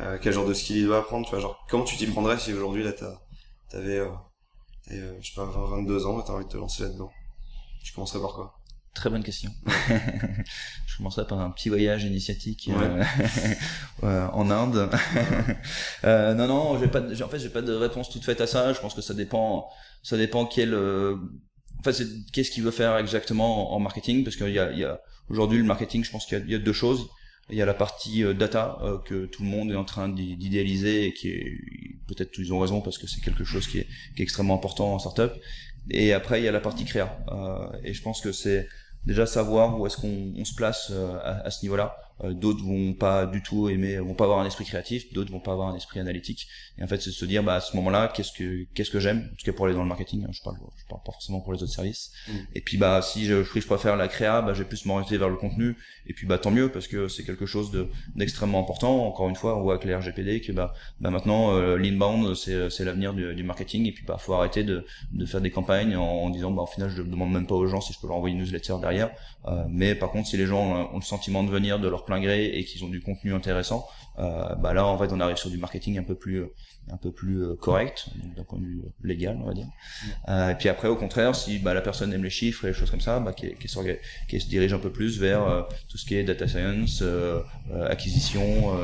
[0.00, 1.40] Euh, quel genre de skill il doit apprendre tu vois?
[1.40, 3.20] Genre comment tu t'y prendrais si aujourd'hui là t'as
[3.68, 4.08] t'avais euh,
[4.92, 7.10] euh, je sais pas 20 22 ans et t'as envie de te lancer là dedans
[7.82, 8.60] tu commencerais par quoi
[8.94, 9.52] Très bonne question.
[10.86, 12.68] je commencerai par un petit voyage initiatique
[14.02, 14.90] euh, en Inde.
[16.04, 17.00] euh, non, non, j'ai pas.
[17.00, 18.72] en fait, j'ai pas de réponse toute faite à ça.
[18.72, 19.68] Je pense que ça dépend.
[20.02, 20.74] Ça dépend quel.
[20.74, 21.16] Euh,
[21.78, 24.84] enfin, c'est qu'est-ce qu'il veut faire exactement en, marketing, parce qu'il y a, il y
[24.84, 26.02] a aujourd'hui le marketing.
[26.02, 27.08] Je pense qu'il y, y, a deux choses.
[27.50, 30.08] Il y a la partie euh, data euh, que tout le monde est en train
[30.08, 31.58] d'idéaliser et qui est
[32.06, 34.94] peut-être ils ont raison parce que c'est quelque chose qui est, qui est extrêmement important
[34.94, 35.32] en startup.
[35.88, 37.16] Et après, il y a la partie créa.
[37.28, 38.68] Euh, et je pense que c'est
[39.06, 41.96] déjà savoir où est-ce qu'on se place euh, à, à, ce niveau-là.
[42.24, 45.40] Euh, d'autres vont pas du tout aimer, vont pas avoir un esprit créatif, d'autres vont
[45.40, 46.48] pas avoir un esprit analytique.
[46.78, 49.00] Et en fait, c'est de se dire, bah, à ce moment-là, qu'est-ce que qu'est-ce que
[49.00, 50.24] j'aime, en tout cas pour aller dans le marketing.
[50.24, 52.12] Hein, je parle, je parle pas forcément pour les autres services.
[52.28, 52.32] Mm.
[52.54, 55.36] Et puis, bah, si je, je préfère la créa, bah, j'ai plus m'orienter vers le
[55.36, 55.76] contenu.
[56.06, 59.06] Et puis, bah, tant mieux parce que c'est quelque chose de d'extrêmement important.
[59.06, 62.68] Encore une fois, on voit avec les RGPD que bah, bah maintenant, euh, l'inbound, c'est
[62.70, 63.86] c'est l'avenir du, du, marketing.
[63.86, 66.90] Et puis, bah, faut arrêter de de faire des campagnes en, disant, bah, au final,
[66.90, 69.10] je demande même pas aux gens si je peux leur envoyer une newsletter derrière.
[69.46, 72.30] Euh, mais par contre, si les gens ont le sentiment de venir de leur plein
[72.30, 73.86] et qu'ils ont du contenu intéressant,
[74.18, 76.44] euh, bah là en fait on arrive sur du marketing un peu plus
[76.90, 79.68] un peu plus euh, correct d'un point de vue euh, légal on va dire.
[80.28, 82.90] et puis après au contraire si bah, la personne aime les chiffres et les choses
[82.90, 86.48] comme ça, bah, qui, se dirige un peu plus vers tout ce qui est data
[86.48, 87.02] science,
[87.88, 88.76] acquisition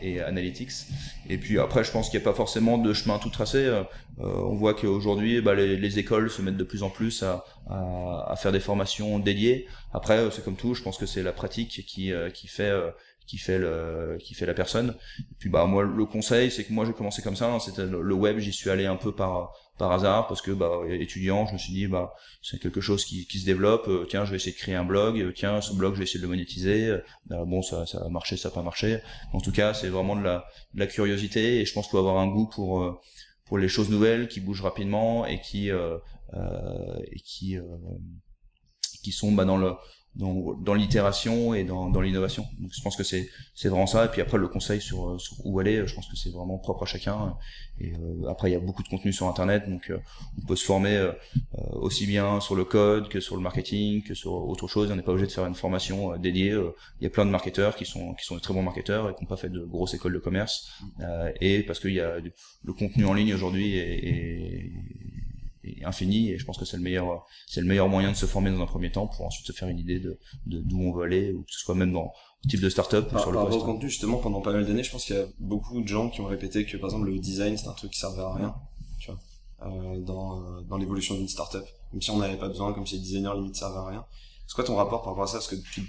[0.00, 0.72] et analytics.
[1.28, 3.82] Et puis après je pense qu'il n'y a pas forcément de chemin tout tracé.
[4.18, 8.36] on voit qu'aujourd'hui bah, les, écoles se mettent de plus en plus à, à, à
[8.36, 9.66] faire des formations dédiées.
[9.92, 12.72] Après c'est comme tout, je pense que c'est la pratique qui, qui fait
[13.26, 14.94] qui fait le qui fait la personne.
[15.18, 17.86] Et puis bah moi le conseil c'est que moi j'ai commencé comme ça hein, c'était
[17.86, 21.54] le web j'y suis allé un peu par par hasard parce que bah étudiant je
[21.54, 23.88] me suis dit bah c'est quelque chose qui, qui se développe.
[23.88, 25.18] Euh, tiens je vais essayer de créer un blog.
[25.20, 26.88] Euh, tiens ce blog je vais essayer de le monétiser.
[26.88, 28.98] Euh, bah, bon ça ça a marché ça a pas marché.
[29.32, 31.98] En tout cas c'est vraiment de la de la curiosité et je pense qu'il faut
[31.98, 33.00] avoir un goût pour
[33.46, 35.70] pour les choses nouvelles qui bougent rapidement et qui
[36.34, 37.58] et qui
[39.02, 39.72] qui sont bah, dans le
[40.16, 42.46] dans, dans l'itération et dans, dans l'innovation.
[42.60, 44.04] Donc je pense que c'est c'est vraiment ça.
[44.04, 46.84] Et puis après le conseil sur, sur où aller, je pense que c'est vraiment propre
[46.84, 47.36] à chacun.
[47.80, 49.98] Et euh, après il y a beaucoup de contenu sur internet, donc euh,
[50.40, 51.12] on peut se former euh,
[51.72, 54.90] aussi bien sur le code que sur le marketing, que sur autre chose.
[54.90, 56.56] On n'est pas obligé de faire une formation dédiée.
[57.00, 59.14] Il y a plein de marketeurs qui sont qui sont de très bons marketeurs et
[59.14, 60.70] qui n'ont pas fait de grosses écoles de commerce.
[61.40, 63.80] et parce qu'il y a le contenu en ligne aujourd'hui
[65.64, 68.26] et infini et je pense que c'est le meilleur c'est le meilleur moyen de se
[68.26, 71.04] former dans un premier temps pour ensuite se faire une idée de d'où on veut
[71.04, 72.12] aller ou que ce soit même dans
[72.44, 74.90] le type de startup par, sur le par contenu justement pendant pas mal d'années je
[74.90, 77.56] pense qu'il y a beaucoup de gens qui ont répété que par exemple le design
[77.56, 78.54] c'est un truc qui servait à rien
[78.98, 79.20] tu vois
[79.62, 81.64] euh, dans euh, dans l'évolution d'une startup.
[81.92, 84.04] Même si on n'avait pas besoin comme si le designer limite servait à rien.
[84.46, 85.34] C'est quoi ton rapport par rapport à ça?
[85.34, 85.88] Parce que depuis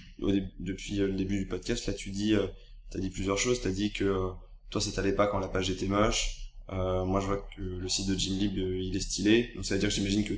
[0.59, 2.47] depuis euh, le début du podcast là tu dis euh,
[2.89, 3.61] t'as dit plusieurs choses.
[3.61, 4.29] T'as dit que
[4.69, 7.87] toi ça t'allait pas quand la page était moche euh, moi, je vois que le
[7.87, 9.51] site de Gymlib, euh, il est stylé.
[9.55, 10.33] Donc, ça veut dire que j'imagine que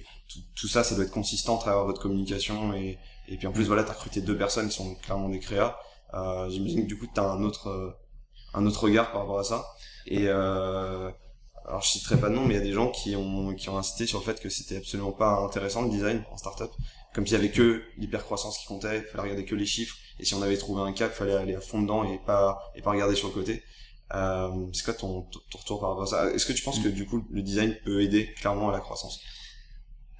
[0.55, 2.73] tout, ça, ça doit être consistant à travers votre communication.
[2.73, 2.97] Et,
[3.27, 5.77] et puis, en plus, voilà, t'as recruté deux personnes qui sont clairement des créas.
[6.13, 7.91] Euh, j'imagine que du coup, t'as un autre, euh,
[8.53, 9.65] un autre regard par rapport à ça.
[10.05, 11.09] Et euh,
[11.65, 13.69] alors, je citerai pas de nom, mais il y a des gens qui ont, qui
[13.69, 16.71] ont insisté sur le fait que c'était absolument pas intéressant le design en startup.
[17.13, 19.95] Comme s'il y avait que l'hypercroissance qui comptait, il fallait regarder que les chiffres.
[20.19, 22.71] Et si on avait trouvé un cap, il fallait aller à fond dedans et pas,
[22.75, 23.63] et pas regarder sur le côté.
[24.13, 26.31] Euh, c'est quoi ton, ton, retour par rapport à ça?
[26.31, 29.19] Est-ce que tu penses que du coup le design peut aider clairement à la croissance?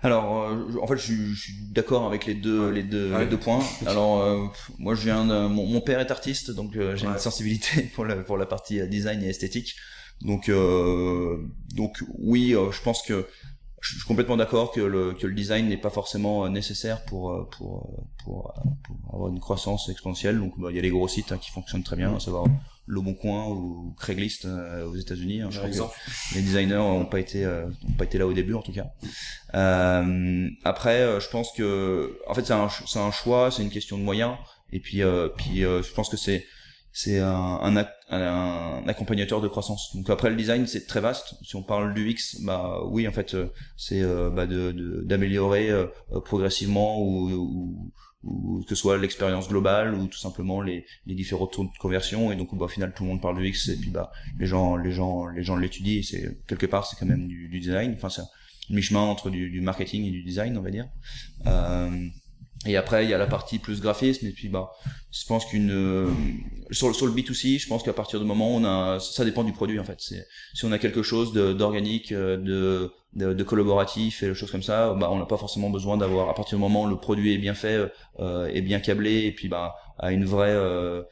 [0.02, 3.40] Alors, euh, en fait, je, je suis d'accord avec les deux, les deux, les deux
[3.40, 3.64] points.
[3.88, 4.46] Alors, euh,
[4.78, 8.06] moi, je viens de, mon, mon, père est artiste, donc euh, j'ai une sensibilité pour
[8.06, 9.76] la, pour la partie design et esthétique.
[10.22, 10.50] Donc,
[11.76, 13.28] donc oui, je pense que
[13.82, 18.08] je suis complètement d'accord que le, que le design n'est pas forcément nécessaire pour, pour,
[18.24, 20.40] pour, pour avoir une croissance exponentielle.
[20.40, 22.46] Donc, bah, il y a les gros sites hein, qui fonctionnent très bien, à savoir
[22.88, 25.42] le Bon Coin ou Craigslist euh, aux États-Unis.
[25.42, 28.34] Hein, je crois que les designers n'ont pas été euh, ont pas été là au
[28.34, 28.88] début en tout cas.
[29.54, 33.70] Euh, après, euh, je pense que en fait c'est un c'est un choix, c'est une
[33.70, 34.36] question de moyens.
[34.72, 35.02] Et puis
[35.38, 36.46] puis je pense que c'est
[36.92, 39.96] c'est un, un, un, accompagnateur de croissance.
[39.96, 41.36] Donc après le design c'est très vaste.
[41.44, 43.36] Si on parle du X, bah oui en fait
[43.78, 45.70] c'est bah, de d'améliorer
[46.26, 47.94] progressivement ou, ou
[48.28, 52.32] ou que ce soit l'expérience globale ou tout simplement les, les différents taux de conversion.
[52.32, 54.46] Et donc bah, au final tout le monde parle de X et puis bah les
[54.46, 56.02] gens les gens les gens l'étudient.
[56.04, 57.94] C'est quelque part c'est quand même du, design.
[57.96, 58.28] Enfin c'est un
[58.70, 60.88] mi-chemin entre du, du, marketing et du design on va dire.
[61.46, 62.08] Euh,
[62.68, 64.28] et après, il y a la partie plus graphisme.
[64.28, 64.72] Et puis, bah,
[65.12, 66.08] je pense qu'une euh,
[66.72, 69.44] sur, sur le B2C, je pense qu'à partir du moment où on a, ça dépend
[69.44, 70.00] du produit en fait.
[70.00, 74.64] Si on a quelque chose d'organique, euh, de, de, de, collaboratif et des choses comme
[74.64, 76.30] ça, bah, on n'a pas forcément besoin d'avoir.
[76.30, 77.90] À partir du moment où le produit est bien fait,
[78.20, 81.04] euh, est bien câblé, et puis bah, à une vraie euh,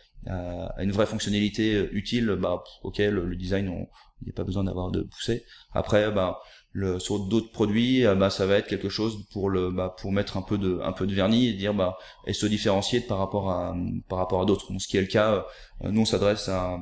[0.79, 3.87] une vraie fonctionnalité utile, bah, ok, le, design,
[4.25, 5.45] il n'y a pas besoin d'avoir de pousser.
[5.73, 6.39] Après, bah
[6.71, 10.35] le, sur d'autres produits, bah ça va être quelque chose pour le bah, pour mettre
[10.35, 11.97] un peu de un peu de vernis et dire bah
[12.27, 13.75] et se différencier par rapport à
[14.09, 14.67] par rapport à d'autres.
[14.79, 15.45] ce qui est le cas,
[15.83, 16.79] nous on s'adresse à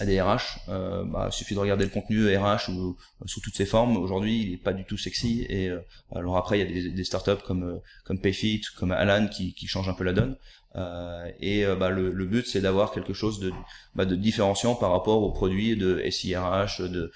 [0.00, 2.96] à des RH, euh, bah, il suffit de regarder le contenu RH ou
[3.26, 3.98] sous toutes ses formes.
[3.98, 5.46] Aujourd'hui, il est pas du tout sexy.
[5.50, 5.80] Et euh,
[6.14, 9.66] alors après, il y a des, startups comme euh, comme Payfit, comme Alan qui, qui
[9.66, 10.36] changent un peu la donne.
[10.76, 13.52] Euh, et euh, bah, le, le, but, c'est d'avoir quelque chose de,
[13.94, 17.12] bah, de différenciant par rapport aux produits de SIRH, de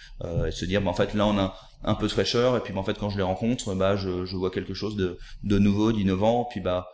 [0.46, 2.54] et se dire, bah, en fait, là, on a un peu de fraîcheur.
[2.58, 4.96] Et puis, bah, en fait, quand je les rencontre, bah, je, je vois quelque chose
[4.96, 6.46] de, de nouveau, d'innovant.
[6.50, 6.90] Puis, bah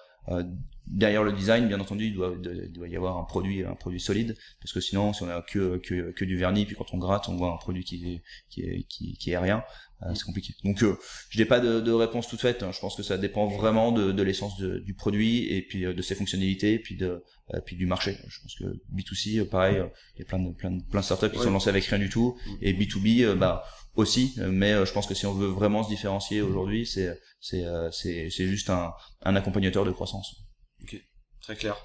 [0.91, 4.01] derrière le design, bien entendu, il doit, il doit y avoir un produit, un produit
[4.01, 6.99] solide, parce que sinon, si on a que, que, que du vernis, puis quand on
[6.99, 9.63] gratte, on voit un produit qui est, qui est, qui, qui est rien,
[10.03, 10.55] euh, c'est compliqué.
[10.65, 10.97] Donc, euh,
[11.29, 12.63] je n'ai pas de, de, réponse toute faite.
[12.63, 12.73] Hein.
[12.73, 16.03] Je pense que ça dépend vraiment de, de l'essence du produit et puis euh, de
[16.03, 17.23] ses fonctionnalités, et puis de,
[17.67, 18.17] puis du marché.
[18.27, 18.65] Je pense que
[18.95, 19.83] B2C, pareil,
[20.17, 21.99] il y a plein de, plein de, plein de startups qui sont lancées avec rien
[21.99, 22.51] du tout, mm.
[22.63, 23.65] et B2B, bah
[23.97, 28.31] aussi, mais je pense que si on veut vraiment se différencier aujourd'hui, c'est c'est c'est
[28.31, 28.93] c'est juste un,
[29.23, 30.37] un accompagnateur de croissance.
[30.83, 31.03] Ok,
[31.41, 31.77] très clair.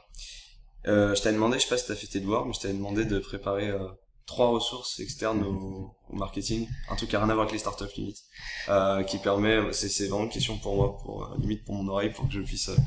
[0.88, 2.74] Euh, je t'avais demandé, je sais pas si t'as fait tes devoirs, mais je t'avais
[2.74, 3.88] demandé de préparer euh,
[4.26, 7.60] trois ressources externes au, au, marketing, un truc qui a rien à voir avec les
[7.60, 8.24] startups limite,
[8.70, 12.12] euh, qui permet, c'est, vraiment une question pour moi, pour euh, limite pour mon oreille,
[12.12, 12.78] pour que je puisse euh,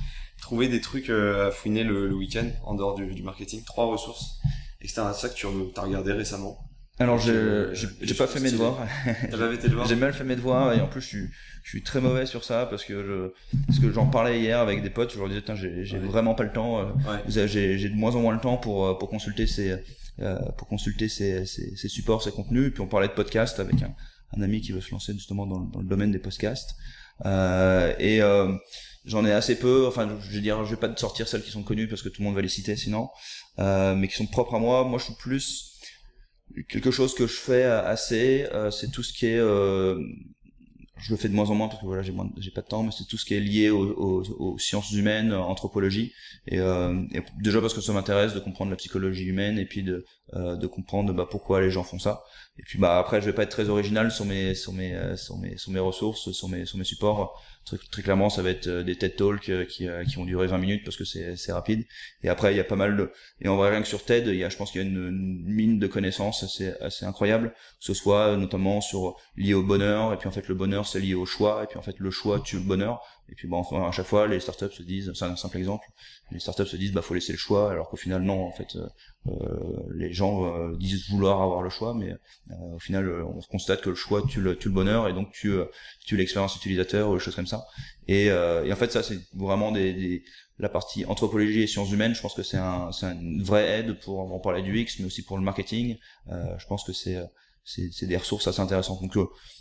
[0.41, 3.65] trouver des trucs à fouiner le, le week-end en dehors du, du, marketing.
[3.65, 4.41] Trois ressources
[4.81, 6.68] externes à ça que tu as regardé récemment.
[7.01, 7.67] Alors j'ai
[8.03, 8.79] j'ai pas fait mes devoirs.
[9.87, 11.29] J'ai mal fait mes devoirs et en plus je suis
[11.63, 14.83] je suis très mauvais sur ça parce que je parce que j'en parlais hier avec
[14.83, 15.13] des potes.
[15.13, 16.81] Je leur disais j'ai j'ai vraiment pas le temps.
[16.81, 16.85] Euh,
[17.29, 17.47] j'ai
[17.79, 19.77] j'ai de moins en moins le temps pour euh, pour consulter ces
[20.21, 22.69] euh, pour consulter ces, ces, ces supports, ces contenus.
[22.69, 23.95] Et puis on parlait de podcast avec un,
[24.37, 26.75] un ami qui veut se lancer justement dans, dans le domaine des podcasts.
[27.27, 28.53] Euh, et euh,
[29.05, 29.87] j'en ai assez peu.
[29.87, 32.09] Enfin, je veux dire, je vais pas te sortir celles qui sont connues parce que
[32.09, 33.09] tout le monde va les citer sinon,
[33.59, 34.85] euh, mais qui sont propres à moi.
[34.85, 35.68] Moi, je suis plus
[36.69, 39.99] quelque chose que je fais assez, euh, c'est tout ce qui est euh,
[41.01, 42.83] je le fais de moins en moins parce que voilà j'ai j'ai pas de temps
[42.83, 46.13] mais c'est tout ce qui est lié aux, sciences humaines anthropologie.
[46.47, 49.83] Et, euh, et, déjà parce que ça m'intéresse de comprendre la psychologie humaine et puis
[49.83, 50.05] de
[50.35, 52.23] euh, de comprendre bah, pourquoi les gens font ça
[52.59, 55.17] et puis bah après je vais pas être très original sur mes sur mes euh,
[55.17, 57.41] sur mes sur mes ressources sur mes sur mes supports.
[57.65, 60.47] Très, très clairement ça va être euh, des TED Talks euh, qui qui vont durer
[60.47, 61.85] 20 minutes parce que c'est c'est rapide.
[62.23, 64.27] Et après il y a pas mal de et en vrai rien que sur TED
[64.27, 65.11] il y a je pense qu'il y a une,
[65.45, 67.51] mine de connaissances assez assez incroyable.
[67.51, 71.01] Que ce soit notamment sur lié au bonheur et puis en fait le bonheur c'est
[71.01, 73.63] lié au choix et puis en fait le choix tue le bonheur et puis bon
[73.63, 75.87] à chaque fois les startups se disent c'est un simple exemple
[76.31, 78.77] les startups se disent bah faut laisser le choix alors qu'au final non en fait
[78.77, 79.31] euh,
[79.95, 83.91] les gens euh, disent vouloir avoir le choix mais euh, au final on constate que
[83.91, 85.55] le choix tue le, tue le bonheur et donc tu
[86.07, 87.65] tu l'expérience utilisateur ou des choses comme ça.
[88.07, 90.25] Et, et en fait ça c'est vraiment des, des,
[90.59, 92.15] la partie anthropologie et sciences humaines.
[92.15, 95.07] Je pense que c'est un c'est une vraie aide pour en parler du X mais
[95.07, 95.99] aussi pour le marketing.
[96.27, 99.01] Je pense que c'est des ressources assez intéressantes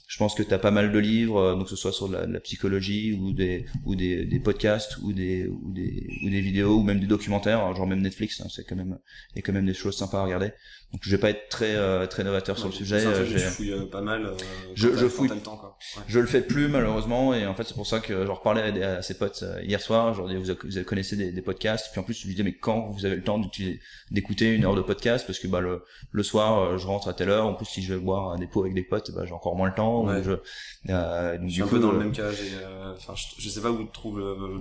[0.08, 2.08] je pense que tu as pas mal de livres, euh, donc que ce soit sur
[2.08, 6.40] la, la, psychologie ou des ou des, des podcasts ou des ou des ou des
[6.40, 8.98] vidéos ou même des documentaires, genre même Netflix, hein, c'est quand même
[9.34, 10.54] il y a quand même des choses sympas à regarder.
[10.94, 13.06] Donc je vais pas être très euh, très novateur sur le sujet.
[13.06, 14.32] Euh, je fouille pas mal.
[14.76, 15.28] je je fouille.
[15.28, 15.78] Le temps, quoi.
[15.98, 16.04] Ouais.
[16.08, 18.96] Je le fais plus malheureusement et en fait c'est pour ça que j'en reparlais à,
[19.00, 20.14] à ses potes hier soir.
[20.14, 22.88] Genre vous, vous connaissez des, des podcasts puis en plus je lui disais mais quand
[22.92, 23.42] vous avez le temps
[24.10, 27.30] d'écouter une heure de podcast parce que bah le le soir je rentre à telle
[27.30, 27.46] heure.
[27.46, 29.68] En plus si je vais boire des pots avec des potes, bah j'ai encore moins
[29.68, 30.24] le temps Ouais.
[30.24, 30.32] Je,
[30.90, 32.24] euh, donc, je suis un peu dans le euh, même cas.
[32.24, 34.60] Euh, enfin, je, je, sais pas où trouve euh,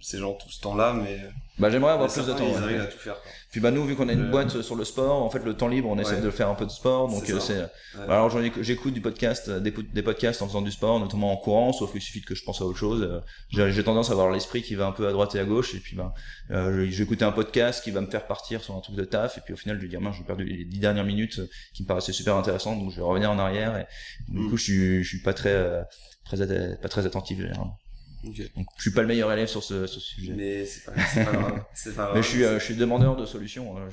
[0.00, 1.18] ces gens tout ce temps-là, mais
[1.60, 2.46] bah j'aimerais avoir plus de temps.
[2.48, 3.20] Ils arrivent à tout faire.
[3.20, 3.30] Quoi.
[3.50, 5.66] Puis bah nous vu qu'on a une boîte sur le sport, en fait le temps
[5.66, 7.56] libre on essaie de faire un peu de sport, donc c'est.
[7.56, 7.66] Euh,
[8.06, 8.30] bah, alors
[8.60, 12.00] j'écoute du podcast, des, des, podcasts en faisant du sport, notamment en courant, sauf qu'il
[12.00, 13.22] suffit que je pense à autre chose.
[13.50, 15.78] J'ai tendance à avoir l'esprit qui va un peu à droite et à gauche, et
[15.78, 16.14] puis bah
[16.52, 19.40] euh, écouter un podcast qui va me faire partir sur un truc de taf, et
[19.40, 21.40] puis au final je dire mince j'ai perdu les dix dernières minutes
[21.74, 23.86] qui me paraissaient super intéressantes, donc je vais revenir en arrière, et
[24.32, 24.50] du mm.
[24.50, 25.84] coup je suis je suis pas très
[26.24, 27.79] très pas très attentif généralement.
[28.26, 28.50] Okay.
[28.54, 30.34] Donc, je suis pas le meilleur élève sur ce, ce sujet.
[30.34, 31.64] Mais c'est pas, pas, grave.
[31.84, 32.12] pas grave.
[32.14, 33.76] Mais je suis, euh, je suis demandeur de solutions.
[33.78, 33.88] Hein.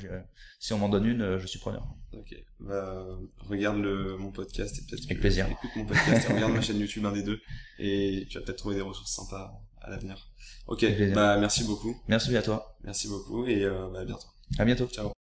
[0.59, 1.87] si on m'en donne une, euh, je suis preneur.
[2.13, 2.35] Ok.
[2.59, 3.05] Bah,
[3.47, 5.05] regarde le, mon podcast et peut-être.
[5.05, 5.47] Avec plaisir.
[5.49, 7.39] Écoute mon podcast et regarde ma chaîne YouTube, un des deux.
[7.79, 10.29] Et tu vas peut-être trouver des ressources sympas à l'avenir.
[10.67, 10.85] Ok.
[11.13, 11.95] Bah, merci beaucoup.
[12.07, 12.77] Merci à toi.
[12.83, 14.27] Merci beaucoup et euh, bah, à bientôt.
[14.59, 14.87] À bientôt.
[14.87, 15.16] Ciao.